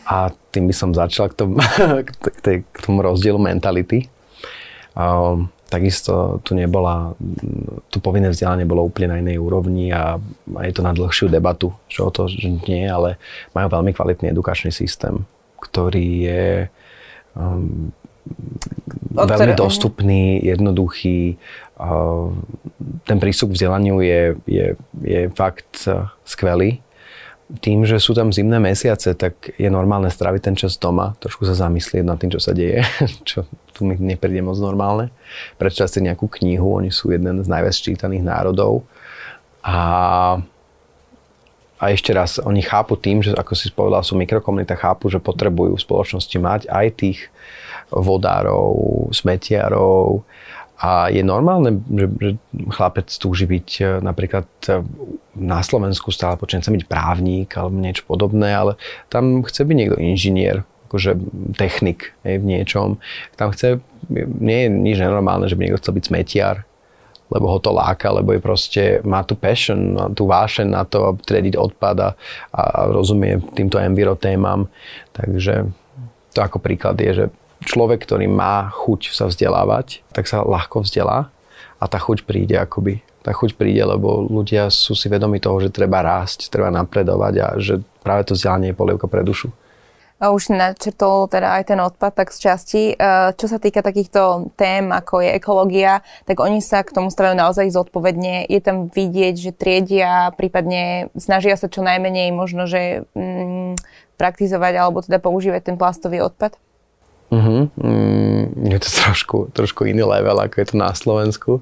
A 0.04 0.28
tým 0.52 0.68
by 0.68 0.74
som 0.76 0.92
začal 0.92 1.32
k 1.32 1.40
tomu, 1.40 1.56
k 2.68 2.78
tomu 2.84 3.00
rozdielu 3.00 3.40
mentality. 3.40 4.12
Um, 4.94 5.50
takisto 5.66 6.38
tu 6.46 6.54
nebola, 6.54 7.18
tu 7.90 7.98
povinné 7.98 8.30
vzdelanie 8.30 8.62
bolo 8.62 8.86
úplne 8.86 9.10
na 9.10 9.18
inej 9.18 9.42
úrovni 9.42 9.90
a, 9.90 10.22
je 10.62 10.72
to 10.72 10.86
na 10.86 10.94
dlhšiu 10.94 11.26
debatu, 11.26 11.74
čo 11.90 12.06
o 12.06 12.14
to, 12.14 12.30
že 12.30 12.46
nie, 12.70 12.86
ale 12.86 13.18
majú 13.58 13.66
veľmi 13.74 13.90
kvalitný 13.90 14.30
edukačný 14.30 14.70
systém, 14.70 15.26
ktorý 15.58 16.06
je 16.30 16.44
um, 17.34 17.90
veľmi 19.10 19.58
dostupný, 19.58 20.38
jednoduchý. 20.46 21.34
Uh, 21.74 22.30
ten 23.02 23.18
prístup 23.18 23.50
k 23.50 23.58
vzdelaniu 23.58 23.98
je, 23.98 24.38
je, 24.46 24.66
je 25.02 25.20
fakt 25.34 25.90
uh, 25.90 26.06
skvelý 26.22 26.83
tým, 27.60 27.86
že 27.86 28.02
sú 28.02 28.16
tam 28.16 28.34
zimné 28.34 28.58
mesiace, 28.58 29.14
tak 29.14 29.54
je 29.54 29.68
normálne 29.70 30.10
stráviť 30.10 30.42
ten 30.42 30.56
čas 30.58 30.74
doma, 30.80 31.14
trošku 31.22 31.46
sa 31.46 31.54
zamyslieť 31.54 32.02
nad 32.02 32.18
tým, 32.18 32.32
čo 32.32 32.40
sa 32.42 32.50
deje, 32.56 32.82
čo 33.28 33.46
tu 33.74 33.86
mi 33.86 33.98
nepríde 33.98 34.42
moc 34.42 34.58
normálne. 34.58 35.10
Prečítať 35.58 35.88
si 35.90 35.98
nejakú 36.06 36.30
knihu, 36.40 36.78
oni 36.78 36.94
sú 36.94 37.10
jeden 37.10 37.42
z 37.42 37.48
najviac 37.50 37.74
čítaných 37.74 38.24
národov. 38.24 38.86
A, 39.64 39.78
a 41.78 41.84
ešte 41.90 42.14
raz, 42.14 42.38
oni 42.38 42.62
chápu 42.62 42.94
tým, 42.98 43.20
že 43.20 43.34
ako 43.34 43.52
si 43.54 43.70
povedal, 43.74 44.06
sú 44.06 44.14
mikrokomunita, 44.14 44.78
chápu, 44.78 45.10
že 45.10 45.22
potrebujú 45.22 45.74
v 45.74 45.84
spoločnosti 45.84 46.36
mať 46.38 46.60
aj 46.70 46.86
tých 46.96 47.18
vodárov, 47.90 49.10
smetiarov, 49.12 50.22
a 50.84 51.08
je 51.08 51.24
normálne, 51.24 51.80
že, 51.88 52.06
že 52.20 52.30
chlapec 52.68 53.08
túži 53.08 53.48
byť 53.48 53.68
e, 53.80 53.84
napríklad 54.04 54.44
e, 54.68 54.84
na 55.32 55.64
Slovensku 55.64 56.12
stále 56.12 56.36
počne 56.36 56.60
chce 56.60 56.68
byť 56.68 56.84
právnik 56.84 57.56
alebo 57.56 57.80
niečo 57.80 58.04
podobné, 58.04 58.52
ale 58.52 58.76
tam 59.08 59.40
chce 59.40 59.64
byť 59.64 59.76
niekto 59.80 59.96
inžinier, 59.96 60.60
akože 60.92 61.16
technik 61.56 62.12
hej, 62.28 62.36
v 62.36 62.44
niečom. 62.44 63.00
Tam 63.40 63.48
chce, 63.56 63.80
nie 64.12 64.58
je 64.60 64.68
nič 64.68 65.00
nenormálne, 65.00 65.48
že 65.48 65.56
by 65.56 65.64
niekto 65.64 65.80
chcel 65.80 65.96
byť 65.96 66.04
smetiar, 66.04 66.68
lebo 67.32 67.48
ho 67.48 67.56
to 67.64 67.72
láka, 67.72 68.12
lebo 68.12 68.36
je 68.36 68.44
proste, 68.44 68.82
má 69.08 69.24
tu 69.24 69.40
passion, 69.40 69.96
má 69.96 70.12
tu 70.12 70.28
vášeň 70.28 70.68
na 70.68 70.84
to, 70.84 71.08
aby 71.08 71.20
triediť 71.24 71.56
odpad 71.56 71.96
a, 72.04 72.10
a 72.52 72.62
rozumie 72.92 73.40
týmto 73.56 73.80
enviro 73.80 74.20
témam. 74.20 74.68
Takže 75.16 75.64
to 76.36 76.38
ako 76.44 76.60
príklad 76.60 77.00
je, 77.00 77.24
že 77.24 77.24
človek, 77.64 78.04
ktorý 78.04 78.28
má 78.30 78.70
chuť 78.72 79.12
sa 79.12 79.28
vzdelávať, 79.28 80.04
tak 80.12 80.28
sa 80.28 80.44
ľahko 80.44 80.84
vzdelá 80.84 81.32
a 81.80 81.84
tá 81.84 81.98
chuť 81.98 82.24
príde 82.28 82.56
akoby. 82.56 83.02
Tá 83.24 83.32
chuť 83.32 83.56
príde, 83.56 83.80
lebo 83.80 84.20
ľudia 84.28 84.68
sú 84.68 84.92
si 84.92 85.08
vedomi 85.08 85.40
toho, 85.40 85.56
že 85.56 85.72
treba 85.72 86.04
rásť, 86.04 86.52
treba 86.52 86.68
napredovať 86.68 87.34
a 87.40 87.46
že 87.56 87.80
práve 88.04 88.28
to 88.28 88.36
vzdelanie 88.36 88.72
je 88.72 88.78
polievka 88.78 89.08
pre 89.08 89.24
dušu 89.24 89.48
už 90.30 90.54
načrtol 90.54 91.28
teda 91.28 91.60
aj 91.60 91.74
ten 91.74 91.80
odpad 91.82 92.12
tak 92.14 92.28
z 92.32 92.38
časti. 92.38 92.82
E, 92.94 92.96
čo 93.34 93.46
sa 93.50 93.58
týka 93.58 93.84
takýchto 93.84 94.54
tém, 94.54 94.88
ako 94.88 95.20
je 95.20 95.30
ekológia, 95.36 96.00
tak 96.24 96.40
oni 96.40 96.64
sa 96.64 96.80
k 96.86 96.94
tomu 96.94 97.10
stavajú 97.10 97.34
naozaj 97.36 97.74
zodpovedne. 97.74 98.48
Je 98.48 98.60
tam 98.62 98.88
vidieť, 98.88 99.34
že 99.36 99.50
triedia, 99.52 100.32
prípadne 100.38 101.12
snažia 101.18 101.58
sa 101.58 101.68
čo 101.68 101.82
najmenej 101.84 102.30
možno, 102.32 102.64
že 102.64 103.04
mm, 103.12 103.76
praktizovať 104.16 104.72
alebo 104.78 105.02
teda 105.02 105.18
používať 105.18 105.74
ten 105.74 105.76
plastový 105.76 106.22
odpad? 106.22 106.56
Uh-huh. 107.34 107.66
Mm, 107.82 108.70
je 108.70 108.78
to 108.78 108.88
trošku, 108.94 109.38
trošku 109.50 109.90
iný 109.90 110.06
level, 110.06 110.38
ako 110.38 110.54
je 110.54 110.66
to 110.70 110.76
na 110.78 110.94
Slovensku 110.94 111.58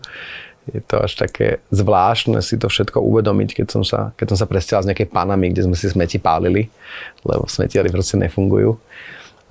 je 0.70 0.80
to 0.86 1.02
až 1.02 1.18
také 1.18 1.58
zvláštne 1.74 2.38
si 2.38 2.54
to 2.54 2.70
všetko 2.70 3.02
uvedomiť, 3.02 3.58
keď 3.58 3.66
som 3.66 3.82
sa, 3.82 4.14
keď 4.14 4.34
som 4.34 4.38
sa 4.38 4.46
presťal 4.46 4.86
z 4.86 4.88
nejakej 4.92 5.10
Panamy, 5.10 5.50
kde 5.50 5.66
sme 5.66 5.74
si 5.74 5.90
smeti 5.90 6.22
pálili, 6.22 6.70
lebo 7.26 7.50
smetiari 7.50 7.90
proste 7.90 8.14
nefungujú. 8.14 8.78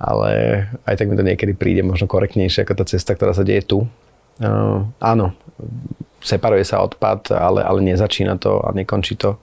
Ale 0.00 0.30
aj 0.88 0.94
tak 0.96 1.06
mi 1.12 1.14
to 1.14 1.22
niekedy 1.22 1.52
príde 1.52 1.84
možno 1.84 2.08
korektnejšie 2.08 2.64
ako 2.64 2.74
tá 2.80 2.84
cesta, 2.88 3.12
ktorá 3.12 3.36
sa 3.36 3.44
deje 3.44 3.62
tu. 3.68 3.84
Uh, 4.40 4.88
áno, 4.98 5.36
separuje 6.24 6.64
sa 6.64 6.80
odpad, 6.80 7.36
ale, 7.36 7.60
ale 7.60 7.84
nezačína 7.84 8.40
to 8.40 8.64
a 8.64 8.72
nekončí 8.72 9.14
to 9.20 9.36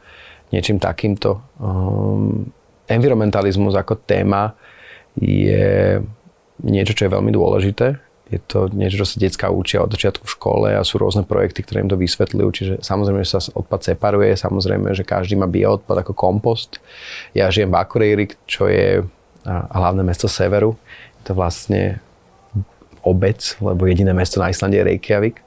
niečím 0.49 0.81
takýmto. 0.81 1.37
Um, 1.61 2.49
environmentalizmus 2.89 3.77
ako 3.77 4.01
téma 4.03 4.57
je 5.15 6.01
niečo, 6.63 6.95
čo 6.95 7.08
je 7.08 7.15
veľmi 7.15 7.32
dôležité 7.32 8.00
je 8.30 8.38
to 8.45 8.69
niečo, 8.69 9.02
čo 9.02 9.08
sa 9.10 9.17
detská 9.17 9.50
učia 9.50 9.82
od 9.82 9.89
začiatku 9.89 10.22
v 10.22 10.34
škole 10.38 10.69
a 10.78 10.86
sú 10.86 11.02
rôzne 11.02 11.26
projekty, 11.26 11.65
ktoré 11.65 11.82
im 11.82 11.89
to 11.89 11.98
vysvetľujú. 11.98 12.50
Čiže 12.54 12.74
samozrejme, 12.86 13.26
že 13.26 13.34
sa 13.34 13.41
odpad 13.58 13.82
separuje, 13.82 14.38
samozrejme, 14.38 14.93
že 14.93 15.02
každý 15.02 15.34
má 15.34 15.50
bioodpad 15.50 16.06
ako 16.06 16.13
kompost. 16.13 16.78
Ja 17.34 17.50
žijem 17.50 17.74
v 17.74 17.82
Akureyri, 17.82 18.26
čo 18.45 18.69
je 18.69 19.02
hlavné 19.50 20.06
mesto 20.06 20.30
severu. 20.30 20.78
Je 21.22 21.24
to 21.26 21.34
vlastne 21.34 21.98
obec, 23.02 23.41
lebo 23.58 23.89
jediné 23.89 24.13
mesto 24.13 24.38
na 24.38 24.54
Islande 24.54 24.78
je 24.78 24.86
Reykjavik, 24.86 25.41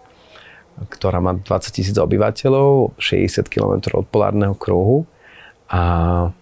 ktorá 0.90 1.22
má 1.22 1.38
20 1.38 1.70
tisíc 1.70 1.94
obyvateľov, 1.94 2.98
60 2.98 3.46
km 3.46 3.94
od 3.94 4.06
polárneho 4.10 4.58
kruhu 4.58 5.06
a 5.70 6.34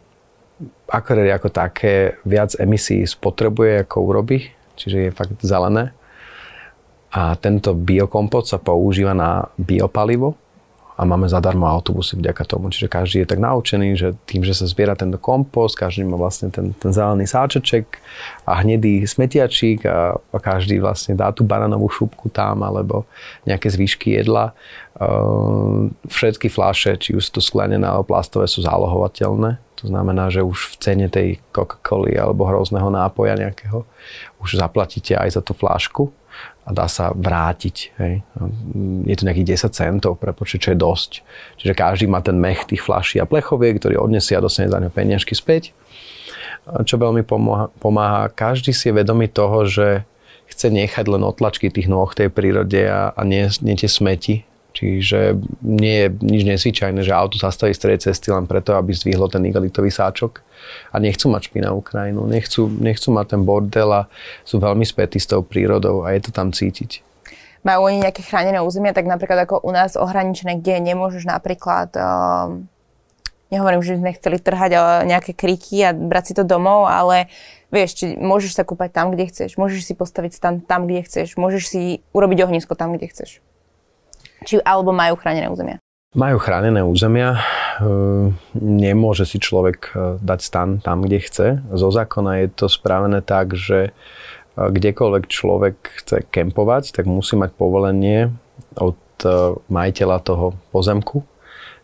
Akureyri 0.88 1.30
ako 1.36 1.52
také 1.52 2.16
viac 2.24 2.56
emisí 2.58 3.04
spotrebuje, 3.04 3.86
ako 3.86 3.96
urobí, 4.08 4.50
čiže 4.80 4.96
je 5.08 5.10
fakt 5.12 5.36
zelené 5.44 5.92
a 7.10 7.34
tento 7.34 7.74
biokompot 7.74 8.46
sa 8.46 8.62
používa 8.62 9.12
na 9.18 9.50
biopalivo 9.58 10.38
a 11.00 11.02
máme 11.08 11.32
zadarmo 11.32 11.64
autobusy 11.64 12.20
vďaka 12.20 12.44
tomu. 12.44 12.68
Čiže 12.68 12.92
každý 12.92 13.16
je 13.24 13.30
tak 13.32 13.40
naučený, 13.40 13.96
že 13.96 14.08
tým, 14.28 14.44
že 14.44 14.52
sa 14.52 14.68
zbiera 14.68 14.92
tento 14.92 15.16
kompost, 15.16 15.74
každý 15.74 16.04
má 16.04 16.20
vlastne 16.20 16.52
ten, 16.52 16.76
ten 16.76 16.92
zelený 16.92 17.24
sáčeček 17.24 17.98
a 18.44 18.60
hnedý 18.60 19.08
smetiačík 19.08 19.88
a, 19.88 20.20
a 20.20 20.38
každý 20.38 20.76
vlastne 20.76 21.16
dá 21.16 21.32
tú 21.32 21.40
bananovú 21.40 21.88
šupku 21.88 22.28
tam 22.28 22.60
alebo 22.62 23.08
nejaké 23.48 23.72
zvyšky 23.72 24.20
jedla. 24.20 24.52
Uh, 25.00 25.88
všetky 26.04 26.52
fľaše, 26.52 27.00
či 27.00 27.16
už 27.16 27.32
sú 27.32 27.40
to 27.40 27.42
sklenené 27.42 27.88
alebo 27.88 28.12
plastové, 28.12 28.44
sú 28.44 28.60
zálohovateľné. 28.60 29.56
To 29.80 29.84
znamená, 29.88 30.28
že 30.28 30.44
už 30.44 30.76
v 30.76 30.84
cene 30.84 31.08
tej 31.08 31.40
Coca-Coly 31.56 32.12
alebo 32.20 32.44
hrozného 32.44 32.92
nápoja 32.92 33.40
nejakého 33.40 33.88
už 34.40 34.56
zaplatíte 34.58 35.16
aj 35.16 35.38
za 35.38 35.42
tú 35.44 35.52
flášku 35.52 36.08
a 36.64 36.70
dá 36.72 36.86
sa 36.88 37.12
vrátiť. 37.12 37.76
Hej. 38.00 38.14
Je 39.04 39.14
to 39.16 39.26
nejakých 39.26 39.68
10 39.68 39.76
centov, 39.76 40.16
prepočte, 40.16 40.60
čo 40.62 40.72
je 40.72 40.78
dosť. 40.78 41.10
Čiže 41.60 41.72
každý 41.76 42.06
má 42.08 42.24
ten 42.24 42.36
mech 42.36 42.64
tých 42.64 42.80
flaší 42.80 43.20
a 43.20 43.28
plechoviek, 43.28 43.76
ktorý 43.76 44.00
odnesie 44.00 44.36
a 44.38 44.44
dostane 44.44 44.72
za 44.72 44.80
ňo 44.80 44.88
peniažky 44.92 45.36
späť. 45.36 45.76
Čo 46.64 47.00
veľmi 47.00 47.24
pomáha, 47.80 48.30
každý 48.30 48.70
si 48.70 48.92
je 48.92 48.96
vedomý 48.96 49.26
toho, 49.26 49.66
že 49.66 50.04
chce 50.50 50.66
nechať 50.70 51.06
len 51.06 51.22
otlačky 51.22 51.70
tých 51.70 51.86
nôh 51.86 52.10
tej 52.10 52.28
prírode 52.28 52.82
a, 52.86 53.14
a 53.14 53.22
nie, 53.22 53.46
nie 53.62 53.74
tie 53.78 53.86
smeti, 53.86 54.42
Čiže 54.70 55.34
nie 55.66 56.06
je 56.06 56.08
nič 56.22 56.42
nezvyčajné, 56.46 57.02
že 57.02 57.10
auto 57.10 57.36
zastaví 57.36 57.74
z 57.74 57.98
cesty 57.98 58.30
len 58.30 58.46
preto, 58.46 58.78
aby 58.78 58.94
zdvihlo 58.94 59.26
ten 59.26 59.42
igelitový 59.42 59.90
sáčok. 59.90 60.46
A 60.94 61.02
nechcú 61.02 61.26
mať 61.32 61.50
špinavú 61.50 61.82
krajinu, 61.82 62.28
nechcú, 62.30 62.70
nechcú 62.70 63.08
mať 63.10 63.26
ten 63.34 63.42
bordel 63.42 63.90
a 63.90 64.02
sú 64.46 64.62
veľmi 64.62 64.86
spätí 64.86 65.18
s 65.18 65.26
tou 65.26 65.42
prírodou 65.42 66.06
a 66.06 66.14
je 66.14 66.20
to 66.22 66.30
tam 66.30 66.54
cítiť. 66.54 67.02
Majú 67.60 67.92
oni 67.92 68.00
nejaké 68.00 68.24
chránené 68.24 68.62
územia, 68.64 68.96
tak 68.96 69.04
napríklad 69.04 69.44
ako 69.44 69.60
u 69.60 69.70
nás 69.72 69.92
ohraničené, 69.92 70.64
kde 70.64 70.80
nemôžeš 70.80 71.28
napríklad, 71.28 71.92
uh, 71.92 72.56
nehovorím, 73.52 73.84
že 73.84 74.00
sme 74.00 74.16
chceli 74.16 74.40
trhať 74.40 74.70
uh, 74.80 75.04
nejaké 75.04 75.36
kriky 75.36 75.84
a 75.84 75.92
brať 75.92 76.32
si 76.32 76.36
to 76.36 76.44
domov, 76.48 76.88
ale 76.88 77.28
vieš, 77.68 78.00
či 78.00 78.04
môžeš 78.16 78.56
sa 78.56 78.64
kúpať 78.64 78.96
tam, 78.96 79.12
kde 79.12 79.28
chceš, 79.28 79.60
môžeš 79.60 79.92
si 79.92 79.92
postaviť 79.92 80.32
stan 80.32 80.54
tam, 80.64 80.88
kde 80.88 81.04
chceš, 81.04 81.36
môžeš 81.36 81.64
si 81.68 81.82
urobiť 82.16 82.48
ohnisko 82.48 82.72
tam, 82.72 82.96
kde 82.96 83.12
chceš. 83.12 83.44
Či, 84.44 84.60
alebo 84.64 84.92
majú 84.92 85.16
chránené 85.20 85.48
územia? 85.52 85.76
Majú 86.10 86.42
chránené 86.42 86.82
územia. 86.82 87.38
Ehm, 87.78 88.34
nemôže 88.58 89.22
si 89.22 89.38
človek 89.38 89.78
e, 89.94 90.18
dať 90.18 90.40
stan 90.42 90.70
tam, 90.82 91.06
kde 91.06 91.22
chce. 91.22 91.46
Zo 91.70 91.88
zákona 91.94 92.42
je 92.42 92.48
to 92.50 92.66
spravené 92.66 93.22
tak, 93.22 93.54
že 93.54 93.88
e, 93.88 93.90
kdekoľvek 94.58 95.24
človek 95.30 95.76
chce 96.02 96.26
kempovať, 96.34 96.98
tak 96.98 97.06
musí 97.06 97.38
mať 97.38 97.54
povolenie 97.54 98.34
od 98.74 98.98
e, 99.22 99.54
majiteľa 99.70 100.18
toho 100.26 100.58
pozemku, 100.74 101.22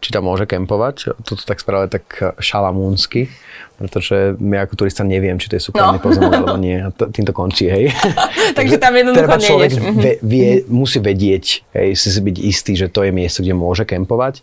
či 0.02 0.10
tam 0.10 0.26
môže 0.26 0.50
kempovať. 0.50 1.16
Toto 1.22 1.46
tak 1.46 1.62
spravili 1.62 1.86
tak 1.86 2.10
šalamúnsky 2.42 3.30
pretože 3.76 4.34
my 4.40 4.64
ako 4.64 4.74
turista 4.74 5.04
neviem, 5.04 5.36
či 5.36 5.52
to 5.52 5.60
je 5.60 5.62
súkromný 5.68 6.00
no. 6.00 6.04
pozemok 6.04 6.32
alebo 6.32 6.56
nie. 6.56 6.80
A 6.80 6.88
to, 6.88 7.12
tým 7.12 7.28
to 7.28 7.36
končí, 7.36 7.68
hej. 7.68 7.92
Takže 8.58 8.80
tam 8.80 8.96
jednoducho 8.96 9.28
Treba 9.28 9.36
človek 9.36 9.70
vie, 9.76 10.14
vie, 10.24 10.48
musí 10.66 10.98
vedieť, 10.98 11.44
hej, 11.76 11.88
si 11.94 12.08
si 12.08 12.20
byť 12.24 12.36
istý, 12.40 12.72
že 12.74 12.88
to 12.88 13.04
je 13.04 13.12
miesto, 13.12 13.44
kde 13.44 13.52
môže 13.52 13.84
kempovať. 13.84 14.40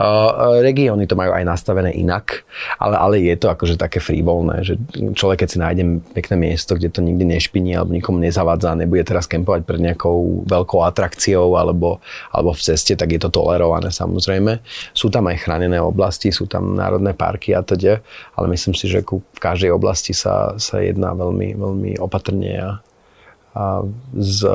Uh, 0.00 0.64
regióny 0.64 1.04
to 1.04 1.14
majú 1.14 1.36
aj 1.36 1.44
nastavené 1.44 1.92
inak, 1.92 2.42
ale, 2.80 2.96
ale 2.96 3.14
je 3.20 3.36
to 3.36 3.52
akože 3.52 3.76
také 3.76 4.00
frivolné, 4.00 4.64
že 4.64 4.80
človek, 4.96 5.44
keď 5.44 5.48
si 5.48 5.58
nájde 5.60 5.82
pekné 6.16 6.34
miesto, 6.40 6.74
kde 6.74 6.88
to 6.88 7.04
nikdy 7.04 7.28
nešpiní 7.28 7.76
alebo 7.76 7.92
nikomu 7.92 8.16
nezavádza, 8.18 8.80
nebude 8.80 9.04
teraz 9.04 9.28
kempovať 9.28 9.68
pred 9.68 9.80
nejakou 9.80 10.48
veľkou 10.48 10.80
atrakciou 10.88 11.54
alebo, 11.54 12.00
alebo 12.32 12.56
v 12.56 12.60
ceste, 12.64 12.96
tak 12.96 13.12
je 13.12 13.20
to 13.20 13.28
tolerované 13.28 13.92
samozrejme. 13.92 14.62
Sú 14.96 15.12
tam 15.12 15.28
aj 15.28 15.44
chránené 15.44 15.76
oblasti, 15.78 16.32
sú 16.32 16.48
tam 16.48 16.74
národné 16.74 17.12
parky 17.12 17.52
a 17.52 17.60
teda, 17.60 18.00
ale 18.34 18.46
myslím 18.54 18.69
myslím 18.70 18.78
si, 18.78 18.86
že 18.86 19.02
ku, 19.02 19.26
v 19.34 19.40
každej 19.42 19.74
oblasti 19.74 20.14
sa, 20.14 20.54
sa 20.62 20.78
jedná 20.78 21.10
veľmi, 21.10 21.58
veľmi 21.58 21.90
opatrne 21.98 22.50
a, 22.54 22.70
a 23.58 23.82
z 24.14 24.46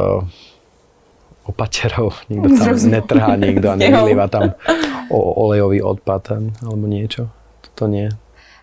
opaterov 1.46 2.16
nikto 2.32 2.50
tam 2.56 2.76
netrhá, 2.90 3.36
nikto 3.36 3.68
a 3.70 3.76
nevylieva 3.76 4.32
tam 4.32 4.56
olejový 5.44 5.84
odpad 5.84 6.40
alebo 6.64 6.86
niečo. 6.88 7.28
To 7.76 7.92
nie. 7.92 8.08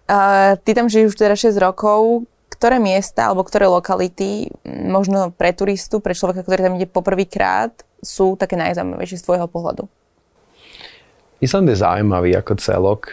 Uh, 0.09 0.57
ty 0.65 0.73
tam 0.73 0.89
žiješ 0.89 1.13
už 1.13 1.17
teda 1.21 1.37
6 1.37 1.53
rokov. 1.61 2.25
Ktoré 2.49 2.79
miesta 2.79 3.27
alebo 3.27 3.43
ktoré 3.43 3.67
lokality, 3.67 4.47
možno 4.65 5.35
pre 5.35 5.51
turistu, 5.51 5.99
pre 5.99 6.15
človeka, 6.15 6.47
ktorý 6.47 6.63
tam 6.63 6.79
ide 6.79 6.87
poprvýkrát, 6.87 7.75
sú 7.99 8.39
také 8.39 8.55
najzaujímavejšie 8.55 9.19
z 9.19 9.27
tvojho 9.27 9.51
pohľadu? 9.51 9.91
Island 11.43 11.75
je 11.75 11.83
zaujímavý 11.83 12.39
ako 12.39 12.53
celok 12.63 13.11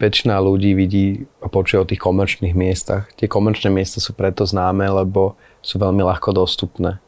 väčšina 0.00 0.40
ľudí 0.40 0.72
vidí 0.72 1.28
a 1.44 1.52
počuje 1.52 1.78
o 1.78 1.88
tých 1.88 2.00
komerčných 2.00 2.56
miestach. 2.56 3.12
Tie 3.20 3.28
komerčné 3.28 3.68
miesta 3.68 4.00
sú 4.00 4.16
preto 4.16 4.48
známe, 4.48 4.88
lebo 4.88 5.36
sú 5.60 5.76
veľmi 5.76 6.00
ľahko 6.00 6.32
dostupné. 6.32 6.98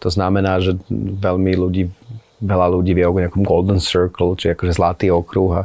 To 0.00 0.08
znamená, 0.08 0.58
že 0.58 0.80
veľmi 0.90 1.52
ľudí, 1.54 1.92
veľa 2.40 2.66
ľudí 2.72 2.96
vie 2.96 3.04
o 3.04 3.12
nejakom 3.12 3.44
Golden 3.44 3.78
Circle, 3.78 4.34
či 4.40 4.56
akože 4.56 4.80
zlatý 4.80 5.12
okruh 5.12 5.60
a, 5.60 5.62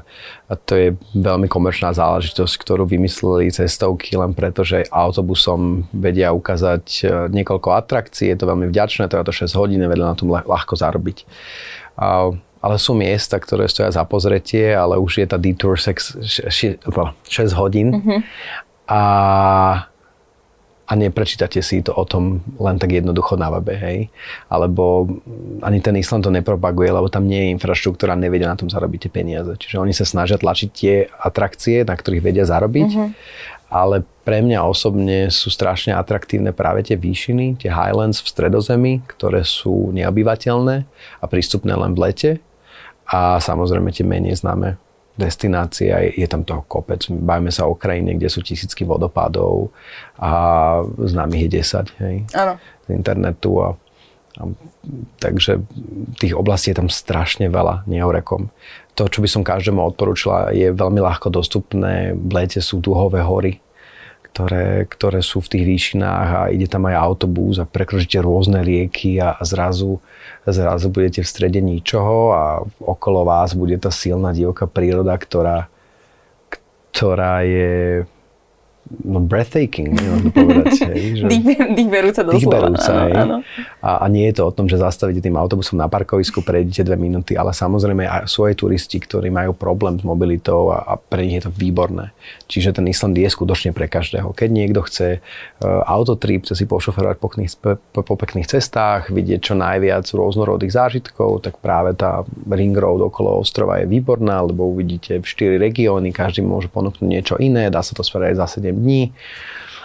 a 0.52 0.54
to 0.60 0.76
je 0.76 0.88
veľmi 1.16 1.48
komerčná 1.48 1.96
záležitosť, 1.96 2.54
ktorú 2.60 2.84
vymysleli 2.84 3.54
cestovky 3.54 4.20
len 4.20 4.36
preto, 4.36 4.68
že 4.68 4.84
autobusom 4.92 5.88
vedia 5.96 6.36
ukázať 6.36 6.86
e, 6.86 7.04
niekoľko 7.32 7.70
atrakcií, 7.80 8.34
je 8.34 8.38
to 8.38 8.50
veľmi 8.50 8.68
vďačné, 8.70 9.08
je 9.08 9.24
to 9.24 9.34
6 9.34 9.56
hodín, 9.56 9.86
vedia 9.88 10.12
na 10.12 10.18
tom 10.20 10.34
ľahko 10.34 10.76
zarobiť. 10.76 11.26
A 11.96 12.34
ale 12.64 12.80
sú 12.80 12.96
miesta, 12.96 13.36
ktoré 13.36 13.68
stoja 13.68 13.92
za 13.92 14.08
pozretie, 14.08 14.72
ale 14.72 14.96
už 14.96 15.20
je 15.20 15.28
tá 15.28 15.36
detour 15.36 15.76
6, 15.76 16.24
6, 16.24 16.88
6 16.88 17.60
hodín. 17.60 18.00
Mm-hmm. 18.00 18.20
A 18.88 19.02
a 20.84 21.00
neprečítate 21.00 21.64
si 21.64 21.80
to 21.80 21.96
o 21.96 22.04
tom 22.04 22.44
len 22.60 22.76
tak 22.76 22.92
jednoducho 22.92 23.40
na 23.40 23.48
webe, 23.48 23.72
hej. 23.72 24.12
Alebo 24.52 25.08
ani 25.64 25.80
ten 25.80 25.96
Island 25.96 26.28
to 26.28 26.32
nepropaguje, 26.32 26.92
lebo 26.92 27.08
tam 27.08 27.24
nie 27.24 27.48
je 27.48 27.54
infraštruktúra, 27.56 28.20
nevedia 28.20 28.52
na 28.52 28.60
tom 28.60 28.68
zarobiť 28.68 29.08
tie 29.08 29.12
peniaze. 29.12 29.56
Čiže 29.56 29.80
oni 29.80 29.96
sa 29.96 30.04
snažia 30.04 30.36
tlačiť 30.36 30.70
tie 30.70 31.08
atrakcie, 31.08 31.88
na 31.88 31.96
ktorých 31.96 32.22
vedia 32.22 32.44
zarobiť, 32.44 32.90
mm-hmm. 32.94 33.10
ale 33.72 34.04
pre 34.28 34.44
mňa 34.44 34.60
osobne 34.68 35.32
sú 35.32 35.48
strašne 35.48 35.96
atraktívne 35.96 36.52
práve 36.52 36.84
tie 36.84 37.00
výšiny, 37.00 37.64
tie 37.64 37.72
Highlands 37.72 38.20
v 38.20 38.28
stredozemi, 38.28 38.94
ktoré 39.08 39.48
sú 39.48 39.96
neobyvateľné 39.96 40.76
a 41.24 41.26
prístupné 41.32 41.74
len 41.80 41.96
v 41.96 42.02
lete 42.12 42.32
a 43.14 43.38
samozrejme 43.38 43.94
tie 43.94 44.02
menej 44.02 44.42
známe 44.42 44.82
destinácia, 45.14 46.02
je 46.10 46.26
tam 46.26 46.42
toho 46.42 46.66
kopec. 46.66 47.06
Bavíme 47.06 47.54
sa 47.54 47.70
o 47.70 47.78
krajine, 47.78 48.18
kde 48.18 48.34
sú 48.34 48.42
tisícky 48.42 48.82
vodopádov 48.82 49.70
a 50.18 50.32
známych 50.98 51.46
je 51.46 51.50
10 51.62 52.02
hej, 52.02 52.16
Áno. 52.34 52.58
z 52.58 52.88
internetu. 52.90 53.62
A, 53.62 53.78
a, 54.42 54.44
takže 55.22 55.62
tých 56.18 56.34
oblastí 56.34 56.74
je 56.74 56.82
tam 56.82 56.90
strašne 56.90 57.46
veľa, 57.54 57.86
nehorekom. 57.86 58.50
To, 58.98 59.06
čo 59.06 59.22
by 59.22 59.30
som 59.30 59.46
každému 59.46 59.78
odporúčila, 59.94 60.50
je 60.50 60.74
veľmi 60.74 60.98
ľahko 60.98 61.30
dostupné. 61.30 62.18
V 62.18 62.32
lete 62.34 62.58
sú 62.66 62.82
duhové 62.82 63.22
hory, 63.22 63.62
ktoré, 64.34 64.90
ktoré 64.90 65.22
sú 65.22 65.46
v 65.46 65.52
tých 65.54 65.66
výšinách 65.70 66.30
a 66.34 66.42
ide 66.50 66.66
tam 66.66 66.90
aj 66.90 66.98
autobus 66.98 67.62
a 67.62 67.70
prekročíte 67.70 68.18
rôzne 68.18 68.66
rieky 68.66 69.22
a, 69.22 69.38
zrazu 69.46 70.02
zrazu 70.50 70.90
budete 70.90 71.22
v 71.22 71.30
strede 71.30 71.62
ničoho 71.62 72.34
a 72.34 72.44
okolo 72.82 73.24
vás 73.24 73.54
bude 73.54 73.78
tá 73.78 73.94
silná 73.94 74.34
divoká 74.34 74.66
príroda, 74.66 75.16
ktorá, 75.16 75.70
ktorá 76.92 77.46
je 77.46 78.04
no 79.04 79.20
breathtaking, 79.24 79.96
môžem 79.96 80.32
povedať. 80.32 80.74
Hej, 80.92 81.04
že... 81.24 81.26
Dých, 81.32 81.46
doslova. 82.28 82.70
Dých 82.70 82.84
hej. 82.84 83.14
Áno. 83.16 83.36
A, 83.80 83.90
a 84.04 84.06
nie 84.12 84.28
je 84.30 84.36
to 84.40 84.44
o 84.48 84.56
tom, 84.56 84.68
že 84.68 84.80
zastavíte 84.80 85.24
tým 85.24 85.40
autobusom 85.40 85.80
na 85.80 85.88
parkovisku, 85.88 86.44
prejdete 86.44 86.88
dve 86.88 86.98
minúty, 87.00 87.34
ale 87.40 87.56
samozrejme 87.56 88.06
aj 88.06 88.22
sú 88.28 88.46
aj 88.46 88.60
turisti, 88.60 89.00
ktorí 89.00 89.32
majú 89.32 89.56
problém 89.56 89.98
s 90.00 90.04
mobilitou 90.04 90.72
a, 90.76 90.84
a 90.84 90.94
pre 91.00 91.24
nich 91.24 91.40
je 91.42 91.48
to 91.48 91.52
výborné. 91.52 92.12
Čiže 92.52 92.76
ten 92.80 92.86
Island 92.88 93.16
je 93.18 93.30
skutočne 93.32 93.72
pre 93.72 93.88
každého. 93.88 94.36
Keď 94.36 94.50
niekto 94.52 94.84
chce 94.86 95.20
uh, 95.20 95.84
autotrip, 95.88 96.44
chce 96.44 96.64
si 96.64 96.66
pošoferovať 96.68 97.18
po, 97.18 97.28
pekných, 97.32 97.52
po, 97.60 98.02
po 98.04 98.16
pekných 98.20 98.48
cestách, 98.48 99.10
vidieť 99.10 99.40
čo 99.40 99.54
najviac 99.56 100.06
rôznorodých 100.12 100.76
zážitkov, 100.76 101.44
tak 101.44 101.58
práve 101.60 101.96
tá 101.96 102.28
ring 102.52 102.76
road 102.76 103.00
okolo 103.04 103.40
ostrova 103.40 103.80
je 103.82 103.88
výborná, 103.88 104.44
lebo 104.44 104.68
uvidíte 104.68 105.24
4 105.24 105.58
regióny, 105.58 106.12
každý 106.12 106.44
môže 106.44 106.68
ponúknuť 106.68 107.08
niečo 107.08 107.36
iné, 107.40 107.72
dá 107.72 107.80
sa 107.80 107.96
to 107.96 108.04
spraviť 108.04 108.36
za 108.38 108.48
7 108.60 108.73
dní. 108.74 109.14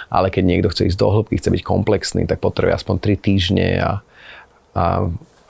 Ale 0.09 0.33
keď 0.33 0.45
niekto 0.45 0.69
chce 0.73 0.89
ísť 0.89 0.99
do 0.99 1.13
hĺbky, 1.13 1.37
chce 1.37 1.53
byť 1.53 1.63
komplexný, 1.63 2.25
tak 2.25 2.41
potrebuje 2.41 2.81
aspoň 2.81 2.97
3 2.97 3.21
týždne 3.21 3.69
a, 3.77 3.93
a, 4.73 4.85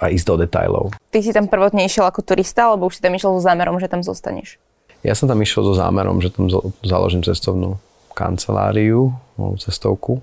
a 0.02 0.04
ísť 0.10 0.26
do 0.26 0.34
detajlov. 0.42 0.84
Ty 1.14 1.18
si 1.22 1.30
tam 1.30 1.46
prvotne 1.46 1.86
išiel 1.86 2.10
ako 2.10 2.26
turista, 2.26 2.66
alebo 2.66 2.90
už 2.90 2.98
si 2.98 3.02
tam 3.02 3.14
išiel 3.14 3.38
so 3.38 3.42
zámerom, 3.42 3.78
že 3.78 3.86
tam 3.86 4.02
zostaneš? 4.02 4.58
Ja 5.06 5.14
som 5.14 5.30
tam 5.30 5.38
išiel 5.38 5.62
so 5.62 5.78
zámerom, 5.78 6.18
že 6.18 6.34
tam 6.34 6.50
založím 6.82 7.22
cestovnú 7.22 7.78
kanceláriu, 8.18 9.14
cestovku. 9.62 10.18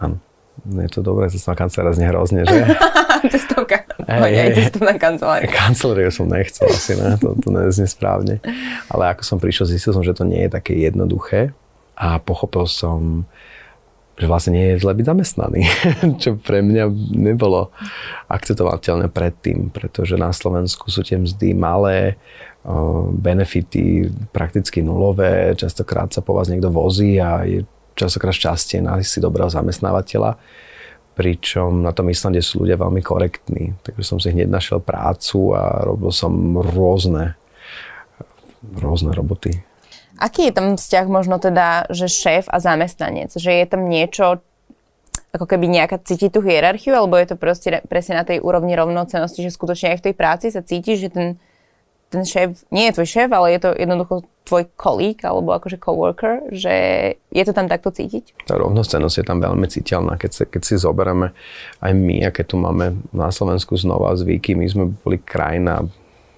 Áno. 0.00 0.16
Je 0.60 0.88
to 0.92 1.00
dobré, 1.00 1.28
cestovná 1.28 1.56
kancelária 1.56 1.96
znie 1.96 2.08
hrozne, 2.08 2.40
že? 2.44 2.64
cestovka. 3.32 3.84
Hey, 4.08 4.32
hey, 4.32 4.50
cestovná 4.56 4.96
kancelária. 4.96 5.48
Kanceláriu 5.48 6.12
som 6.12 6.28
nechcel 6.28 6.68
asi, 6.68 6.96
ne? 6.96 7.16
To, 7.20 7.36
to 7.36 7.48
neznie 7.52 7.88
správne. 7.88 8.40
Ale 8.88 9.12
ako 9.12 9.22
som 9.24 9.36
prišiel, 9.36 9.68
zistil 9.68 9.92
som, 9.92 10.04
že 10.04 10.16
to 10.16 10.24
nie 10.24 10.48
je 10.48 10.50
také 10.52 10.76
jednoduché 10.76 11.52
a 12.00 12.16
pochopil 12.16 12.64
som, 12.64 13.28
že 14.16 14.24
vlastne 14.24 14.56
nie 14.56 14.72
je 14.72 14.80
zle 14.80 14.96
byť 14.96 15.04
zamestnaný, 15.04 15.60
čo 16.22 16.40
pre 16.40 16.64
mňa 16.64 16.88
nebolo 17.12 17.68
akceptovateľné 18.32 19.12
predtým, 19.12 19.68
pretože 19.68 20.16
na 20.16 20.32
Slovensku 20.32 20.88
sú 20.88 21.04
tie 21.04 21.20
mzdy 21.20 21.52
malé, 21.52 22.16
benefity 23.20 24.12
prakticky 24.32 24.84
nulové, 24.84 25.56
častokrát 25.56 26.12
sa 26.12 26.20
po 26.20 26.36
vás 26.36 26.52
niekto 26.52 26.68
vozí 26.68 27.16
a 27.16 27.44
je 27.44 27.64
častokrát 27.96 28.36
šťastie 28.36 28.84
nájsť 28.84 29.08
si 29.08 29.18
dobrého 29.20 29.48
zamestnávateľa, 29.48 30.36
pričom 31.16 31.80
na 31.84 31.92
tom 31.96 32.08
Islande 32.12 32.44
sú 32.44 32.64
ľudia 32.64 32.76
veľmi 32.76 33.00
korektní, 33.00 33.76
takže 33.80 34.04
som 34.04 34.20
si 34.20 34.32
hneď 34.32 34.48
našiel 34.48 34.80
prácu 34.80 35.56
a 35.56 35.84
robil 35.84 36.12
som 36.12 36.32
rôzne, 36.60 37.36
rôzne 38.76 39.12
roboty. 39.16 39.69
Aký 40.20 40.52
je 40.52 40.56
tam 40.56 40.76
vzťah 40.76 41.06
možno 41.08 41.40
teda, 41.40 41.88
že 41.88 42.12
šéf 42.12 42.44
a 42.52 42.60
zamestnanec? 42.60 43.32
Že 43.32 43.64
je 43.64 43.66
tam 43.66 43.88
niečo, 43.88 44.44
ako 45.32 45.46
keby 45.48 45.64
nejaká 45.72 45.96
cíti 46.04 46.28
tú 46.28 46.44
hierarchiu, 46.44 46.92
alebo 46.92 47.16
je 47.16 47.32
to 47.32 47.36
proste 47.40 47.80
presne 47.88 48.20
na 48.20 48.24
tej 48.28 48.44
úrovni 48.44 48.76
rovnocenosti, 48.76 49.40
že 49.40 49.54
skutočne 49.54 49.96
aj 49.96 49.98
v 50.04 50.06
tej 50.10 50.14
práci 50.14 50.46
sa 50.52 50.60
cítiš, 50.60 51.08
že 51.08 51.10
ten, 51.10 51.26
ten 52.12 52.22
šéf 52.26 52.68
nie 52.68 52.90
je 52.90 53.00
tvoj 53.00 53.08
šéf, 53.08 53.28
ale 53.32 53.56
je 53.56 53.60
to 53.64 53.70
jednoducho 53.72 54.28
tvoj 54.44 54.66
kolík 54.74 55.22
alebo 55.22 55.54
akože 55.54 55.78
coworker, 55.78 56.50
že 56.50 56.74
je 57.30 57.42
to 57.46 57.54
tam 57.54 57.70
takto 57.70 57.94
cítiť? 57.94 58.44
Tá 58.50 58.58
rovnocenosť 58.58 59.16
je 59.22 59.24
tam 59.24 59.38
veľmi 59.38 59.66
citeľná, 59.70 60.18
keď, 60.18 60.30
sa, 60.34 60.42
keď 60.44 60.62
si 60.66 60.74
zoberieme 60.74 61.30
aj 61.78 61.92
my, 61.94 62.26
aké 62.26 62.42
tu 62.42 62.58
máme 62.58 62.98
na 63.14 63.30
Slovensku 63.30 63.78
znova 63.78 64.18
zvyky, 64.18 64.58
my 64.58 64.66
sme 64.66 64.84
boli 64.90 65.22
krajina 65.22 65.86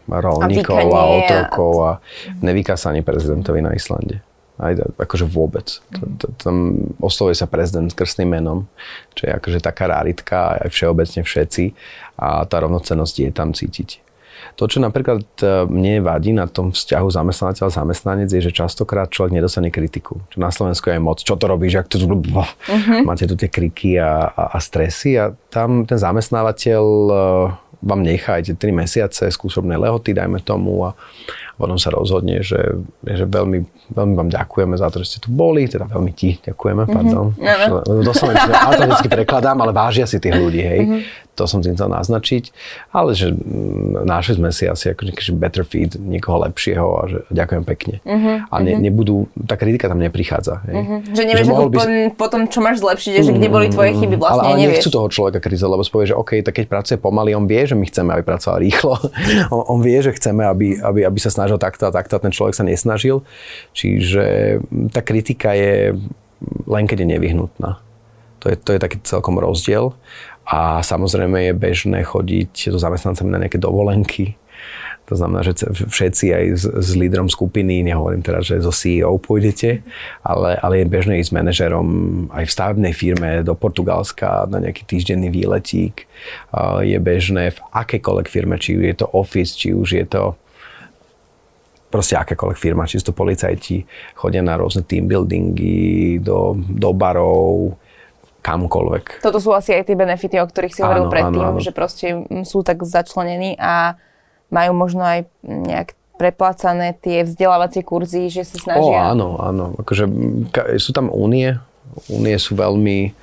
rolníkov 0.08 0.86
a, 0.92 0.98
a 0.98 1.02
otrokov 1.22 1.72
a 1.82 1.90
nevyká 2.42 2.74
sa 2.74 2.90
ani 2.90 3.02
prezidentovi 3.04 3.60
na 3.62 3.74
Islande. 3.76 4.24
Aj, 4.62 4.78
akože 4.78 5.26
vôbec. 5.26 5.82
Tam 6.38 6.76
oslovuje 7.02 7.34
sa 7.34 7.50
prezident 7.50 7.90
krstným 7.90 8.36
menom, 8.38 8.70
čo 9.16 9.26
je 9.26 9.32
akože 9.34 9.58
taká 9.58 9.90
ráritka 9.90 10.62
aj 10.62 10.70
všeobecne 10.70 11.26
všetci 11.26 11.64
a 12.20 12.46
tá 12.46 12.56
rovnocenosť 12.62 13.14
je 13.26 13.30
tam 13.34 13.50
cítiť. 13.56 14.12
To, 14.60 14.68
čo 14.68 14.84
napríklad 14.84 15.24
e, 15.40 15.64
mne 15.64 16.04
vadí 16.04 16.36
na 16.36 16.44
tom 16.44 16.76
vzťahu 16.76 17.08
zamestnávateľ-zamestnanec, 17.08 18.28
je, 18.28 18.44
že 18.44 18.52
častokrát 18.52 19.08
človek 19.08 19.32
nedostane 19.40 19.72
kritiku. 19.72 20.20
Čo 20.28 20.38
na 20.42 20.52
Slovensku 20.52 20.92
je 20.92 21.00
moc, 21.00 21.24
čo 21.24 21.40
to 21.40 21.48
robíš, 21.48 21.80
ak 21.80 21.88
to... 21.88 21.96
Uh-huh. 22.04 23.00
Máte 23.06 23.24
tu 23.24 23.34
tie 23.38 23.48
kriky 23.48 23.96
a, 23.96 24.28
a, 24.28 24.42
a 24.52 24.58
stresy 24.60 25.16
a 25.16 25.32
tam 25.48 25.88
ten 25.88 25.96
zamestnávateľ 25.96 26.84
e, 26.84 27.14
vám 27.82 28.06
nechá 28.06 28.38
tie 28.38 28.54
3 28.54 28.70
mesiace 28.70 29.26
skúsobnej 29.34 29.76
lehoty, 29.76 30.14
dajme 30.14 30.38
tomu, 30.40 30.86
a 30.86 30.94
potom 31.56 31.76
sa 31.76 31.92
rozhodne, 31.92 32.40
že, 32.40 32.80
že 33.04 33.24
veľmi, 33.28 33.58
veľmi 33.92 34.14
vám 34.16 34.30
ďakujeme 34.32 34.74
za 34.76 34.88
to, 34.88 35.04
že 35.04 35.06
ste 35.06 35.18
tu 35.24 35.28
boli, 35.32 35.68
teda 35.68 35.86
veľmi 35.88 36.12
ti 36.16 36.40
ďakujeme, 36.40 36.82
mm-hmm. 36.84 36.96
pardon. 36.96 37.26
Mm-hmm. 37.36 38.02
Doslovne 38.02 38.36
automaticky 38.68 39.08
prekladám, 39.12 39.58
ale 39.60 39.72
vážia 39.76 40.08
si 40.08 40.16
tých 40.18 40.34
ľudí, 40.34 40.62
hej. 40.62 40.80
Mm-hmm 40.82 41.02
to 41.32 41.48
som 41.48 41.64
tým 41.64 41.72
chcel 41.72 41.88
naznačiť, 41.88 42.52
ale 42.92 43.16
že 43.16 43.32
mm, 43.32 44.04
našli 44.04 44.36
sme 44.36 44.52
si 44.52 44.68
asi 44.68 44.92
ako 44.92 45.08
nejaký 45.08 45.32
better 45.32 45.64
feed 45.64 45.96
niekoho 45.96 46.44
lepšieho 46.44 46.86
a 46.92 47.02
že 47.08 47.18
ďakujem 47.32 47.64
pekne. 47.64 47.96
Uh-huh, 48.04 48.44
a 48.44 48.54
ne, 48.60 48.76
uh-huh. 48.76 48.84
nebudú, 48.84 49.32
tá 49.48 49.56
kritika 49.56 49.88
tam 49.88 49.98
neprichádza. 49.98 50.60
Hej. 50.68 50.74
Uh-huh. 50.76 50.98
Že 51.08 51.22
nevieš, 51.24 51.46
že 51.48 51.54
by... 51.56 51.78
po, 52.12 52.26
tom, 52.28 52.46
čo 52.52 52.60
máš 52.60 52.84
zlepšiť, 52.84 53.12
že 53.24 53.32
kde 53.32 53.48
boli 53.48 53.72
tvoje 53.72 53.96
chyby, 53.96 54.20
vlastne 54.20 54.44
ale, 54.44 54.60
ale 54.60 54.60
nevieš. 54.60 54.84
nechcú 54.84 54.90
toho 54.92 55.08
človeka 55.08 55.40
krizovať, 55.40 55.72
lebo 55.72 55.82
spovie, 55.82 56.06
že 56.12 56.16
OK, 56.16 56.30
tak 56.44 56.52
keď 56.60 56.66
pracuje 56.68 56.96
pomaly, 57.00 57.32
on 57.32 57.48
vie, 57.48 57.64
že 57.64 57.74
my 57.74 57.84
chceme, 57.88 58.12
aby 58.12 58.22
pracoval 58.22 58.56
rýchlo. 58.60 58.94
on, 59.56 59.62
on 59.72 59.80
vie, 59.80 59.98
že 60.04 60.12
chceme, 60.12 60.44
aby, 60.44 60.78
aby, 60.84 61.00
aby 61.08 61.18
sa 61.18 61.32
snažil 61.32 61.41
takto 61.58 61.88
a 61.88 61.94
takto 61.94 62.18
a 62.18 62.22
ten 62.22 62.34
človek 62.34 62.54
sa 62.54 62.64
nesnažil. 62.66 63.24
Čiže 63.72 64.58
tá 64.92 65.00
kritika 65.00 65.56
je 65.56 65.96
len 66.66 66.84
keď 66.86 67.06
je 67.06 67.12
nevyhnutná. 67.18 67.70
To 68.42 68.50
je, 68.50 68.56
to 68.58 68.74
je 68.74 68.82
taký 68.82 68.98
celkom 69.06 69.38
rozdiel. 69.38 69.94
A 70.42 70.82
samozrejme 70.82 71.50
je 71.50 71.54
bežné 71.54 72.02
chodiť 72.02 72.74
so 72.74 72.78
zamestnancami 72.78 73.30
na 73.30 73.40
nejaké 73.46 73.62
dovolenky. 73.62 74.34
To 75.10 75.18
znamená, 75.18 75.42
že 75.42 75.66
všetci 75.70 76.26
aj 76.30 76.44
s, 76.54 76.64
s 76.66 76.88
lídrom 76.94 77.26
skupiny, 77.26 77.82
nehovorím 77.82 78.22
teraz, 78.22 78.46
že 78.46 78.62
so 78.62 78.70
CEO 78.70 79.18
pôjdete, 79.18 79.82
ale, 80.22 80.54
ale 80.62 80.82
je 80.82 80.86
bežné 80.94 81.18
ísť 81.18 81.30
s 81.30 81.36
manažerom 81.36 81.86
aj 82.30 82.44
v 82.46 82.54
stavebnej 82.54 82.94
firme 82.94 83.30
do 83.42 83.58
Portugalska 83.58 84.46
na 84.46 84.62
nejaký 84.62 84.86
týždenný 84.86 85.28
výletík. 85.34 86.06
Je 86.86 86.98
bežné 87.02 87.50
v 87.50 87.58
akékoľvek 87.74 88.26
firme, 88.30 88.56
či 88.62 88.78
už 88.78 88.84
je 88.94 88.96
to 89.02 89.06
office, 89.10 89.58
či 89.58 89.74
už 89.74 89.88
je 89.98 90.06
to 90.06 90.38
proste 91.92 92.16
akákoľvek 92.16 92.56
firma, 92.56 92.88
čisto 92.88 93.12
policajti 93.12 93.84
chodia 94.16 94.40
na 94.40 94.56
rôzne 94.56 94.80
team 94.88 95.04
buildingy, 95.04 96.16
do, 96.24 96.56
do 96.56 96.90
barov, 96.96 97.76
kamkoľvek. 98.42 99.22
Toto 99.22 99.38
sú 99.38 99.54
asi 99.54 99.76
aj 99.76 99.86
tie 99.86 99.96
benefity, 99.96 100.40
o 100.40 100.48
ktorých 100.48 100.74
si 100.74 100.80
hovoril 100.82 101.06
predtým, 101.12 101.62
že 101.62 101.70
proste 101.70 102.06
sú 102.42 102.66
tak 102.66 102.82
začlenení 102.82 103.54
a 103.60 103.94
majú 104.50 104.72
možno 104.74 105.04
aj 105.06 105.30
nejak 105.46 105.94
preplácané 106.18 106.94
tie 106.98 107.22
vzdelávacie 107.22 107.82
kurzy, 107.82 108.28
že 108.30 108.46
sa 108.46 108.58
snažia... 108.58 108.98
O, 108.98 109.10
áno, 109.14 109.28
áno. 109.38 109.64
Akože, 109.78 110.06
sú 110.78 110.90
tam 110.90 111.10
únie. 111.10 111.58
Únie 112.10 112.36
sú 112.38 112.54
veľmi 112.54 113.14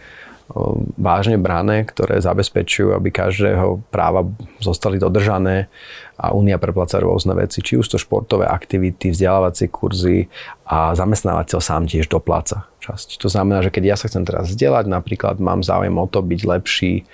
vážne 0.98 1.38
brané, 1.38 1.86
ktoré 1.86 2.18
zabezpečujú, 2.18 2.98
aby 2.98 3.14
každého 3.14 3.86
práva 3.94 4.26
zostali 4.58 4.98
dodržané 4.98 5.70
a 6.18 6.34
Únia 6.34 6.58
prepláca 6.58 6.98
rôzne 6.98 7.38
veci, 7.38 7.62
či 7.62 7.78
už 7.78 7.86
to 7.86 8.02
športové 8.02 8.50
aktivity, 8.50 9.14
vzdelávacie 9.14 9.70
kurzy 9.70 10.26
a 10.66 10.98
zamestnávateľ 10.98 11.60
sám 11.62 11.86
tiež 11.86 12.10
dopláca 12.10 12.66
časť. 12.82 13.22
To 13.22 13.30
znamená, 13.30 13.62
že 13.62 13.70
keď 13.70 13.84
ja 13.94 13.96
sa 13.96 14.10
chcem 14.10 14.26
teraz 14.26 14.50
vzdelať, 14.50 14.90
napríklad 14.90 15.38
mám 15.38 15.62
záujem 15.62 15.94
o 15.94 16.06
to 16.10 16.26
byť 16.26 16.42
lepší 16.42 17.06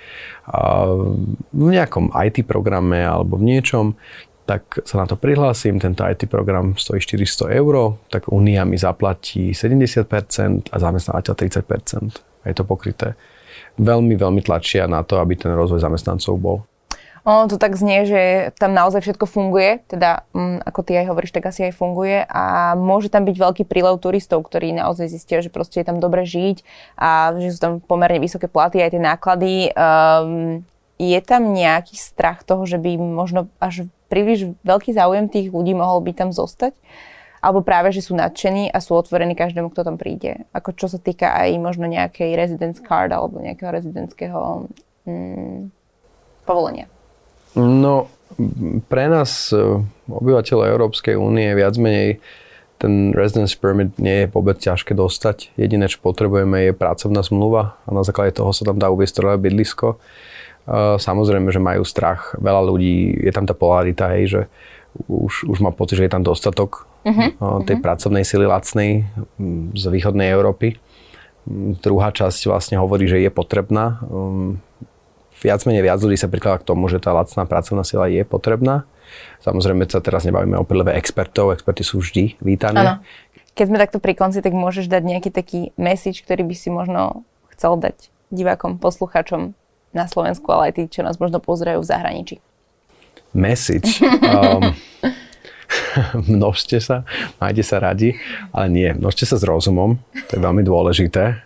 v 1.52 1.60
nejakom 1.60 2.16
IT 2.16 2.48
programe 2.48 3.04
alebo 3.04 3.36
v 3.36 3.52
niečom, 3.52 4.00
tak 4.46 4.80
sa 4.86 5.02
na 5.02 5.06
to 5.10 5.18
prihlásim, 5.18 5.82
tento 5.82 6.06
IT 6.06 6.30
program 6.30 6.78
stojí 6.78 7.02
400 7.02 7.50
eur, 7.58 7.98
tak 8.08 8.30
Únia 8.30 8.62
mi 8.62 8.78
zaplatí 8.78 9.50
70% 9.52 10.70
a 10.70 10.76
zamestnávateľ 10.78 11.34
30% 11.34 12.14
a 12.16 12.35
je 12.46 12.54
to 12.56 12.64
pokryté. 12.64 13.18
Veľmi, 13.76 14.16
veľmi 14.16 14.40
tlačia 14.40 14.88
na 14.88 15.04
to, 15.04 15.20
aby 15.20 15.36
ten 15.36 15.52
rozvoj 15.52 15.82
zamestnancov 15.82 16.34
bol. 16.40 16.58
Ono 17.26 17.50
to 17.50 17.58
tak 17.58 17.74
znie, 17.74 18.06
že 18.06 18.54
tam 18.54 18.70
naozaj 18.70 19.02
všetko 19.02 19.26
funguje, 19.26 19.82
teda 19.90 20.22
m, 20.30 20.56
mm, 20.56 20.58
ako 20.62 20.80
ty 20.86 20.94
aj 20.94 21.10
hovoríš, 21.10 21.34
tak 21.34 21.50
asi 21.50 21.66
aj 21.66 21.74
funguje 21.74 22.22
a 22.22 22.78
môže 22.78 23.10
tam 23.10 23.26
byť 23.26 23.34
veľký 23.34 23.62
prílev 23.66 23.98
turistov, 23.98 24.46
ktorí 24.46 24.70
naozaj 24.70 25.10
zistia, 25.10 25.42
že 25.42 25.50
proste 25.50 25.82
je 25.82 25.90
tam 25.90 25.98
dobre 25.98 26.22
žiť 26.22 26.62
a 26.94 27.34
že 27.34 27.50
sú 27.50 27.58
tam 27.58 27.72
pomerne 27.82 28.22
vysoké 28.22 28.46
platy 28.46 28.78
aj 28.78 28.94
tie 28.94 29.02
náklady. 29.02 29.74
Um, 29.74 30.62
je 31.02 31.18
tam 31.18 31.50
nejaký 31.50 31.98
strach 31.98 32.46
toho, 32.46 32.62
že 32.62 32.78
by 32.78 32.94
možno 32.94 33.50
až 33.58 33.90
príliš 34.06 34.54
veľký 34.62 34.94
záujem 34.94 35.26
tých 35.26 35.50
ľudí 35.50 35.74
mohol 35.74 36.06
by 36.06 36.14
tam 36.14 36.30
zostať? 36.30 36.78
Alebo 37.46 37.62
práve, 37.62 37.94
že 37.94 38.02
sú 38.02 38.18
nadšení 38.18 38.74
a 38.74 38.82
sú 38.82 38.98
otvorení 38.98 39.38
každému, 39.38 39.70
kto 39.70 39.86
tam 39.86 39.94
príde. 39.94 40.50
Ako 40.50 40.74
čo 40.74 40.90
sa 40.90 40.98
týka 40.98 41.30
aj 41.30 41.54
možno 41.62 41.86
nejakej 41.86 42.34
residence 42.34 42.82
card 42.82 43.14
alebo 43.14 43.38
nejakého 43.38 43.70
rezidentského 43.70 44.66
mm, 45.06 45.70
povolenia. 46.42 46.90
No, 47.54 48.10
pre 48.90 49.06
nás, 49.06 49.54
e, 49.54 49.78
obyvateľov 50.10 50.74
Európskej 50.74 51.14
únie, 51.14 51.54
viac 51.54 51.78
menej 51.78 52.18
ten 52.76 53.14
residence 53.16 53.56
permit 53.56 53.96
nie 53.96 54.26
je 54.26 54.32
vôbec 54.34 54.58
ťažké 54.58 54.92
dostať. 54.92 55.54
Jediné, 55.56 55.86
čo 55.86 56.02
potrebujeme, 56.02 56.68
je 56.68 56.72
pracovná 56.76 57.24
zmluva 57.24 57.78
a 57.86 57.94
na 57.94 58.04
základe 58.04 58.36
toho 58.36 58.52
sa 58.52 58.66
tam 58.68 58.76
dá 58.76 58.90
uviesť 58.90 59.22
trvalé 59.22 59.38
bydlisko. 59.38 59.94
E, 59.94 59.96
samozrejme, 60.98 61.54
že 61.54 61.62
majú 61.62 61.86
strach. 61.86 62.34
Veľa 62.42 62.66
ľudí, 62.66 63.22
je 63.22 63.30
tam 63.30 63.46
tá 63.46 63.54
polarita, 63.54 64.10
hej, 64.18 64.24
že 64.26 64.42
už, 65.06 65.46
už 65.46 65.58
má 65.62 65.70
pocit, 65.70 66.02
že 66.02 66.10
je 66.10 66.12
tam 66.12 66.26
dostatok 66.26 66.90
uh-huh. 67.06 67.62
tej 67.62 67.78
uh-huh. 67.78 67.84
pracovnej 67.86 68.26
sily 68.26 68.50
lacnej 68.50 69.06
z 69.72 69.84
východnej 69.86 70.34
Európy. 70.34 70.74
Druhá 71.78 72.10
časť 72.10 72.50
vlastne 72.50 72.76
hovorí, 72.82 73.06
že 73.06 73.22
je 73.22 73.30
potrebná. 73.30 74.02
Um, 74.10 74.58
viac 75.38 75.62
menej 75.62 75.86
viac 75.86 76.02
ľudí 76.02 76.18
sa 76.18 76.26
prikladá 76.26 76.58
k 76.58 76.68
tomu, 76.74 76.90
že 76.90 76.98
tá 76.98 77.14
lacná 77.14 77.46
pracovná 77.46 77.86
sila 77.86 78.10
je 78.10 78.26
potrebná. 78.26 78.82
Samozrejme 79.46 79.86
sa 79.86 80.02
teraz 80.02 80.26
nebavíme 80.26 80.58
o 80.58 80.66
príleve 80.66 80.98
expertov, 80.98 81.54
experti 81.54 81.86
sú 81.86 82.02
vždy 82.02 82.42
vítaní. 82.42 82.82
Ano. 82.82 82.98
Keď 83.54 83.64
sme 83.70 83.78
takto 83.78 84.02
pri 84.02 84.18
konci, 84.18 84.42
tak 84.42 84.52
môžeš 84.52 84.90
dať 84.90 85.02
nejaký 85.06 85.30
taký 85.30 85.70
message, 85.78 86.26
ktorý 86.26 86.44
by 86.44 86.54
si 86.58 86.68
možno 86.68 87.22
chcel 87.54 87.78
dať 87.78 88.10
divákom, 88.34 88.82
posluchačom 88.82 89.54
na 89.94 90.04
Slovensku, 90.10 90.44
ale 90.50 90.68
aj 90.68 90.72
tí, 90.76 90.82
čo 90.90 91.06
nás 91.06 91.16
možno 91.16 91.38
pozerajú 91.40 91.80
v 91.80 91.88
zahraničí. 91.88 92.36
Message? 93.32 94.02
Um, 94.26 94.74
množte 96.32 96.78
sa, 96.82 97.02
majte 97.40 97.62
sa 97.62 97.80
radi, 97.80 98.16
ale 98.52 98.66
nie, 98.68 98.88
množte 98.92 99.24
sa 99.28 99.36
s 99.36 99.44
rozumom, 99.44 99.96
to 100.28 100.36
je 100.36 100.40
veľmi 100.40 100.62
dôležité, 100.62 101.42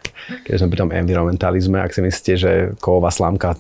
keď 0.47 0.53
sme 0.59 0.71
pri 0.73 0.81
tom 0.87 0.91
environmentalizme, 0.95 1.79
ak 1.81 1.95
si 1.95 2.01
myslíte, 2.05 2.35
že 2.37 2.51
kovová 2.79 3.11
slámka 3.11 3.59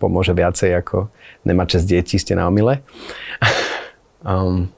pomôže 0.00 0.32
viacej 0.32 0.80
ako 0.80 1.12
nemať 1.44 1.84
6 1.84 1.92
detí, 1.92 2.16
ste 2.16 2.32
na 2.32 2.48
omile. 2.48 2.80
um, 4.24 4.68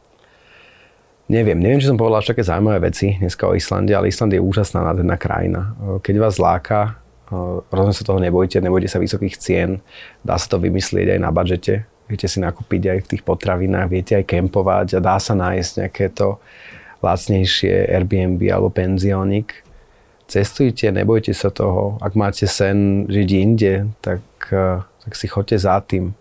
neviem, 1.31 1.59
neviem, 1.59 1.79
či 1.79 1.87
som 1.87 1.99
povedal 1.99 2.23
až 2.23 2.35
také 2.35 2.43
zaujímavé 2.43 2.91
veci 2.91 3.15
dneska 3.17 3.47
o 3.47 3.55
Islande, 3.55 3.95
ale 3.95 4.11
Island 4.11 4.35
je 4.35 4.43
úžasná 4.43 4.83
nádherná 4.83 5.15
krajina. 5.15 5.79
Keď 6.03 6.15
vás 6.19 6.43
láka, 6.43 6.99
rozhodne 7.71 7.97
sa 7.97 8.05
toho 8.05 8.21
nebojte, 8.21 8.61
nebojte 8.61 8.91
sa 8.91 8.99
vysokých 9.01 9.39
cien, 9.39 9.81
dá 10.27 10.37
sa 10.37 10.51
to 10.51 10.61
vymyslieť 10.61 11.17
aj 11.17 11.21
na 11.23 11.31
budžete, 11.31 11.75
viete 12.07 12.27
si 12.29 12.39
nakúpiť 12.39 12.83
aj 12.93 12.99
v 13.05 13.11
tých 13.17 13.23
potravinách, 13.25 13.89
viete 13.89 14.13
aj 14.19 14.29
kempovať 14.29 14.99
a 14.99 15.05
dá 15.05 15.17
sa 15.17 15.33
nájsť 15.33 15.73
nejaké 15.85 16.07
to 16.13 16.39
lacnejšie 17.03 17.91
Airbnb 17.91 18.41
alebo 18.47 18.71
penziónik. 18.71 19.67
Cestujte, 20.31 20.89
nebojte 20.95 21.35
sa 21.35 21.51
toho. 21.51 21.99
Ak 22.01 22.15
máte 22.15 22.47
sen 22.49 23.05
žiť 23.11 23.29
inde, 23.37 23.91
tak, 24.01 24.23
eh, 24.55 24.81
tak 24.81 25.13
si 25.19 25.27
choďte 25.27 25.59
za 25.59 25.83
tým. 25.83 26.15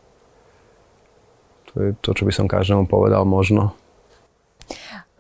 To 1.72 1.76
je 1.80 1.90
to, 2.04 2.12
čo 2.12 2.24
by 2.28 2.34
som 2.36 2.52
každému 2.52 2.92
povedal 2.92 3.24
možno. 3.24 3.72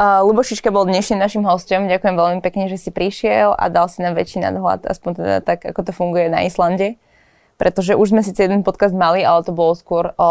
Uh, 0.01 0.25
Lubošička 0.25 0.73
bol 0.73 0.89
dnešným 0.89 1.21
našim 1.21 1.45
hostom. 1.45 1.85
Ďakujem 1.85 2.17
veľmi 2.17 2.39
pekne, 2.41 2.65
že 2.65 2.81
si 2.81 2.89
prišiel 2.89 3.53
a 3.53 3.69
dal 3.69 3.85
si 3.85 4.01
nám 4.01 4.17
väčší 4.17 4.41
nadhľad, 4.41 4.89
aspoň 4.89 5.11
teda 5.13 5.35
tak, 5.45 5.61
ako 5.61 5.85
to 5.85 5.91
funguje 5.93 6.25
na 6.25 6.41
Islande 6.41 6.97
pretože 7.61 7.93
už 7.93 8.09
sme 8.09 8.25
síce 8.25 8.41
jeden 8.41 8.65
podcast 8.65 8.89
mali, 8.89 9.21
ale 9.21 9.45
to 9.45 9.53
bolo 9.53 9.77
skôr, 9.77 10.17
o, 10.17 10.29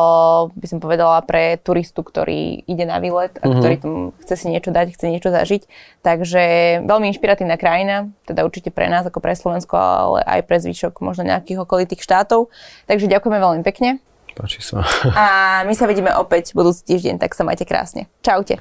by 0.51 0.67
som 0.67 0.83
povedala, 0.83 1.23
pre 1.23 1.63
turistu, 1.63 2.03
ktorý 2.03 2.67
ide 2.67 2.83
na 2.83 2.99
výlet 2.99 3.39
a 3.39 3.47
uh-huh. 3.47 3.63
ktorý 3.63 3.75
tam 3.79 3.95
chce 4.19 4.35
si 4.35 4.47
niečo 4.51 4.75
dať, 4.75 4.99
chce 4.99 5.07
niečo 5.15 5.31
zažiť. 5.31 5.63
Takže 6.03 6.43
veľmi 6.83 7.07
inšpiratívna 7.15 7.55
krajina, 7.55 8.11
teda 8.27 8.43
určite 8.43 8.75
pre 8.75 8.91
nás 8.91 9.07
ako 9.07 9.23
pre 9.23 9.39
Slovensko, 9.39 9.79
ale 9.79 10.27
aj 10.27 10.41
pre 10.43 10.59
zvyšok 10.59 10.99
možno 11.07 11.23
nejakých 11.23 11.63
okolitých 11.63 12.03
štátov. 12.03 12.51
Takže 12.91 13.07
ďakujeme 13.07 13.39
veľmi 13.39 13.63
pekne. 13.63 14.03
Páči 14.35 14.59
sa. 14.59 14.83
A 15.15 15.25
my 15.63 15.75
sa 15.79 15.87
vidíme 15.87 16.11
opäť 16.19 16.51
budúci 16.51 16.83
týždeň, 16.83 17.23
tak 17.23 17.39
sa 17.39 17.47
majte 17.47 17.63
krásne. 17.63 18.11
Čaute. 18.27 18.59